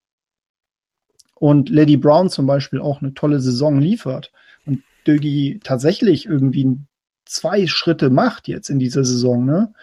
[1.39, 4.31] und Lady Brown zum Beispiel auch eine tolle Saison liefert
[4.65, 6.77] und Dögi tatsächlich irgendwie
[7.25, 9.73] zwei Schritte macht jetzt in dieser Saison, ne?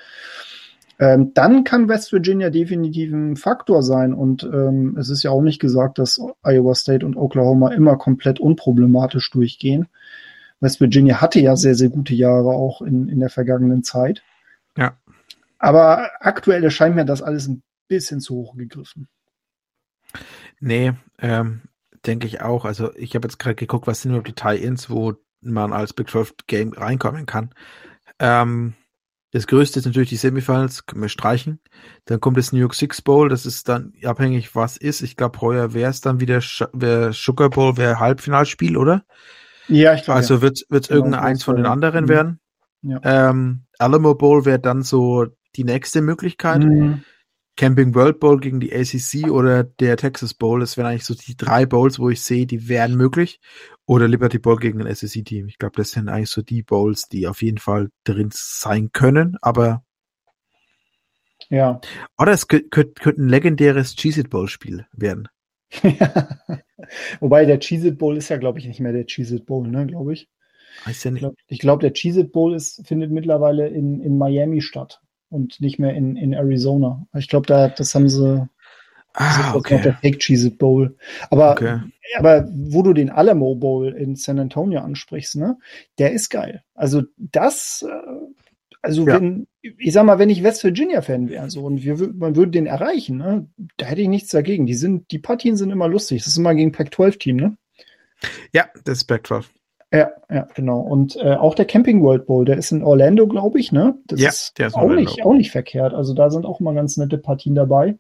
[0.99, 4.15] Ähm, dann kann West Virginia definitiv ein Faktor sein.
[4.15, 8.41] Und ähm, es ist ja auch nicht gesagt, dass Iowa State und Oklahoma immer komplett
[8.41, 9.89] unproblematisch durchgehen.
[10.61, 14.23] West Virginia hatte ja sehr, sehr gute Jahre auch in, in der vergangenen Zeit.
[14.77, 14.97] Ja.
[15.59, 19.09] Aber aktuell erscheint mir das alles ein bisschen zu hoch gegriffen.
[20.61, 21.63] Nee, ähm,
[22.07, 22.65] denke ich auch.
[22.65, 26.09] Also ich habe jetzt gerade geguckt, was sind überhaupt die Tie-Ins, wo man als Big
[26.11, 27.51] 12 Game reinkommen kann.
[28.19, 28.75] Ähm,
[29.33, 31.61] das größte ist natürlich die Semifinals, können wir streichen.
[32.07, 35.03] Dann kommt das New York Six Bowl, das ist dann abhängig, was ist.
[35.03, 36.41] Ich glaube, heuer wäre es dann wieder
[36.73, 39.05] wär Sugar Bowl, wäre Halbfinalspiel, oder?
[39.69, 40.19] Ja, ich glaube.
[40.19, 42.09] Also wird es genau, irgendein eins von den anderen mhm.
[42.09, 42.41] werden.
[42.83, 43.01] Ja.
[43.03, 45.27] Ähm, Alamo Bowl wäre dann so
[45.57, 46.63] die nächste Möglichkeit.
[46.63, 47.03] Mhm.
[47.57, 50.61] Camping World Bowl gegen die ACC oder der Texas Bowl.
[50.61, 53.41] Das wären eigentlich so die drei Bowls, wo ich sehe, die wären möglich.
[53.87, 55.49] Oder Liberty Bowl gegen ein SEC-Team.
[55.49, 59.37] Ich glaube, das sind eigentlich so die Bowls, die auf jeden Fall drin sein können,
[59.41, 59.83] aber
[61.49, 61.81] ja.
[62.19, 65.29] Oder es könnte, könnte ein legendäres Cheez-It Bowl-Spiel werden.
[67.21, 70.13] Wobei der Cheez-It Bowl ist ja, glaube ich, nicht mehr der Cheez-It Bowl, ne, glaube
[70.13, 70.29] ich.
[70.85, 71.05] Ja nicht.
[71.05, 75.01] Ich glaube, glaub, der Cheez-It Bowl ist, findet mittlerweile in, in Miami statt.
[75.29, 77.07] Und nicht mehr in, in Arizona.
[77.17, 78.49] Ich glaube, da, das haben sie.
[79.15, 79.81] Ah, okay.
[79.83, 80.97] Der Fake Cheese Bowl.
[81.31, 81.81] Aber, Okay.
[82.19, 85.57] aber wo du den Alamo Bowl in San Antonio ansprichst, ne,
[85.99, 86.63] der ist geil.
[86.75, 88.27] Also das, äh,
[88.83, 89.15] also Ja.
[89.15, 92.53] wenn, ich sag mal, wenn ich West Virginia Fan wäre, so und wir, man würde
[92.53, 93.49] den erreichen, ne,
[93.79, 94.67] da hätte ich nichts dagegen.
[94.67, 96.19] Die sind, die Partien sind immer lustig.
[96.23, 97.57] Das ist immer gegen Pac-12 Team, ne?
[98.53, 99.47] Ja, das ist Back-12.
[99.97, 100.81] Ja, ja, genau.
[100.81, 103.97] Und äh, auch der Camping World Bowl, der ist in Orlando, glaube ich, ne?
[104.07, 105.95] Das Ja, ist, der ist auch, nicht, auch nicht verkehrt.
[105.95, 107.97] Also da sind auch immer ganz nette Partien dabei.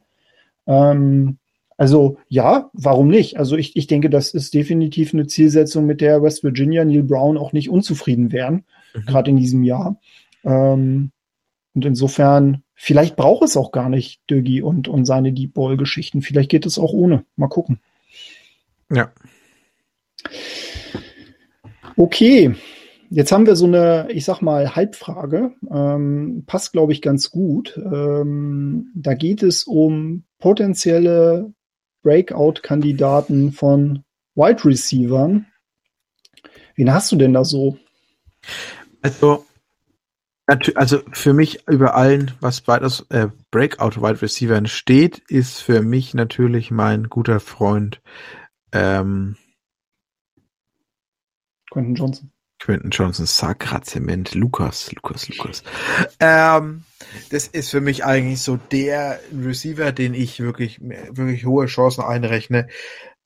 [0.66, 1.38] Ähm,
[1.76, 3.38] also ja, warum nicht?
[3.38, 7.38] Also ich, ich denke, das ist definitiv eine Zielsetzung, mit der West Virginia, Neil Brown
[7.38, 9.06] auch nicht unzufrieden wären, Mhm.
[9.06, 10.00] gerade in diesem Jahr.
[10.44, 11.10] Ähm,
[11.74, 16.22] und insofern, vielleicht braucht es auch gar nicht Dögi und, und seine Deep Ball-Geschichten.
[16.22, 17.24] Vielleicht geht es auch ohne.
[17.36, 17.78] Mal gucken.
[18.90, 19.10] Ja.
[21.96, 22.54] Okay,
[23.08, 25.54] jetzt haben wir so eine, ich sag mal, Halbfrage.
[25.70, 27.76] Ähm, passt, glaube ich, ganz gut.
[27.78, 31.52] Ähm, da geht es um potenzielle
[32.02, 35.46] Breakout-Kandidaten von Wide Receivern.
[36.74, 37.78] Wen hast du denn da so?
[39.00, 39.44] Also,
[40.74, 45.80] also für mich über allen, was bei das äh, Breakout Wide Receivern steht, ist für
[45.80, 48.02] mich natürlich mein guter Freund
[48.72, 49.36] ähm,
[51.76, 52.30] Quentin Johnson.
[52.58, 55.62] Quentin Johnson, Sakrazement, Lukas, Lukas, Lukas.
[56.20, 56.84] Ähm,
[57.30, 62.68] das ist für mich eigentlich so der Receiver, den ich wirklich, wirklich hohe Chancen einrechne,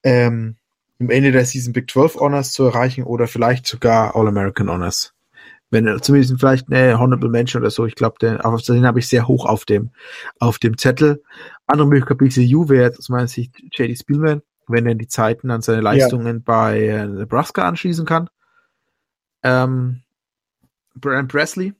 [0.03, 0.57] ähm,
[0.99, 5.15] am Ende der Season Big 12 Honors zu erreichen oder vielleicht sogar All-American Honors.
[5.71, 9.07] Wenn zumindest vielleicht eine Honorable Mention oder so, ich glaube, den, auf den habe ich
[9.07, 9.91] sehr hoch auf dem,
[10.41, 11.23] auf dem Zettel.
[11.69, 15.63] Andere Möglichkeit BCU wäre jetzt aus meiner Sicht JD Spielman, wenn er die Zeiten an
[15.63, 18.29] seine Leistungen bei äh, Nebraska anschließen kann.
[19.43, 20.03] Ähm,
[20.95, 21.74] Brian Presley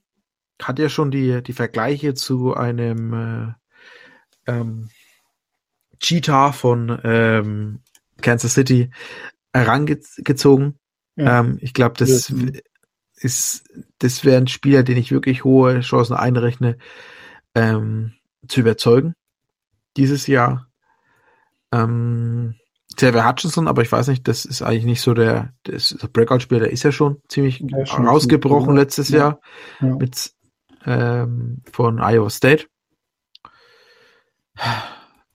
[0.61, 4.89] hat ja schon die, die Vergleiche zu einem äh, ähm,
[5.99, 7.79] Cheetah von ähm,
[8.21, 8.89] Kansas City
[9.53, 10.79] herangezogen.
[11.15, 11.39] Ja.
[11.41, 12.51] Ähm, ich glaube, das Ja.
[13.15, 13.63] ist,
[13.99, 16.77] das wäre ein Spieler, den ich wirklich hohe Chancen einrechne,
[17.53, 18.13] ähm,
[18.47, 19.13] zu überzeugen
[19.97, 20.67] dieses Jahr.
[21.71, 22.55] Ähm,
[23.01, 26.71] Xavier Hutchinson, aber ich weiß nicht, das ist eigentlich nicht so der, das Breakout-Spieler, der
[26.71, 29.17] ist ja schon ziemlich ist schon rausgebrochen ziemlich, letztes ja.
[29.17, 29.39] Jahr
[29.79, 29.95] Ja.
[29.95, 30.31] mit
[30.85, 32.67] ähm, von Iowa State.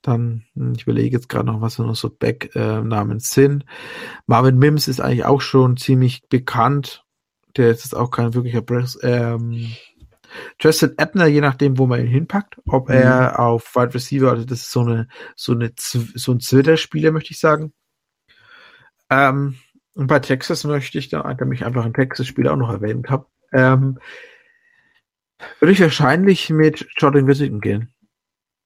[0.03, 3.65] Dann, hm, ich überlege jetzt gerade noch, was noch so Back-Namen sind.
[4.27, 7.03] Marvin Mims ist eigentlich auch schon ziemlich bekannt.
[7.57, 9.73] Der ist jetzt auch kein wirklicher Press, ähm,
[10.61, 12.95] Justin Ebner, je nachdem, wo man ihn hinpackt, ob Mhm.
[12.95, 17.33] er auf Wide Receiver, also das ist so eine, so eine, so ein Zwitterspieler, möchte
[17.33, 17.73] ich sagen.
[19.11, 19.57] Ähm,
[19.95, 23.27] und bei Texas möchte ich dann, da mich einfach ein Texas-Spieler auch noch erwähnt habe,
[23.53, 23.99] ähm,
[25.61, 27.95] würde ich wahrscheinlich mit Jordan Whittington gehen.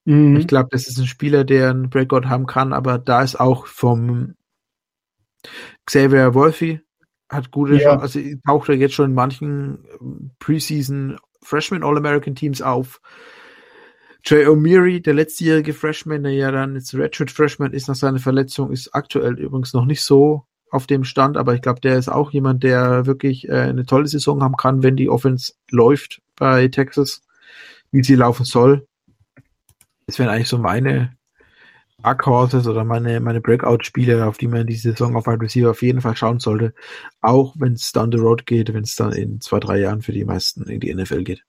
[0.06, 0.36] Mhm.
[0.36, 3.66] Ich glaube, das ist ein Spieler, der einen Breakout haben kann, aber da ist auch
[3.66, 4.34] vom
[5.86, 6.80] Xavier Wolfie
[7.28, 7.98] hat gute Ja.
[7.98, 13.00] Chancen, also taucht er jetzt schon in manchen ähm, Preseason Freshman All-American Teams auf.
[14.24, 18.70] Jay O'Meary, der letztjährige Freshman, der ja dann jetzt Redshirt Freshman ist nach seiner Verletzung,
[18.70, 22.30] ist aktuell übrigens noch nicht so auf dem Stand, aber ich glaube, der ist auch
[22.30, 27.22] jemand, der wirklich äh, eine tolle Saison haben kann, wenn die Offense läuft bei Texas,
[27.90, 28.86] wie sie laufen soll.
[30.06, 31.16] Das wären eigentlich so meine
[32.02, 35.82] Dark Horses oder meine, meine Breakout-Spiele, auf die man die Saison auf Wide Receiver auf
[35.82, 36.74] jeden Fall schauen sollte.
[37.20, 40.12] Auch wenn es down the road geht, wenn es dann in zwei, drei Jahren für
[40.12, 41.44] die meisten in die NFL geht.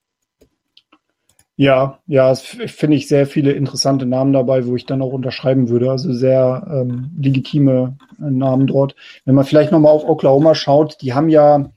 [1.57, 5.91] Ja, ja, finde ich sehr viele interessante Namen dabei, wo ich dann auch unterschreiben würde.
[5.91, 8.95] Also sehr ähm, legitime äh, Namen dort.
[9.25, 11.71] Wenn man vielleicht nochmal auf Oklahoma schaut, die haben ja,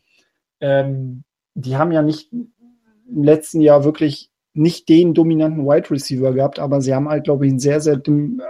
[0.61, 6.59] ähm, die haben ja nicht im letzten Jahr wirklich nicht den dominanten Wide Receiver gehabt,
[6.59, 8.01] aber sie haben halt, glaube ich, ein sehr, sehr,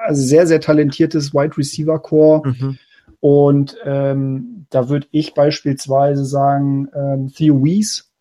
[0.05, 2.47] also sehr, sehr talentiertes Wide Receiver Core.
[2.47, 2.79] Mhm.
[3.21, 8.13] Und ähm, da würde ich beispielsweise sagen, ähm, Theo Weiss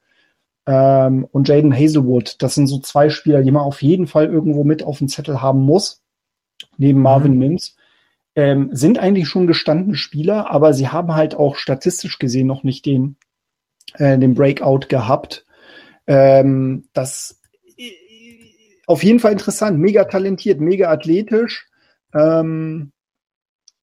[0.66, 4.64] ähm, und Jaden Hazelwood, das sind so zwei Spieler, die man auf jeden Fall irgendwo
[4.64, 6.02] mit auf dem Zettel haben muss,
[6.78, 7.76] neben Marvin Mims.
[8.36, 12.86] Ähm, sind eigentlich schon gestandene Spieler, aber sie haben halt auch statistisch gesehen noch nicht
[12.86, 13.18] den,
[13.96, 15.46] äh, den Breakout gehabt.
[16.08, 17.42] Ähm, das
[18.86, 21.68] auf jeden Fall interessant, mega talentiert, mega athletisch.
[22.14, 22.92] Ähm,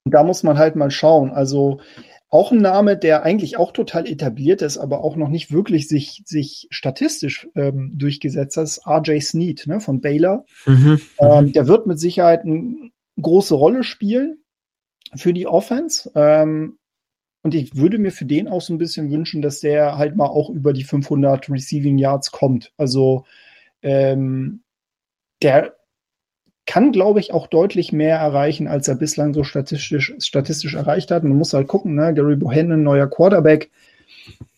[0.04, 1.30] da muss man halt mal schauen.
[1.30, 1.80] Also
[2.28, 6.22] auch ein Name, der eigentlich auch total etabliert ist, aber auch noch nicht wirklich sich,
[6.24, 10.44] sich statistisch ähm, durchgesetzt hat, ist RJ Snead ne, von Baylor.
[10.64, 11.00] Mhm.
[11.18, 12.90] Ähm, der wird mit Sicherheit eine
[13.20, 14.38] große Rolle spielen
[15.16, 16.10] für die Offense.
[16.14, 16.78] Ähm,
[17.42, 20.26] und ich würde mir für den auch so ein bisschen wünschen, dass der halt mal
[20.26, 22.72] auch über die 500 Receiving Yards kommt.
[22.76, 23.24] Also
[23.82, 24.62] ähm,
[25.42, 25.74] der
[26.66, 31.24] kann, glaube ich, auch deutlich mehr erreichen, als er bislang so statistisch, statistisch erreicht hat.
[31.24, 32.14] Man muss halt gucken, ne?
[32.14, 33.70] Gary Bohannon, neuer Quarterback,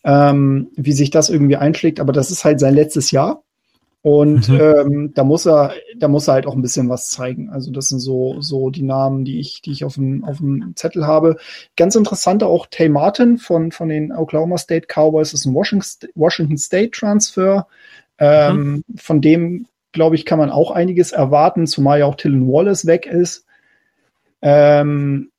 [0.03, 1.99] ähm, wie sich das irgendwie einschlägt.
[1.99, 3.43] Aber das ist halt sein letztes Jahr.
[4.03, 4.59] Und mhm.
[4.59, 7.49] ähm, da muss er, da muss er halt auch ein bisschen was zeigen.
[7.49, 10.73] Also das sind so, so die Namen, die ich, die ich auf dem, auf dem
[10.75, 11.37] Zettel habe.
[11.77, 16.09] Ganz interessant auch Tay Martin von, von den Oklahoma State Cowboys, das ist ein Washington,
[16.15, 17.65] Washington State Transfer.
[18.19, 18.83] Ähm, mhm.
[18.97, 23.05] Von dem, glaube ich, kann man auch einiges erwarten, zumal ja auch Dylan Wallace weg
[23.05, 23.45] ist.
[24.41, 25.31] Ähm,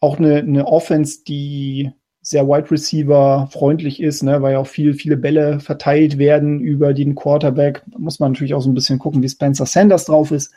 [0.00, 4.94] auch eine, eine Offense, die sehr Wide Receiver freundlich ist, ne, weil ja auch viel,
[4.94, 7.82] viele Bälle verteilt werden über den Quarterback.
[7.86, 10.52] Da muss man natürlich auch so ein bisschen gucken, wie Spencer Sanders drauf ist.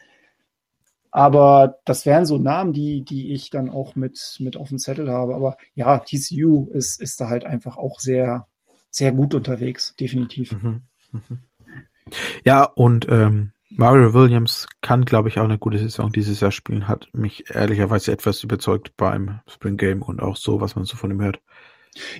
[1.12, 5.10] Aber das wären so Namen, die, die ich dann auch mit, mit auf dem Zettel
[5.10, 5.34] habe.
[5.34, 8.48] Aber ja, TCU ist, ist da halt einfach auch sehr,
[8.92, 10.52] sehr gut unterwegs, definitiv.
[10.52, 10.82] Mhm.
[11.12, 11.40] Mhm.
[12.43, 16.88] Ja, und ähm, Mario Williams kann, glaube ich, auch eine gute Saison dieses Jahr spielen,
[16.88, 21.12] hat mich ehrlicherweise etwas überzeugt beim Spring Game und auch so, was man so von
[21.12, 21.39] ihm hört.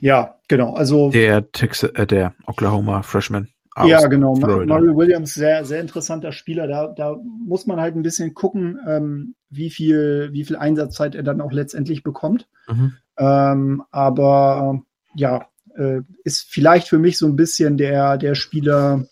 [0.02, 0.74] Ja, genau.
[0.74, 3.50] Also der Texas, äh, der Oklahoma Freshman.
[3.86, 4.36] ja, genau.
[4.36, 4.74] Florida.
[4.74, 6.68] Mario Williams, sehr, sehr interessanter Spieler.
[6.68, 11.24] Da, da muss man halt ein bisschen gucken, ähm, wie viel, wie viel Einsatzzeit er
[11.24, 12.48] dann auch letztendlich bekommt.
[12.68, 12.94] Mhm.
[13.18, 14.82] Ähm, aber
[15.14, 19.06] ja, äh, ist vielleicht für mich so ein bisschen der, der Spieler,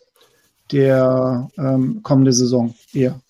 [0.74, 3.21] der ähm, kommende Saison eher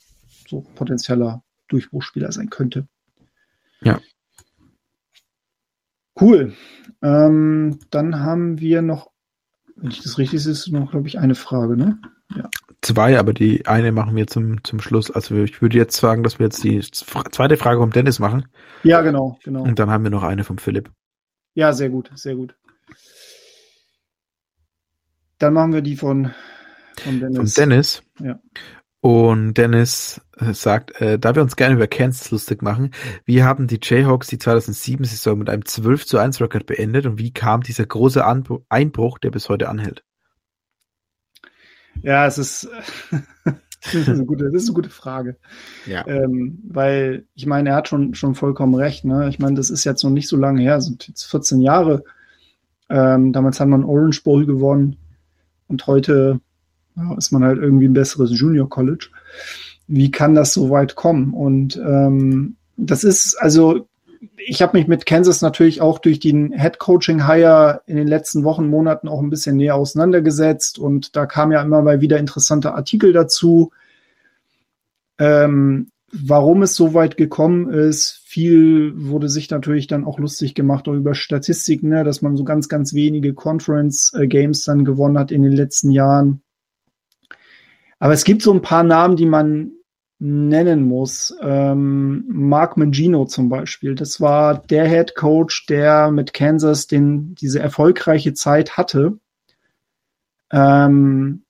[0.48, 2.88] so potenzieller Durchbruchspieler sein könnte.
[3.82, 4.00] Ja.
[6.20, 6.54] Cool.
[7.02, 9.12] Ähm, dann haben wir noch,
[9.76, 12.00] wenn ich das richtig sehe, ist noch, glaube ich, eine Frage, ne?
[12.36, 12.50] Ja.
[12.82, 15.12] Zwei, aber die eine machen wir zum, zum Schluss.
[15.12, 18.48] Also ich würde jetzt sagen, dass wir jetzt die zweite Frage vom Dennis machen.
[18.84, 19.64] Ja, genau, genau.
[19.64, 20.92] Und dann haben wir noch eine vom Philipp.
[21.56, 22.56] Ja, sehr gut, sehr gut.
[25.40, 26.34] Dann machen wir die von
[27.02, 27.38] von Dennis.
[27.38, 28.04] Von Dennis.
[28.20, 28.40] Ja.
[29.04, 32.92] Und Dennis äh, sagt, äh, da wir uns gerne über Kansas lustig machen,
[33.26, 37.34] wie haben die Jayhawks die 2007-Saison mit einem 12 zu 1 Record beendet und wie
[37.34, 40.06] kam dieser große Anbruch, Einbruch, der bis heute anhält?
[42.02, 42.70] Ja, es ist,
[43.44, 45.36] das, ist eine gute, das ist eine gute Frage.
[45.86, 46.08] Ja.
[46.08, 49.04] Ähm, weil, ich meine, er hat schon, schon vollkommen recht.
[49.04, 49.28] Ne?
[49.28, 52.06] Ich meine, das ist jetzt noch nicht so lange her, sind jetzt 14 Jahre.
[52.90, 54.96] Ähm, damals hat man Orange Bowl gewonnen
[55.68, 56.40] und heute
[56.96, 59.10] ja, ist man halt irgendwie ein besseres Junior College.
[59.88, 61.34] Wie kann das so weit kommen?
[61.34, 63.88] Und ähm, das ist, also
[64.38, 68.44] ich habe mich mit Kansas natürlich auch durch den Head Coaching Hire in den letzten
[68.44, 72.74] Wochen, Monaten auch ein bisschen näher auseinandergesetzt und da kam ja immer mal wieder interessante
[72.74, 73.72] Artikel dazu.
[75.20, 80.88] Ähm, warum es so weit gekommen ist, viel wurde sich natürlich dann auch lustig gemacht
[80.88, 85.18] auch über Statistiken, ne, dass man so ganz, ganz wenige Conference äh, Games dann gewonnen
[85.18, 86.42] hat in den letzten Jahren.
[88.04, 89.72] Aber es gibt so ein paar Namen, die man
[90.20, 91.34] nennen muss.
[91.40, 93.96] Ähm, Mark Mangino zum Beispiel.
[93.96, 99.20] Das war der Head Coach, der mit Kansas den, diese erfolgreiche Zeit hatte.
[100.52, 101.46] Ähm,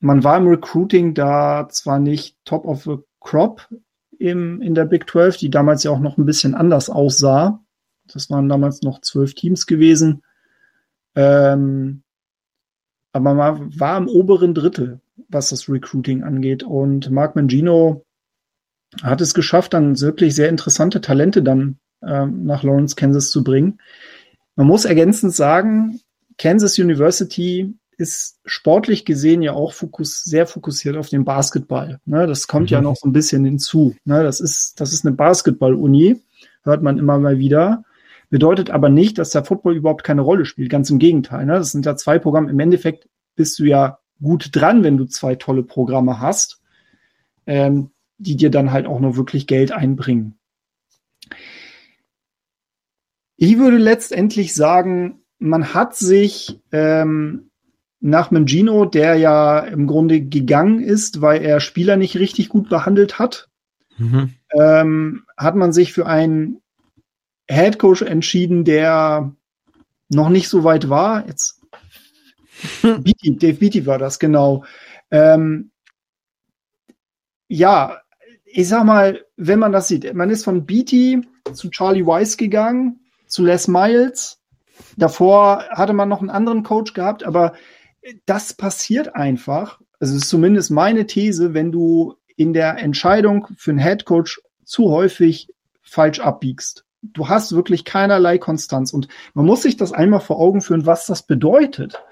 [0.00, 3.68] man war im Recruiting da zwar nicht top of the crop
[4.18, 7.62] im, in der Big 12, die damals ja auch noch ein bisschen anders aussah.
[8.08, 10.24] Das waren damals noch zwölf Teams gewesen.
[11.14, 12.02] Ähm,
[13.12, 15.00] aber man war im oberen Drittel
[15.30, 16.62] was das Recruiting angeht.
[16.62, 18.04] Und Mark Mangino
[19.02, 23.78] hat es geschafft, dann wirklich sehr interessante Talente dann ähm, nach Lawrence, Kansas zu bringen.
[24.56, 26.00] Man muss ergänzend sagen,
[26.38, 32.00] Kansas University ist sportlich gesehen ja auch fokus, sehr fokussiert auf den Basketball.
[32.06, 32.74] Ne, das kommt mhm.
[32.74, 33.94] ja noch so ein bisschen hinzu.
[34.04, 36.20] Ne, das ist, das ist eine Basketball-Uni,
[36.62, 37.84] hört man immer mal wieder.
[38.30, 40.70] Bedeutet aber nicht, dass der Football überhaupt keine Rolle spielt.
[40.70, 41.46] Ganz im Gegenteil.
[41.46, 41.54] Ne?
[41.54, 42.48] Das sind ja zwei Programme.
[42.48, 46.60] Im Endeffekt bist du ja gut dran, wenn du zwei tolle Programme hast,
[47.46, 50.38] ähm, die dir dann halt auch noch wirklich Geld einbringen.
[53.36, 57.50] Ich würde letztendlich sagen, man hat sich ähm,
[58.00, 63.18] nach Mangino, der ja im Grunde gegangen ist, weil er Spieler nicht richtig gut behandelt
[63.18, 63.48] hat,
[63.96, 64.34] mhm.
[64.52, 66.60] ähm, hat man sich für einen
[67.48, 69.34] Head Coach entschieden, der
[70.08, 71.26] noch nicht so weit war.
[71.26, 71.59] Jetzt
[72.82, 74.64] Beatty, Dave Beatty war das, genau.
[75.10, 75.70] Ähm,
[77.48, 78.00] ja,
[78.44, 83.00] ich sag mal, wenn man das sieht, man ist von Beatty zu Charlie Weiss gegangen,
[83.26, 84.40] zu Les Miles.
[84.96, 87.52] Davor hatte man noch einen anderen Coach gehabt, aber
[88.26, 89.80] das passiert einfach.
[89.98, 94.90] Also ist zumindest meine These, wenn du in der Entscheidung für einen Head Coach zu
[94.90, 95.48] häufig
[95.82, 96.84] falsch abbiegst.
[97.02, 98.92] Du hast wirklich keinerlei Konstanz.
[98.92, 102.02] Und man muss sich das einmal vor Augen führen, was das bedeutet.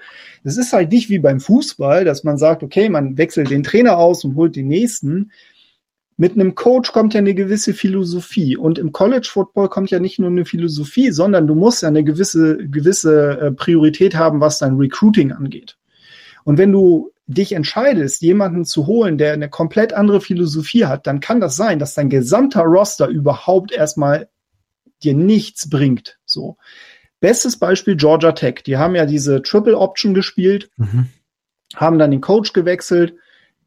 [0.43, 3.97] Es ist halt nicht wie beim Fußball, dass man sagt, okay, man wechselt den Trainer
[3.97, 5.31] aus und holt den nächsten.
[6.17, 8.57] Mit einem Coach kommt ja eine gewisse Philosophie.
[8.57, 12.03] Und im College Football kommt ja nicht nur eine Philosophie, sondern du musst ja eine
[12.03, 15.77] gewisse, gewisse äh, Priorität haben, was dein Recruiting angeht.
[16.43, 21.19] Und wenn du dich entscheidest, jemanden zu holen, der eine komplett andere Philosophie hat, dann
[21.19, 24.29] kann das sein, dass dein gesamter Roster überhaupt erstmal
[24.99, 26.19] dir nichts bringt.
[26.25, 26.57] So.
[27.19, 28.63] Bestes Beispiel Georgia Tech.
[28.65, 31.07] Die haben ja diese Triple Option gespielt, mhm.
[31.75, 33.15] haben dann den Coach gewechselt.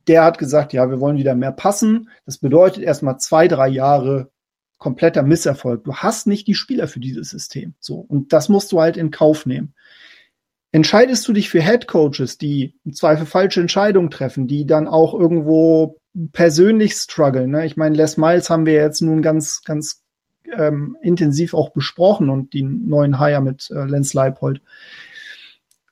[0.09, 2.09] Der hat gesagt, ja, wir wollen wieder mehr passen.
[2.27, 4.31] Das bedeutet erstmal zwei, drei Jahre
[4.79, 5.85] kompletter Misserfolg.
[5.85, 7.75] Du hast nicht die Spieler für dieses System.
[7.79, 7.97] So.
[7.97, 9.75] Und das musst du halt in Kauf nehmen.
[10.73, 15.15] Entscheidest du dich für Head Coaches, die im Zweifel falsche Entscheidungen treffen, die dann auch
[15.15, 16.01] irgendwo
[16.33, 17.51] persönlich strugglen.
[17.51, 17.67] Ne?
[17.67, 20.02] Ich meine, Les Miles haben wir jetzt nun ganz, ganz
[20.57, 24.63] ähm, intensiv auch besprochen und die neuen Hire mit äh, Lenz Leipold.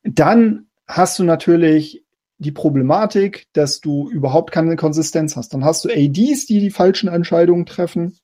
[0.02, 2.04] Dann hast du natürlich
[2.38, 5.52] die Problematik, dass du überhaupt keine Konsistenz hast.
[5.52, 8.18] Dann hast du ADs, die die falschen Entscheidungen treffen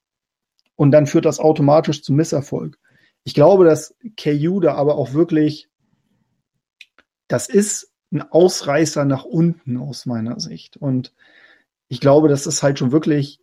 [0.74, 2.78] und dann führt das automatisch zu Misserfolg.
[3.24, 5.68] Ich glaube, dass KU da aber auch wirklich,
[7.28, 10.76] das ist ein Ausreißer nach unten aus meiner Sicht.
[10.76, 11.12] Und
[11.88, 13.40] ich glaube, dass es halt schon wirklich,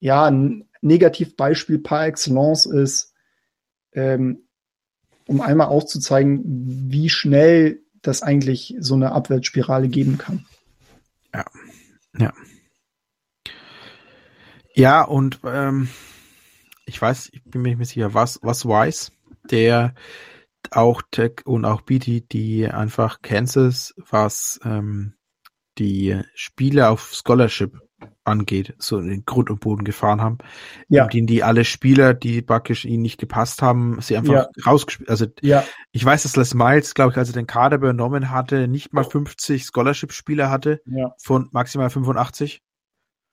[0.00, 3.14] ja, ein Negativbeispiel par excellence ist,
[3.92, 4.46] ähm,
[5.26, 6.42] um einmal aufzuzeigen,
[6.90, 10.44] wie schnell das eigentlich so eine Abwärtsspirale geben kann.
[11.34, 11.44] Ja,
[12.18, 12.32] ja.
[14.74, 15.88] Ja, und ähm,
[16.86, 19.12] ich weiß, ich bin mir nicht mehr sicher, was, was Wise,
[19.50, 19.94] der
[20.70, 25.14] auch Tech und auch BT, die einfach Kansas, was ähm,
[25.78, 27.78] die Spiele auf Scholarship
[28.24, 30.38] angeht, so in den Grund und Boden gefahren haben.
[30.88, 31.06] Ja.
[31.06, 34.48] In die alle Spieler, die praktisch ihnen nicht gepasst haben, sie einfach ja.
[34.66, 35.10] rausgespielt.
[35.10, 35.64] Also ja.
[35.92, 39.04] ich weiß, dass Les Miles, glaube ich, als er den Kader übernommen hatte, nicht mal
[39.04, 41.12] 50 Scholarship-Spieler hatte ja.
[41.18, 42.62] von maximal 85.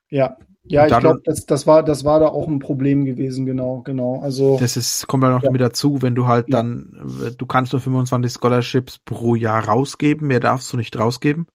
[0.09, 3.81] Ja, ja, ich glaube, das, das war, das war da auch ein Problem gewesen, genau,
[3.81, 4.19] genau.
[4.21, 5.51] Also das ist kommt dann noch ja.
[5.51, 10.39] mit dazu, wenn du halt dann, du kannst nur 25 Scholarships pro Jahr rausgeben, mehr
[10.39, 11.47] darfst du nicht rausgeben.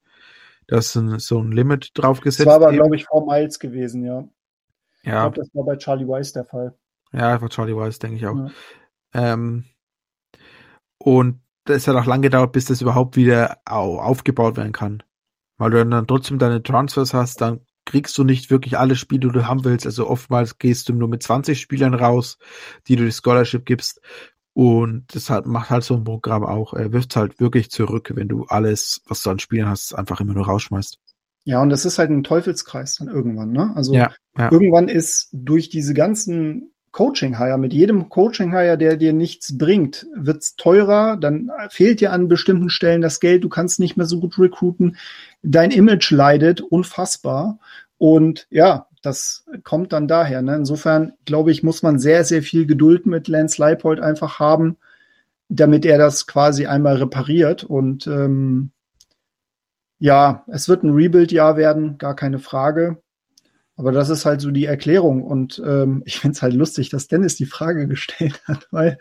[0.67, 2.47] Das ist so ein Limit draufgesetzt.
[2.47, 4.29] Das war aber, glaube ich, vor Miles gewesen, ja.
[5.03, 5.27] Ja.
[5.27, 6.75] Ich glaube, das war bei Charlie Weiss der Fall.
[7.13, 8.37] Ja, bei Charlie Weiss, denke ich auch.
[8.37, 8.51] Ja.
[9.15, 9.65] Ähm,
[10.99, 15.03] und das hat auch lange gedauert, bis das überhaupt wieder aufgebaut werden kann.
[15.57, 19.39] Weil du dann trotzdem deine Transfers hast, dann kriegst du nicht wirklich alle Spiele, die
[19.39, 19.87] du haben willst.
[19.87, 22.39] Also oftmals gehst du nur mit 20 Spielern raus,
[22.89, 24.01] die du die Scholarship gibst.
[24.55, 28.29] Und das halt, macht halt so ein Programm auch, er wirft halt wirklich zurück, wenn
[28.29, 30.99] du alles, was du an Spielen hast, einfach immer nur rausschmeißt.
[31.45, 33.73] Ja, und das ist halt ein Teufelskreis dann irgendwann, ne?
[33.75, 34.51] Also ja, ja.
[34.51, 41.17] irgendwann ist durch diese ganzen Coaching-Hire, mit jedem Coaching-Hire, der dir nichts bringt, wird's teurer,
[41.17, 44.97] dann fehlt dir an bestimmten Stellen das Geld, du kannst nicht mehr so gut recruiten,
[45.43, 47.59] dein Image leidet unfassbar.
[47.99, 50.43] Und ja, das kommt dann daher.
[50.43, 50.57] Ne?
[50.57, 54.77] Insofern, glaube ich, muss man sehr, sehr viel Geduld mit Lance Leipold einfach haben,
[55.49, 57.65] damit er das quasi einmal repariert.
[57.65, 58.71] Und ähm,
[59.99, 63.03] ja, es wird ein Rebuild-Jahr werden, gar keine Frage.
[63.77, 65.25] Aber das ist halt so die Erklärung.
[65.25, 68.99] Und ähm, ich finde es halt lustig, dass Dennis die Frage gestellt hat, weil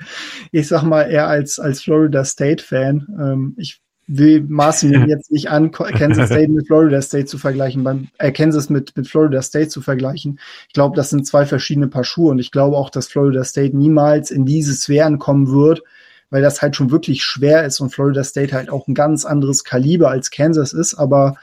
[0.51, 5.72] ich sag mal, er als, als Florida State-Fan, ähm, ich maßen mir jetzt nicht an,
[5.72, 9.82] Kansas State mit Florida State zu vergleichen, beim, äh, Kansas mit, mit Florida State zu
[9.82, 10.39] vergleichen.
[10.68, 13.76] Ich glaube, das sind zwei verschiedene Paar Schuhe und ich glaube auch, dass Florida State
[13.76, 15.84] niemals in diese Sphären kommen wird,
[16.30, 19.64] weil das halt schon wirklich schwer ist und Florida State halt auch ein ganz anderes
[19.64, 21.36] Kaliber als Kansas ist, aber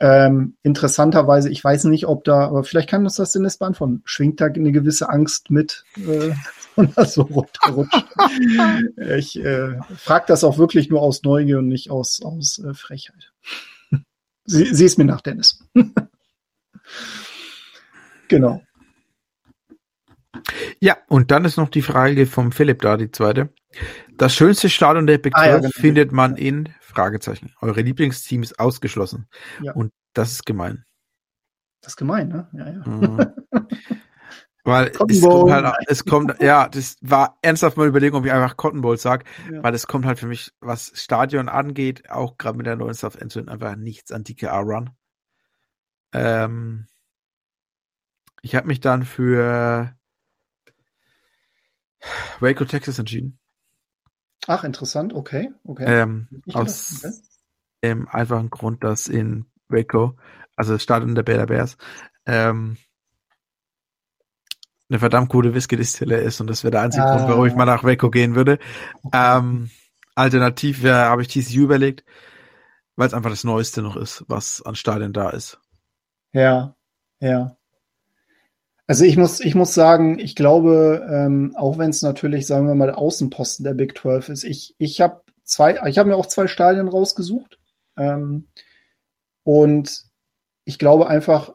[0.00, 4.00] ähm, interessanterweise, ich weiß nicht, ob da, aber vielleicht kann uns das Dennis beantworten.
[4.06, 6.32] Schwingt da eine gewisse Angst mit, äh,
[6.76, 8.06] und das so runterrutscht?
[8.96, 13.32] ich äh, frage das auch wirklich nur aus Neugier und nicht aus, aus äh, Frechheit.
[14.46, 15.62] Sie, sieh es mir nach, Dennis.
[18.28, 18.62] genau.
[20.80, 23.50] Ja, und dann ist noch die Frage vom Philipp da, die zweite.
[24.16, 25.70] Das schönste Stadion der Big 12 ah, ja, genau.
[25.74, 27.54] findet man in Fragezeichen.
[27.60, 29.28] Eure Lieblingsteam ist ausgeschlossen.
[29.62, 29.72] Ja.
[29.72, 30.84] Und das ist gemein.
[31.80, 32.48] Das ist gemein, ne?
[32.52, 32.86] Ja, ja.
[32.86, 33.32] Mhm.
[34.64, 38.58] Weil es kommt halt, es kommt, ja, das war ernsthaft mal überlegen, ob ich einfach
[38.58, 39.62] Cotton Bowl sag, ja.
[39.62, 43.16] weil es kommt halt für mich, was Stadion angeht, auch gerade mit der neuen South
[43.16, 44.90] Endzone einfach nichts an DKR Run.
[46.12, 46.86] Ähm,
[48.42, 49.96] ich habe mich dann für
[52.40, 53.39] Waco, Texas entschieden.
[54.46, 55.84] Ach, interessant, okay, okay.
[55.86, 57.14] Ähm, aus okay.
[57.84, 60.16] dem einfachen Grund, dass in Waco,
[60.56, 61.76] also das Stadion der Baylor Bears,
[62.26, 62.76] ähm,
[64.88, 67.16] eine verdammt gute Whisky-Distille ist und das wäre der einzige ah.
[67.16, 68.58] Grund, warum ich mal nach Waco gehen würde.
[69.02, 69.38] Okay.
[69.38, 69.70] Ähm,
[70.14, 72.04] alternativ habe ich TCU überlegt,
[72.96, 75.60] weil es einfach das Neueste noch ist, was an Stadien da ist.
[76.32, 76.74] Ja,
[77.20, 77.56] ja.
[78.90, 82.74] Also ich muss, ich muss sagen, ich glaube, ähm, auch wenn es natürlich, sagen wir
[82.74, 86.48] mal, Außenposten der Big 12 ist, ich, ich habe zwei, ich habe mir auch zwei
[86.48, 87.60] Stadien rausgesucht.
[87.96, 88.48] Ähm,
[89.44, 90.06] und
[90.64, 91.52] ich glaube einfach,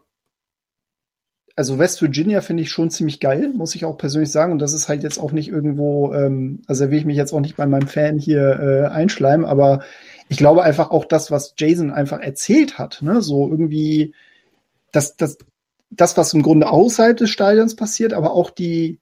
[1.58, 4.54] also West Virginia finde ich schon ziemlich geil, muss ich auch persönlich sagen.
[4.54, 7.42] Und das ist halt jetzt auch nicht irgendwo, ähm, also will ich mich jetzt auch
[7.42, 9.84] nicht bei meinem Fan hier äh, einschleimen, aber
[10.30, 14.16] ich glaube einfach auch das, was Jason einfach erzählt hat, ne, so irgendwie,
[14.94, 15.38] das, das,
[15.90, 19.00] das, was im Grunde außerhalb des Stadions passiert, aber auch die,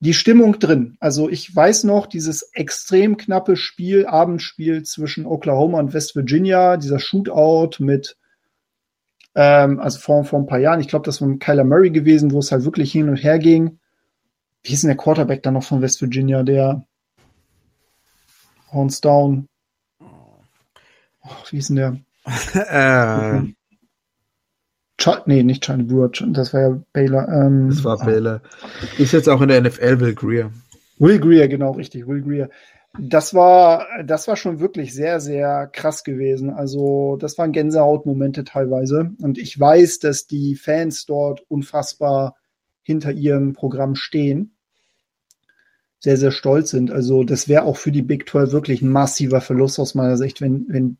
[0.00, 0.96] die Stimmung drin.
[1.00, 6.98] Also ich weiß noch, dieses extrem knappe Spiel, Abendspiel zwischen Oklahoma und West Virginia, dieser
[6.98, 8.16] Shootout mit,
[9.34, 12.32] ähm, also vor, vor ein paar Jahren, ich glaube, das war mit Kyler Murray gewesen,
[12.32, 13.78] wo es halt wirklich hin und her ging.
[14.62, 16.86] Wie ist denn der Quarterback dann noch von West Virginia, der
[18.72, 19.48] Horns Down?
[20.00, 21.98] Oh, wie ist denn der?
[22.54, 23.54] äh,
[24.98, 27.28] Ch nee, nicht Charlie Brewer, das war ja Baylor.
[27.28, 28.40] Ähm, das war Baylor.
[28.96, 30.50] Ist jetzt auch in der NFL Will Greer.
[30.98, 32.48] Will Greer, genau, richtig, Will Greer.
[32.96, 36.50] Das war, das war schon wirklich sehr, sehr krass gewesen.
[36.50, 39.10] Also, das waren Gänsehautmomente teilweise.
[39.20, 42.36] Und ich weiß, dass die Fans dort unfassbar
[42.82, 44.54] hinter ihrem Programm stehen.
[45.98, 46.92] Sehr, sehr stolz sind.
[46.92, 50.40] Also, das wäre auch für die Big 12 wirklich ein massiver Verlust aus meiner Sicht,
[50.40, 50.98] wenn, wenn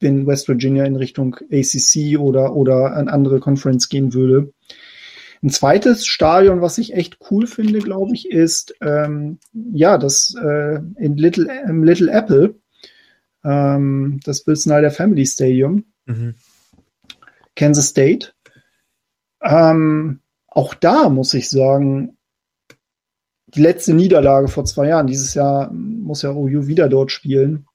[0.00, 4.52] wenn West Virginia in Richtung ACC oder, oder eine andere Conference gehen würde.
[5.42, 10.80] Ein zweites Stadion, was ich echt cool finde, glaube ich, ist ähm, ja das äh,
[10.96, 12.56] in Little, im Little Apple,
[13.44, 16.34] ähm, das Bill Snyder Family Stadium, mhm.
[17.54, 18.32] Kansas State.
[19.42, 22.16] Ähm, auch da muss ich sagen,
[23.48, 27.66] die letzte Niederlage vor zwei Jahren, dieses Jahr muss ja OU wieder dort spielen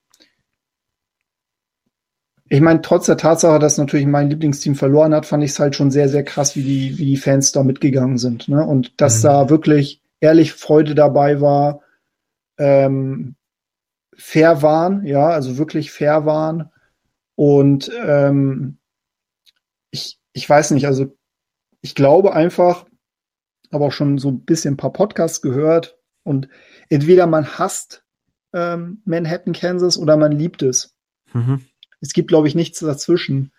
[2.53, 5.73] ich meine, trotz der Tatsache, dass natürlich mein Lieblingsteam verloren hat, fand ich es halt
[5.73, 8.49] schon sehr, sehr krass, wie die, wie die Fans da mitgegangen sind.
[8.49, 8.65] Ne?
[8.65, 9.27] Und dass mhm.
[9.27, 11.79] da wirklich ehrlich Freude dabei war,
[12.57, 13.35] ähm,
[14.17, 16.69] fair waren, ja, also wirklich fair waren.
[17.35, 18.79] Und ähm,
[19.91, 21.17] ich, ich weiß nicht, also
[21.79, 22.85] ich glaube einfach,
[23.69, 26.49] aber auch schon so ein bisschen ein paar Podcasts gehört und
[26.89, 28.03] entweder man hasst
[28.51, 30.93] ähm, Manhattan, Kansas oder man liebt es.
[31.31, 31.65] Mhm.
[32.01, 33.51] Es gibt, glaube ich, nichts dazwischen.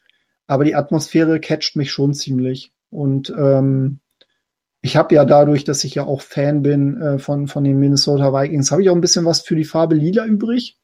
[0.47, 2.73] Aber die Atmosphäre catcht mich schon ziemlich.
[2.91, 4.01] Und ähm,
[4.83, 8.33] ich habe ja dadurch, dass ich ja auch Fan bin äh, von, von den Minnesota
[8.33, 10.79] Vikings, habe ich auch ein bisschen was für die Farbe Lila übrig.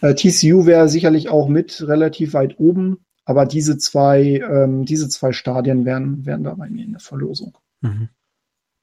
[0.00, 5.32] Äh, TCU wäre sicherlich auch mit relativ weit oben, aber diese zwei, ähm, diese zwei
[5.32, 7.56] Stadien wären, wären da bei mir in der Verlosung.
[7.80, 8.08] Mhm.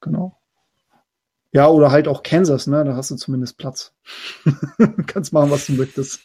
[0.00, 0.38] Genau.
[1.52, 2.84] Ja, oder halt auch Kansas, ne?
[2.84, 3.92] Da hast du zumindest Platz.
[5.06, 6.20] Kannst machen, was du möchtest.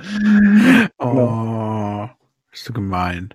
[0.98, 2.10] oh, genau.
[2.50, 3.34] bist du gemein.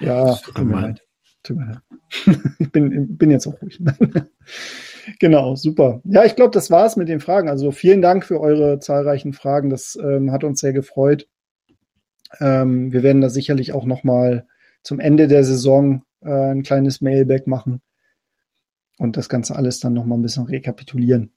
[0.00, 0.98] Ja, tut gemein.
[1.42, 1.80] Tut mir leid.
[2.58, 3.80] ich bin, bin jetzt auch ruhig.
[5.18, 6.00] genau, super.
[6.04, 7.48] Ja, ich glaube, das war's mit den Fragen.
[7.48, 9.70] Also vielen Dank für eure zahlreichen Fragen.
[9.70, 11.28] Das ähm, hat uns sehr gefreut.
[12.40, 14.46] Ähm, wir werden da sicherlich auch noch mal
[14.82, 17.80] zum Ende der Saison äh, ein kleines Mailback machen
[18.98, 21.32] und das Ganze alles dann noch mal ein bisschen rekapitulieren.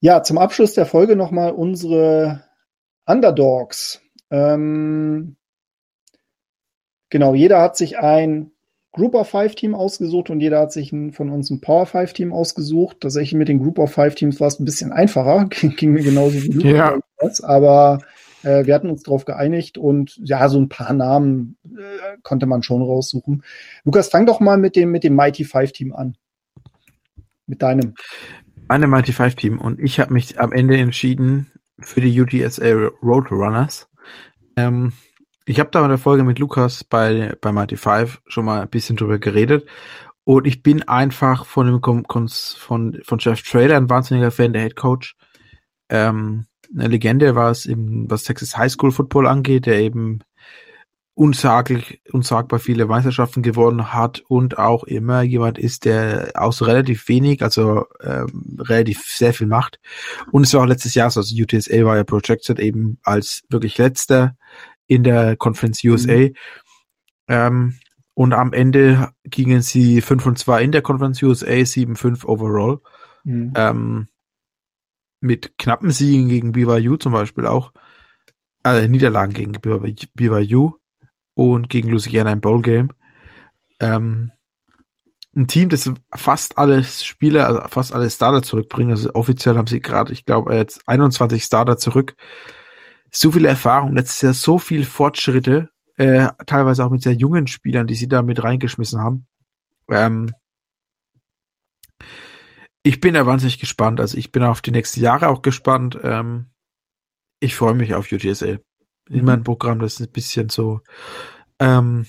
[0.00, 2.44] Ja, zum Abschluss der Folge noch mal unsere
[3.06, 4.00] Underdogs.
[4.30, 5.36] Ähm,
[7.10, 8.50] genau, jeder hat sich ein
[8.92, 12.12] Group of Five Team ausgesucht und jeder hat sich ein, von uns ein Power Five
[12.12, 12.98] Team ausgesucht.
[13.00, 16.42] Tatsächlich mit den Group of Five Teams war es ein bisschen einfacher, ging mir genauso
[16.42, 16.60] wie du.
[16.60, 16.98] Ja.
[17.42, 17.98] Aber
[18.44, 22.62] äh, wir hatten uns darauf geeinigt und ja, so ein paar Namen äh, konnte man
[22.62, 23.42] schon raussuchen.
[23.84, 26.16] Lukas, fang doch mal mit dem, mit dem Mighty Five Team an.
[27.46, 27.94] Mit deinem.
[28.68, 31.50] Meine Mighty Five Team und ich habe mich am Ende entschieden,
[31.80, 33.88] für die UTSA Roadrunners.
[34.56, 34.92] Ähm,
[35.46, 38.68] ich habe da in der Folge mit Lukas bei, bei Mighty Five schon mal ein
[38.68, 39.68] bisschen drüber geredet.
[40.24, 44.76] Und ich bin einfach von dem von, von Jeff Trader ein wahnsinniger Fan, der Head
[44.76, 45.16] Coach.
[45.90, 50.20] Ähm, eine Legende war es eben, was Texas High School Football angeht, der eben
[51.14, 57.42] unsaglich, unsagbar viele Meisterschaften gewonnen hat und auch immer jemand ist, der aus relativ wenig,
[57.42, 59.78] also ähm, relativ sehr viel macht.
[60.32, 63.78] Und es war auch letztes Jahr so, also UTSA war ja projected eben als wirklich
[63.78, 64.36] letzter
[64.86, 66.12] in der Conference USA.
[66.12, 66.34] Mhm.
[67.28, 67.74] Ähm,
[68.14, 72.78] und am Ende gingen sie 5 und 2 in der Conference USA, 7-5 overall.
[73.22, 73.52] Mhm.
[73.56, 74.08] Ähm,
[75.20, 77.72] mit knappen Siegen gegen BYU zum Beispiel auch.
[78.64, 79.52] Äh, Niederlagen gegen
[80.14, 80.74] BYU
[81.34, 82.90] und gegen Louisiana im Bowl Game.
[83.80, 84.32] Ähm,
[85.36, 88.92] ein Team, das fast alle Spieler, also fast alle Starter zurückbringen.
[88.92, 92.14] Also offiziell haben sie gerade, ich glaube, jetzt 21 Starter zurück.
[93.10, 97.86] So viel Erfahrung, letztes Jahr so viel Fortschritte, äh, teilweise auch mit sehr jungen Spielern,
[97.86, 99.26] die sie da mit reingeschmissen haben.
[99.90, 100.32] Ähm,
[102.82, 104.00] ich bin da wahnsinnig gespannt.
[104.00, 105.98] Also ich bin auf die nächsten Jahre auch gespannt.
[106.02, 106.50] Ähm,
[107.40, 108.58] ich freue mich auf UTSA.
[109.08, 109.24] In mhm.
[109.26, 110.80] meinem Programm, das ist ein bisschen so,
[111.58, 112.06] ähm,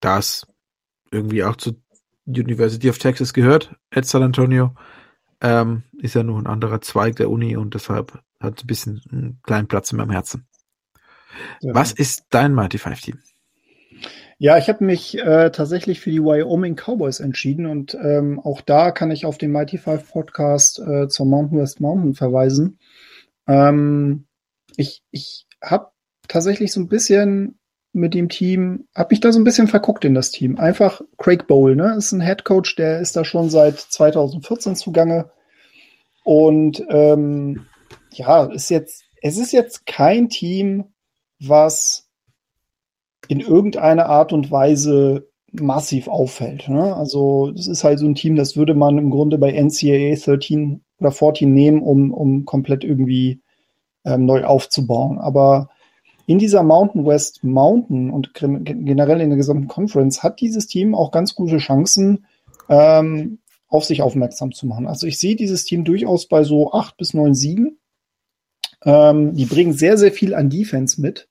[0.00, 0.46] das
[1.10, 1.80] irgendwie auch zu
[2.26, 4.74] University of Texas gehört, at San Antonio.
[5.40, 9.40] Ähm, ist ja nur ein anderer Zweig der Uni und deshalb hat ein bisschen einen
[9.42, 10.46] kleinen Platz in meinem Herzen.
[11.60, 11.74] Ja.
[11.74, 13.18] Was ist dein Mighty Five Team?
[14.38, 18.90] Ja, ich habe mich äh, tatsächlich für die Wyoming Cowboys entschieden und ähm, auch da
[18.90, 22.78] kann ich auf den Mighty Five Podcast äh, zur Mountain West Mountain verweisen.
[23.46, 24.26] Ähm,
[24.76, 25.88] ich ich habe
[26.28, 27.58] tatsächlich so ein bisschen
[27.92, 30.58] mit dem Team, habe mich da so ein bisschen verguckt in das Team.
[30.58, 35.30] Einfach Craig Bowl, ne, ist ein Head Coach, der ist da schon seit 2014 zugange
[36.24, 37.66] und ähm,
[38.12, 40.84] ja, ist jetzt, es ist jetzt kein Team,
[41.40, 42.08] was
[43.28, 46.68] in irgendeiner Art und Weise massiv auffällt.
[46.68, 46.94] Ne?
[46.96, 50.82] Also das ist halt so ein Team, das würde man im Grunde bei NCAA 13
[50.98, 53.42] oder 14 nehmen, um, um komplett irgendwie
[54.04, 55.18] ähm, neu aufzubauen.
[55.18, 55.70] Aber
[56.26, 61.10] in dieser Mountain West Mountain und generell in der gesamten Conference hat dieses Team auch
[61.10, 62.26] ganz gute Chancen,
[62.68, 63.38] ähm,
[63.68, 64.86] auf sich aufmerksam zu machen.
[64.86, 67.78] Also ich sehe dieses Team durchaus bei so acht bis neun Siegen.
[68.84, 71.28] Ähm, die bringen sehr, sehr viel an Defense mit.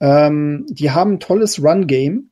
[0.00, 2.30] Ähm, die haben ein tolles Run-Game.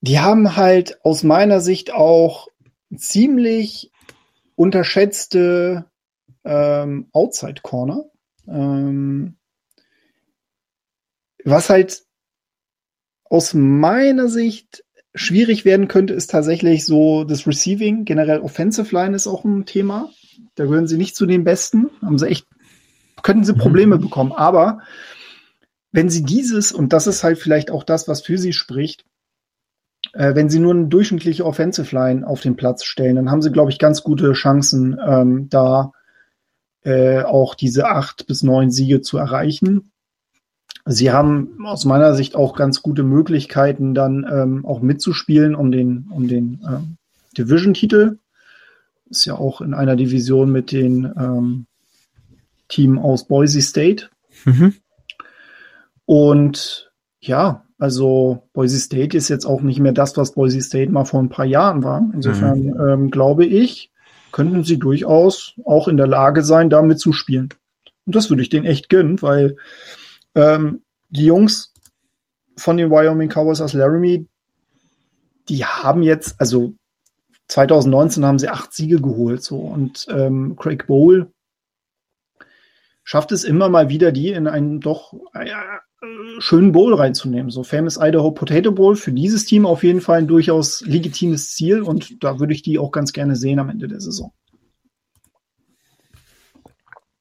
[0.00, 2.48] Die haben halt aus meiner Sicht auch
[2.96, 3.92] ziemlich
[4.56, 5.89] unterschätzte
[6.44, 8.04] ähm, Outside Corner.
[8.46, 9.36] Ähm,
[11.44, 12.02] was halt
[13.24, 14.84] aus meiner Sicht
[15.14, 18.04] schwierig werden könnte, ist tatsächlich so das Receiving.
[18.04, 20.10] Generell Offensive Line ist auch ein Thema.
[20.54, 21.90] Da gehören sie nicht zu den Besten.
[22.02, 22.46] Haben sie echt,
[23.22, 24.02] könnten sie Probleme mhm.
[24.02, 24.32] bekommen.
[24.32, 24.80] Aber
[25.92, 29.04] wenn sie dieses, und das ist halt vielleicht auch das, was für sie spricht,
[30.12, 33.52] äh, wenn sie nur eine durchschnittliche Offensive Line auf den Platz stellen, dann haben sie,
[33.52, 35.92] glaube ich, ganz gute Chancen, ähm, da
[36.82, 39.90] äh, auch diese acht bis neun Siege zu erreichen.
[40.86, 46.08] Sie haben aus meiner Sicht auch ganz gute Möglichkeiten, dann ähm, auch mitzuspielen um den,
[46.10, 46.96] um den ähm,
[47.36, 48.18] Division-Titel.
[49.10, 51.66] Ist ja auch in einer Division mit dem ähm,
[52.68, 54.08] Team aus Boise State.
[54.44, 54.74] Mhm.
[56.06, 56.90] Und
[57.20, 61.20] ja, also Boise State ist jetzt auch nicht mehr das, was Boise State mal vor
[61.22, 62.02] ein paar Jahren war.
[62.14, 62.80] Insofern mhm.
[62.80, 63.90] ähm, glaube ich,
[64.32, 67.50] könnten sie durchaus auch in der Lage sein, da mitzuspielen.
[68.06, 69.56] Und das würde ich denen echt gönnen, weil
[70.34, 71.72] ähm, die Jungs
[72.56, 74.26] von den Wyoming Cowboys aus Laramie,
[75.48, 76.74] die haben jetzt, also
[77.48, 81.32] 2019 haben sie acht Siege geholt, so und ähm, Craig Bowl
[83.02, 85.50] schafft es immer mal wieder, die in einen doch äh,
[86.38, 87.50] schönen Bowl reinzunehmen.
[87.50, 91.82] So Famous Idaho Potato Bowl für dieses Team auf jeden Fall ein durchaus legitimes Ziel
[91.82, 94.32] und da würde ich die auch ganz gerne sehen am Ende der Saison.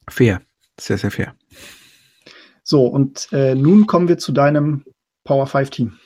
[0.07, 0.41] Fair,
[0.79, 1.35] sehr, sehr fair.
[2.63, 4.85] So, und äh, nun kommen wir zu deinem
[5.23, 5.97] Power 5 Team.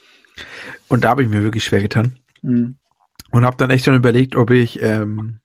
[0.87, 2.19] Und da habe ich mir wirklich schwer getan.
[2.41, 2.77] Mhm.
[3.31, 5.39] Und habe dann echt schon überlegt, ob ich ähm,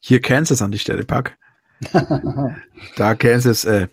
[0.00, 1.32] hier Kansas an die Stelle packe.
[2.96, 3.88] da Kansas, äh,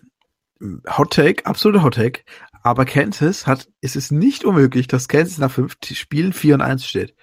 [0.60, 2.22] Hot Take, absolute Hot Take.
[2.62, 6.86] Aber Kansas hat, ist es nicht unmöglich, dass Kansas nach fünf Spielen 4 und 1
[6.86, 7.14] steht.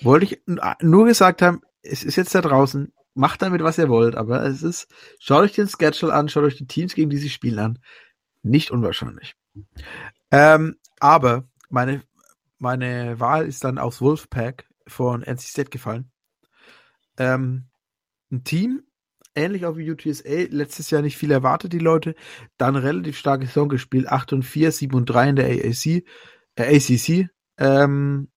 [0.00, 0.42] Wollte ich
[0.80, 4.62] nur gesagt haben, es ist jetzt da draußen, macht damit, was ihr wollt, aber es
[4.62, 4.88] ist,
[5.18, 7.78] schaut euch den Schedule an, schaut euch die Teams, gegen die sie spielen an.
[8.42, 9.36] Nicht unwahrscheinlich.
[10.30, 12.02] Ähm, aber meine,
[12.58, 16.10] meine Wahl ist dann aufs Wolfpack von NC State gefallen.
[17.18, 17.66] Ähm,
[18.30, 18.82] ein Team,
[19.34, 22.14] ähnlich auch wie UTSA, letztes Jahr nicht viel erwartet, die Leute,
[22.58, 26.04] dann relativ starke Saison gespielt, 8 und 4, 7 und 3 in der AAC,
[26.56, 27.28] äh, ACC,
[27.58, 28.28] ähm,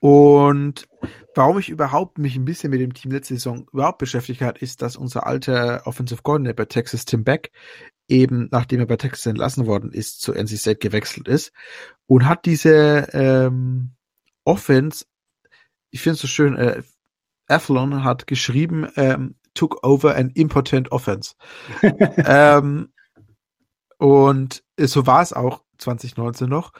[0.00, 0.88] und
[1.34, 4.80] warum ich überhaupt mich ein bisschen mit dem Team letzte Saison überhaupt beschäftigt hat, ist,
[4.80, 7.52] dass unser alter Offensive Coordinator bei Texas, Tim Beck,
[8.08, 11.52] eben nachdem er bei Texas entlassen worden ist, zu NC State gewechselt ist
[12.06, 13.92] und hat diese ähm,
[14.44, 15.04] Offense,
[15.90, 16.82] ich finde es so schön, äh,
[17.46, 21.34] Athlon hat geschrieben, ähm, took over an impotent offense.
[21.82, 22.92] ähm,
[23.98, 26.72] und so war es auch 2019 noch.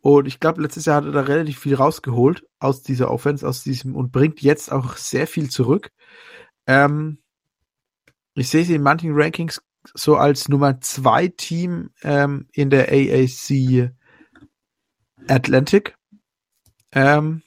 [0.00, 3.62] Und ich glaube, letztes Jahr hat er da relativ viel rausgeholt aus dieser Offense, aus
[3.62, 5.92] diesem und bringt jetzt auch sehr viel zurück.
[6.66, 7.18] Ähm,
[8.34, 9.62] ich sehe sie in manchen Rankings
[9.94, 13.92] so als Nummer zwei Team ähm, in der AAC
[15.28, 15.96] Atlantic.
[16.92, 17.42] Ähm,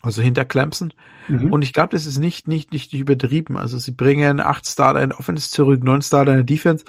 [0.00, 0.92] also hinter Clemson.
[1.28, 1.52] Mhm.
[1.52, 3.56] Und ich glaube, das ist nicht, nicht, nicht übertrieben.
[3.56, 6.84] Also sie bringen acht Starter in Offense zurück, neun Starter in Defense.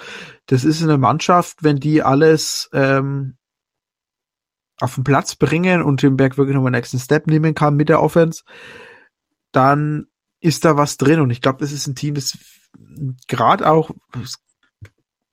[0.46, 3.36] Das ist eine Mannschaft, wenn die alles ähm,
[4.80, 7.88] auf den Platz bringen und den Berg wirklich nochmal den nächsten Step nehmen kann mit
[7.88, 8.42] der Offense,
[9.52, 10.06] dann
[10.40, 11.20] ist da was drin.
[11.20, 12.36] Und ich glaube, das ist ein Team, das
[13.28, 13.90] gerade auch,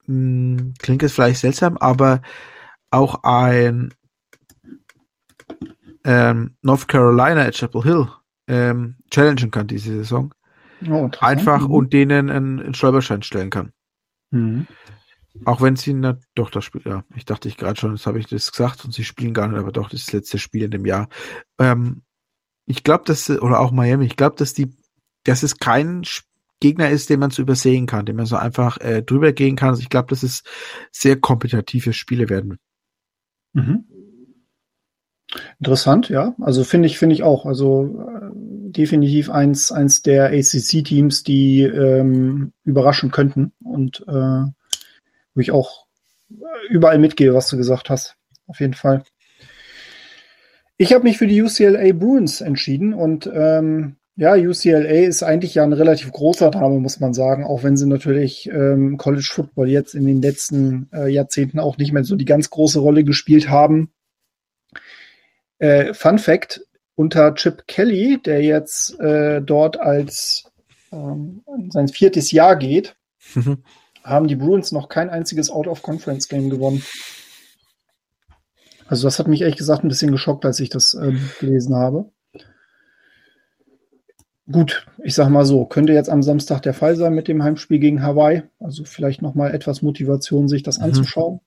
[0.05, 2.21] hm, klingt jetzt vielleicht seltsam, aber
[2.91, 3.93] auch ein
[6.03, 8.07] ähm, North Carolina at Chapel Hill
[8.47, 10.33] ähm, challengen kann diese Saison.
[10.89, 11.73] Oh, Einfach mhm.
[11.73, 13.71] und denen einen, einen stellen kann.
[14.31, 14.67] Mhm.
[15.45, 18.19] Auch wenn sie na, doch das Spiel, ja, ich dachte ich gerade schon, das habe
[18.19, 20.71] ich das gesagt und sie spielen gar nicht, aber doch das, das letzte Spiel in
[20.71, 21.07] dem Jahr.
[21.59, 22.01] Ähm,
[22.65, 24.75] ich glaube, dass oder auch Miami, ich glaube, dass die,
[25.23, 26.03] dass es kein
[26.59, 29.69] Gegner ist, den man zu übersehen kann, den man so einfach äh, drüber gehen kann.
[29.69, 30.43] Also ich glaube, dass es
[30.91, 32.57] sehr kompetitive Spiele werden.
[33.53, 33.85] Mhm.
[35.61, 36.33] Interessant, ja.
[36.41, 37.45] Also finde ich, finde ich auch.
[37.45, 38.31] Also äh,
[38.71, 44.43] definitiv eins, eins der ACC-Teams, die ähm, überraschen könnten und äh,
[45.35, 45.85] wo ich auch
[46.67, 48.15] überall mitgehe, was du gesagt hast.
[48.47, 49.03] Auf jeden Fall.
[50.77, 55.63] Ich habe mich für die UCLA Bruins entschieden und ähm, ja, UCLA ist eigentlich ja
[55.63, 59.93] ein relativ großer Name, muss man sagen, auch wenn sie natürlich ähm, College Football jetzt
[59.93, 63.91] in den letzten äh, Jahrzehnten auch nicht mehr so die ganz große Rolle gespielt haben.
[65.61, 66.65] Äh, Fun Fact,
[66.95, 70.51] unter Chip Kelly, der jetzt äh, dort als
[70.91, 72.95] ähm, sein viertes Jahr geht,
[73.35, 73.63] mhm.
[74.03, 76.83] haben die Bruins noch kein einziges Out-of-Conference-Game gewonnen.
[78.87, 82.11] Also das hat mich ehrlich gesagt ein bisschen geschockt, als ich das äh, gelesen habe.
[84.51, 87.77] Gut, ich sag mal so, könnte jetzt am Samstag der Fall sein mit dem Heimspiel
[87.77, 88.41] gegen Hawaii.
[88.59, 90.85] Also vielleicht noch mal etwas Motivation, sich das mhm.
[90.85, 91.39] anzuschauen.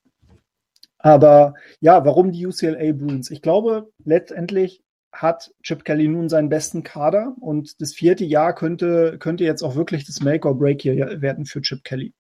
[1.05, 3.31] Aber ja, warum die UCLA Bruins?
[3.31, 4.83] Ich glaube, letztendlich
[5.13, 9.77] hat Chip Kelly nun seinen besten Kader und das vierte Jahr könnte, könnte jetzt auch
[9.77, 12.15] wirklich das Make or Break hier werden für Chip Kelly.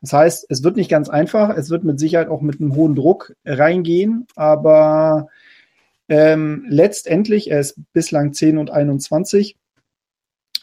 [0.00, 2.96] Das heißt, es wird nicht ganz einfach, es wird mit Sicherheit auch mit einem hohen
[2.96, 5.28] Druck reingehen, aber
[6.08, 9.56] ähm, letztendlich, er ist bislang 10 und 21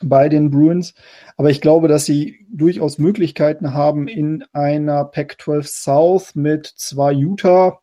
[0.03, 0.94] bei den Bruins,
[1.38, 7.80] aber ich glaube, dass sie durchaus Möglichkeiten haben, in einer Pac-12 South mit zwei Utah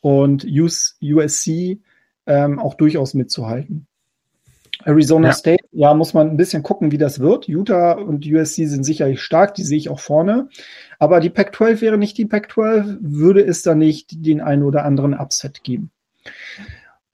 [0.00, 1.80] und USC
[2.26, 3.86] ähm, auch durchaus mitzuhalten.
[4.84, 5.34] Arizona ja.
[5.34, 7.48] State, ja, muss man ein bisschen gucken, wie das wird.
[7.48, 10.48] Utah und USC sind sicherlich stark, die sehe ich auch vorne.
[10.98, 15.14] Aber die Pac-12 wäre nicht die Pac-12, würde es da nicht den einen oder anderen
[15.14, 15.90] Upset geben.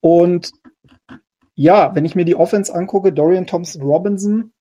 [0.00, 0.52] Und
[1.62, 4.52] ja, wenn ich mir die Offense angucke, Dorian Thompson Robinson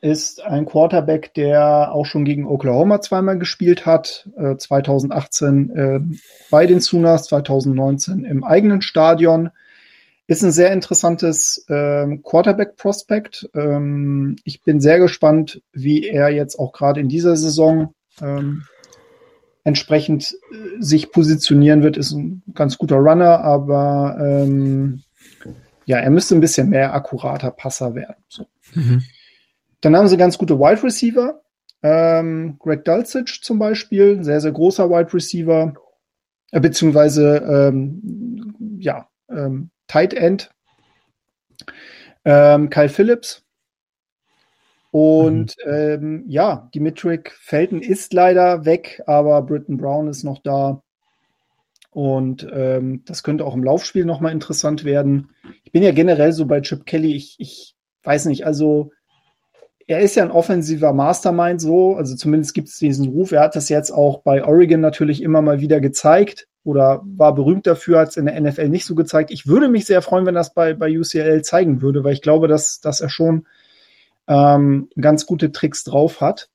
[0.00, 4.28] ist ein Quarterback, der auch schon gegen Oklahoma zweimal gespielt hat.
[4.36, 6.00] Äh, 2018 äh,
[6.50, 9.50] bei den Sooners, 2019 im eigenen Stadion.
[10.26, 13.50] Ist ein sehr interessantes äh, Quarterback-Prospect.
[13.54, 18.64] Ähm, ich bin sehr gespannt, wie er jetzt auch gerade in dieser Saison ähm,
[19.62, 21.96] entsprechend äh, sich positionieren wird.
[21.96, 25.04] Ist ein ganz guter Runner, aber ähm,
[25.84, 28.22] ja, er müsste ein bisschen mehr akkurater Passer werden.
[28.28, 28.46] So.
[28.74, 29.02] Mhm.
[29.80, 31.42] Dann haben sie ganz gute Wide Receiver.
[31.82, 35.74] Ähm, Greg Dulcich zum Beispiel, sehr, sehr großer Wide Receiver,
[36.52, 40.50] äh, beziehungsweise ähm, ja, ähm, Tight End.
[42.24, 43.44] Ähm, Kyle Phillips.
[44.92, 45.72] Und mhm.
[45.72, 50.82] ähm, ja, Dimitrik Felton ist leider weg, aber Britton Brown ist noch da.
[51.92, 55.30] Und ähm, das könnte auch im Laufspiel nochmal interessant werden.
[55.62, 58.90] Ich bin ja generell so bei Chip Kelly, ich, ich weiß nicht, also
[59.86, 63.32] er ist ja ein offensiver Mastermind so, also zumindest gibt es diesen Ruf.
[63.32, 67.66] Er hat das jetzt auch bei Oregon natürlich immer mal wieder gezeigt oder war berühmt
[67.66, 69.30] dafür, hat es in der NFL nicht so gezeigt.
[69.30, 72.48] Ich würde mich sehr freuen, wenn das bei, bei UCL zeigen würde, weil ich glaube,
[72.48, 73.46] dass, dass er schon
[74.28, 76.48] ähm, ganz gute Tricks drauf hat.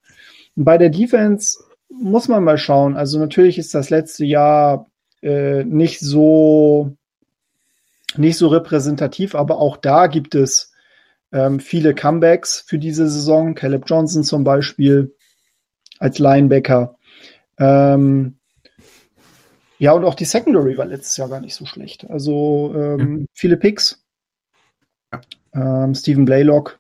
[0.56, 1.60] Und bei der Defense
[1.90, 2.96] muss man mal schauen.
[2.96, 4.88] Also natürlich ist das letzte Jahr
[5.22, 6.96] äh, nicht so
[8.16, 10.74] nicht so repräsentativ, aber auch da gibt es
[11.32, 13.54] ähm, viele Comebacks für diese Saison.
[13.54, 15.16] Caleb Johnson zum Beispiel
[16.00, 16.98] als Linebacker.
[17.60, 18.38] Ähm,
[19.80, 22.10] ja, und auch die Secondary war letztes Jahr gar nicht so schlecht.
[22.10, 23.28] Also ähm, mhm.
[23.34, 24.04] viele Picks.
[25.54, 26.80] Ähm, Stephen Blaylock,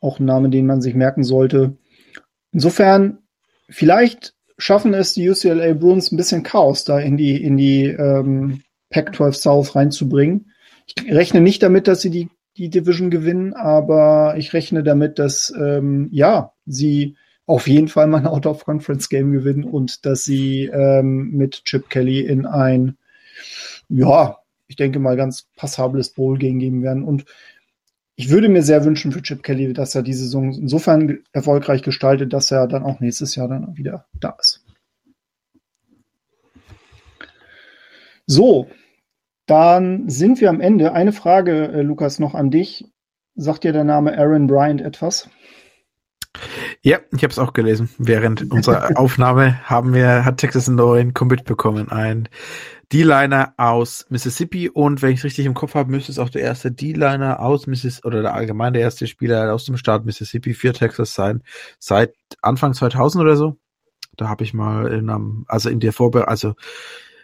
[0.00, 1.76] auch ein Name, den man sich merken sollte.
[2.52, 3.18] Insofern,
[3.68, 8.62] vielleicht schaffen es die UCLA Bruins ein bisschen Chaos da in die, in die ähm,
[8.90, 10.52] Pac-12 South reinzubringen.
[10.86, 15.54] Ich rechne nicht damit, dass sie die die Division gewinnen, aber ich rechne damit, dass
[15.56, 17.16] ähm, ja sie
[17.46, 22.46] auf jeden Fall mal ein Out-of-Conference-Game gewinnen und dass sie ähm, mit Chip Kelly in
[22.46, 22.96] ein
[23.88, 27.02] ja ich denke mal, ganz passables Bowl-Game geben werden.
[27.02, 27.24] Und
[28.20, 32.32] ich würde mir sehr wünschen für Chip Kelly, dass er die Saison insofern erfolgreich gestaltet,
[32.32, 34.64] dass er dann auch nächstes Jahr dann wieder da ist.
[38.26, 38.68] So,
[39.46, 40.94] dann sind wir am Ende.
[40.94, 42.86] Eine Frage, äh, Lukas, noch an dich.
[43.36, 45.30] Sagt dir der Name Aaron Bryant etwas?
[46.82, 47.90] Ja, ich habe es auch gelesen.
[47.98, 51.90] Während unserer Aufnahme haben wir, hat Texas einen neuen Commit bekommen.
[51.90, 52.28] Ein
[52.92, 56.42] D-Liner aus Mississippi und wenn ich es richtig im Kopf habe, müsste es auch der
[56.42, 60.72] erste D-Liner aus Mississippi oder der allgemein der erste Spieler aus dem Staat Mississippi für
[60.72, 61.42] Texas sein,
[61.78, 63.58] seit Anfang 2000 oder so.
[64.16, 66.54] Da habe ich mal in einem, also in der Vorbereitung, also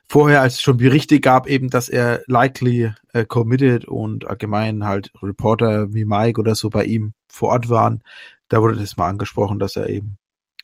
[0.09, 5.13] vorher, als es schon Berichte gab, eben, dass er likely äh, committed und allgemein halt
[5.23, 8.03] Reporter wie Mike oder so bei ihm vor Ort waren,
[8.49, 10.19] da wurde das mal angesprochen, dass er eben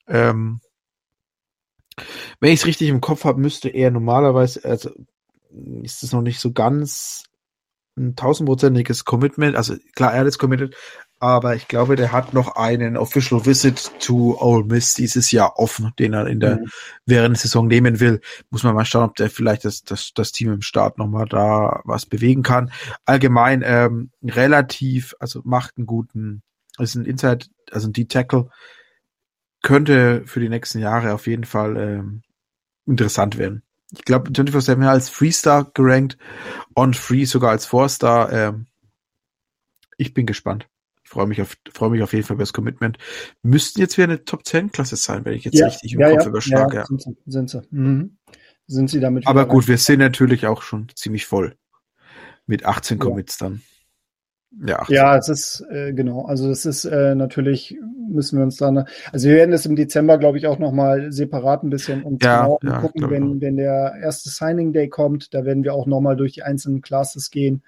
[0.06, 0.60] ähm,
[2.40, 4.90] wenn ich es richtig im Kopf habe, müsste er normalerweise, also
[5.82, 7.24] ist es noch nicht so ganz
[7.96, 9.56] ein tausendprozentiges Commitment.
[9.56, 10.74] Also klar, er es committed,
[11.20, 15.92] aber ich glaube, der hat noch einen Official Visit to Ole Miss dieses Jahr offen,
[15.98, 16.70] den er in der mhm.
[17.04, 18.22] während der Saison nehmen will.
[18.48, 21.82] Muss man mal schauen, ob der vielleicht das, das, das Team im Start nochmal da
[21.84, 22.72] was bewegen kann.
[23.04, 26.42] Allgemein ähm, relativ, also macht einen guten,
[26.78, 28.48] ist ein Inside, also ein D-Tackle,
[29.62, 32.22] könnte für die nächsten Jahre auf jeden Fall ähm,
[32.86, 33.62] interessant werden.
[33.92, 36.16] Ich glaube, 24-7 als Freestar gerankt,
[36.74, 38.32] on Free sogar als Four-Star.
[38.32, 38.66] Ähm,
[39.98, 40.66] ich bin gespannt.
[41.10, 42.96] Ich freue mich auf, freue mich auf jeden Fall über das Commitment.
[43.42, 46.10] Müssten jetzt wieder eine Top 10 Klasse sein, wenn ich jetzt ja, richtig im ja,
[46.10, 46.76] Kopf ja, überschlage.
[46.76, 47.16] Ja, sind sie.
[47.26, 48.16] Sind sie, mhm.
[48.68, 49.26] sind sie damit.
[49.26, 51.56] Aber gut, wir sind natürlich auch schon ziemlich voll.
[52.46, 53.60] Mit 18 Commits dann.
[54.64, 56.26] Ja, ja, es ist äh, genau.
[56.26, 57.76] Also das ist äh, natürlich
[58.08, 58.84] müssen wir uns dann.
[59.10, 62.22] Also wir werden es im Dezember, glaube ich, auch noch mal separat ein bisschen uns
[62.22, 65.34] ja, genau ja, gucken, wenn wenn der erste Signing Day kommt.
[65.34, 67.64] Da werden wir auch noch mal durch die einzelnen Classes gehen.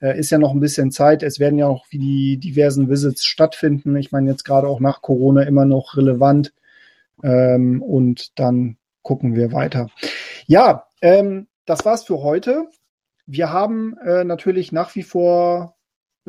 [0.00, 1.22] Äh, ist ja noch ein bisschen Zeit.
[1.22, 3.96] Es werden ja auch wie die diversen Visits stattfinden.
[3.96, 6.52] Ich meine jetzt gerade auch nach Corona immer noch relevant.
[7.22, 9.88] Ähm, und dann gucken wir weiter.
[10.46, 12.66] Ja, ähm, das war's für heute.
[13.26, 15.76] Wir haben äh, natürlich nach wie vor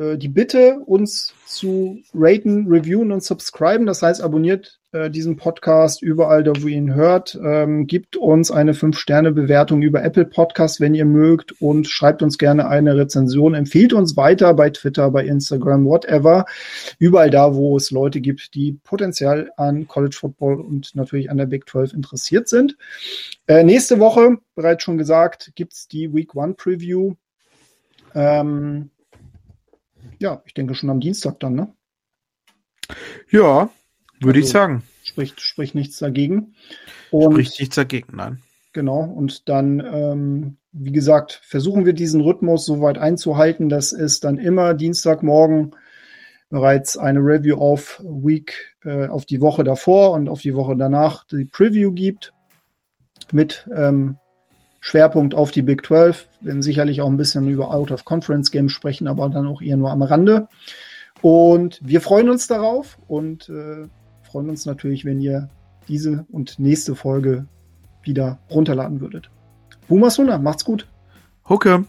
[0.02, 3.86] äh, die Bitte, uns zu raten, reviewen und subscriben.
[3.86, 7.38] Das heißt, abonniert äh, diesen Podcast überall, da wo ihr ihn hört.
[7.42, 12.68] Ähm, gibt uns eine 5-Sterne-Bewertung über Apple Podcast, wenn ihr mögt und schreibt uns gerne
[12.68, 13.54] eine Rezension.
[13.54, 16.46] Empfiehlt uns weiter bei Twitter, bei Instagram, whatever.
[16.98, 21.46] Überall da, wo es Leute gibt, die potenziell an College Football und natürlich an der
[21.46, 22.76] Big 12 interessiert sind.
[23.46, 27.14] Äh, nächste Woche, bereits schon gesagt, gibt's die Week One Preview.
[28.14, 28.90] Ähm,
[30.18, 31.74] ja, ich denke schon am Dienstag dann, ne?
[33.30, 33.70] Ja,
[34.20, 34.82] würde also, ich sagen.
[35.02, 36.54] Spricht, spricht nichts dagegen.
[37.10, 38.42] Und, spricht nichts dagegen, nein.
[38.72, 44.20] Genau, und dann, ähm, wie gesagt, versuchen wir diesen Rhythmus so weit einzuhalten, dass es
[44.20, 45.74] dann immer Dienstagmorgen
[46.48, 51.24] bereits eine Review auf Week, äh, auf die Woche davor und auf die Woche danach
[51.24, 52.32] die Preview gibt
[53.32, 54.18] mit ähm,
[54.84, 56.28] Schwerpunkt auf die Big 12.
[56.40, 60.02] Wir werden sicherlich auch ein bisschen über Out-of-Conference-Games sprechen, aber dann auch eher nur am
[60.02, 60.48] Rande.
[61.22, 63.86] Und wir freuen uns darauf und äh,
[64.24, 65.48] freuen uns natürlich, wenn ihr
[65.86, 67.46] diese und nächste Folge
[68.02, 69.30] wieder runterladen würdet.
[69.86, 70.88] Boomer Suna, macht's gut.
[71.48, 71.84] Hucke.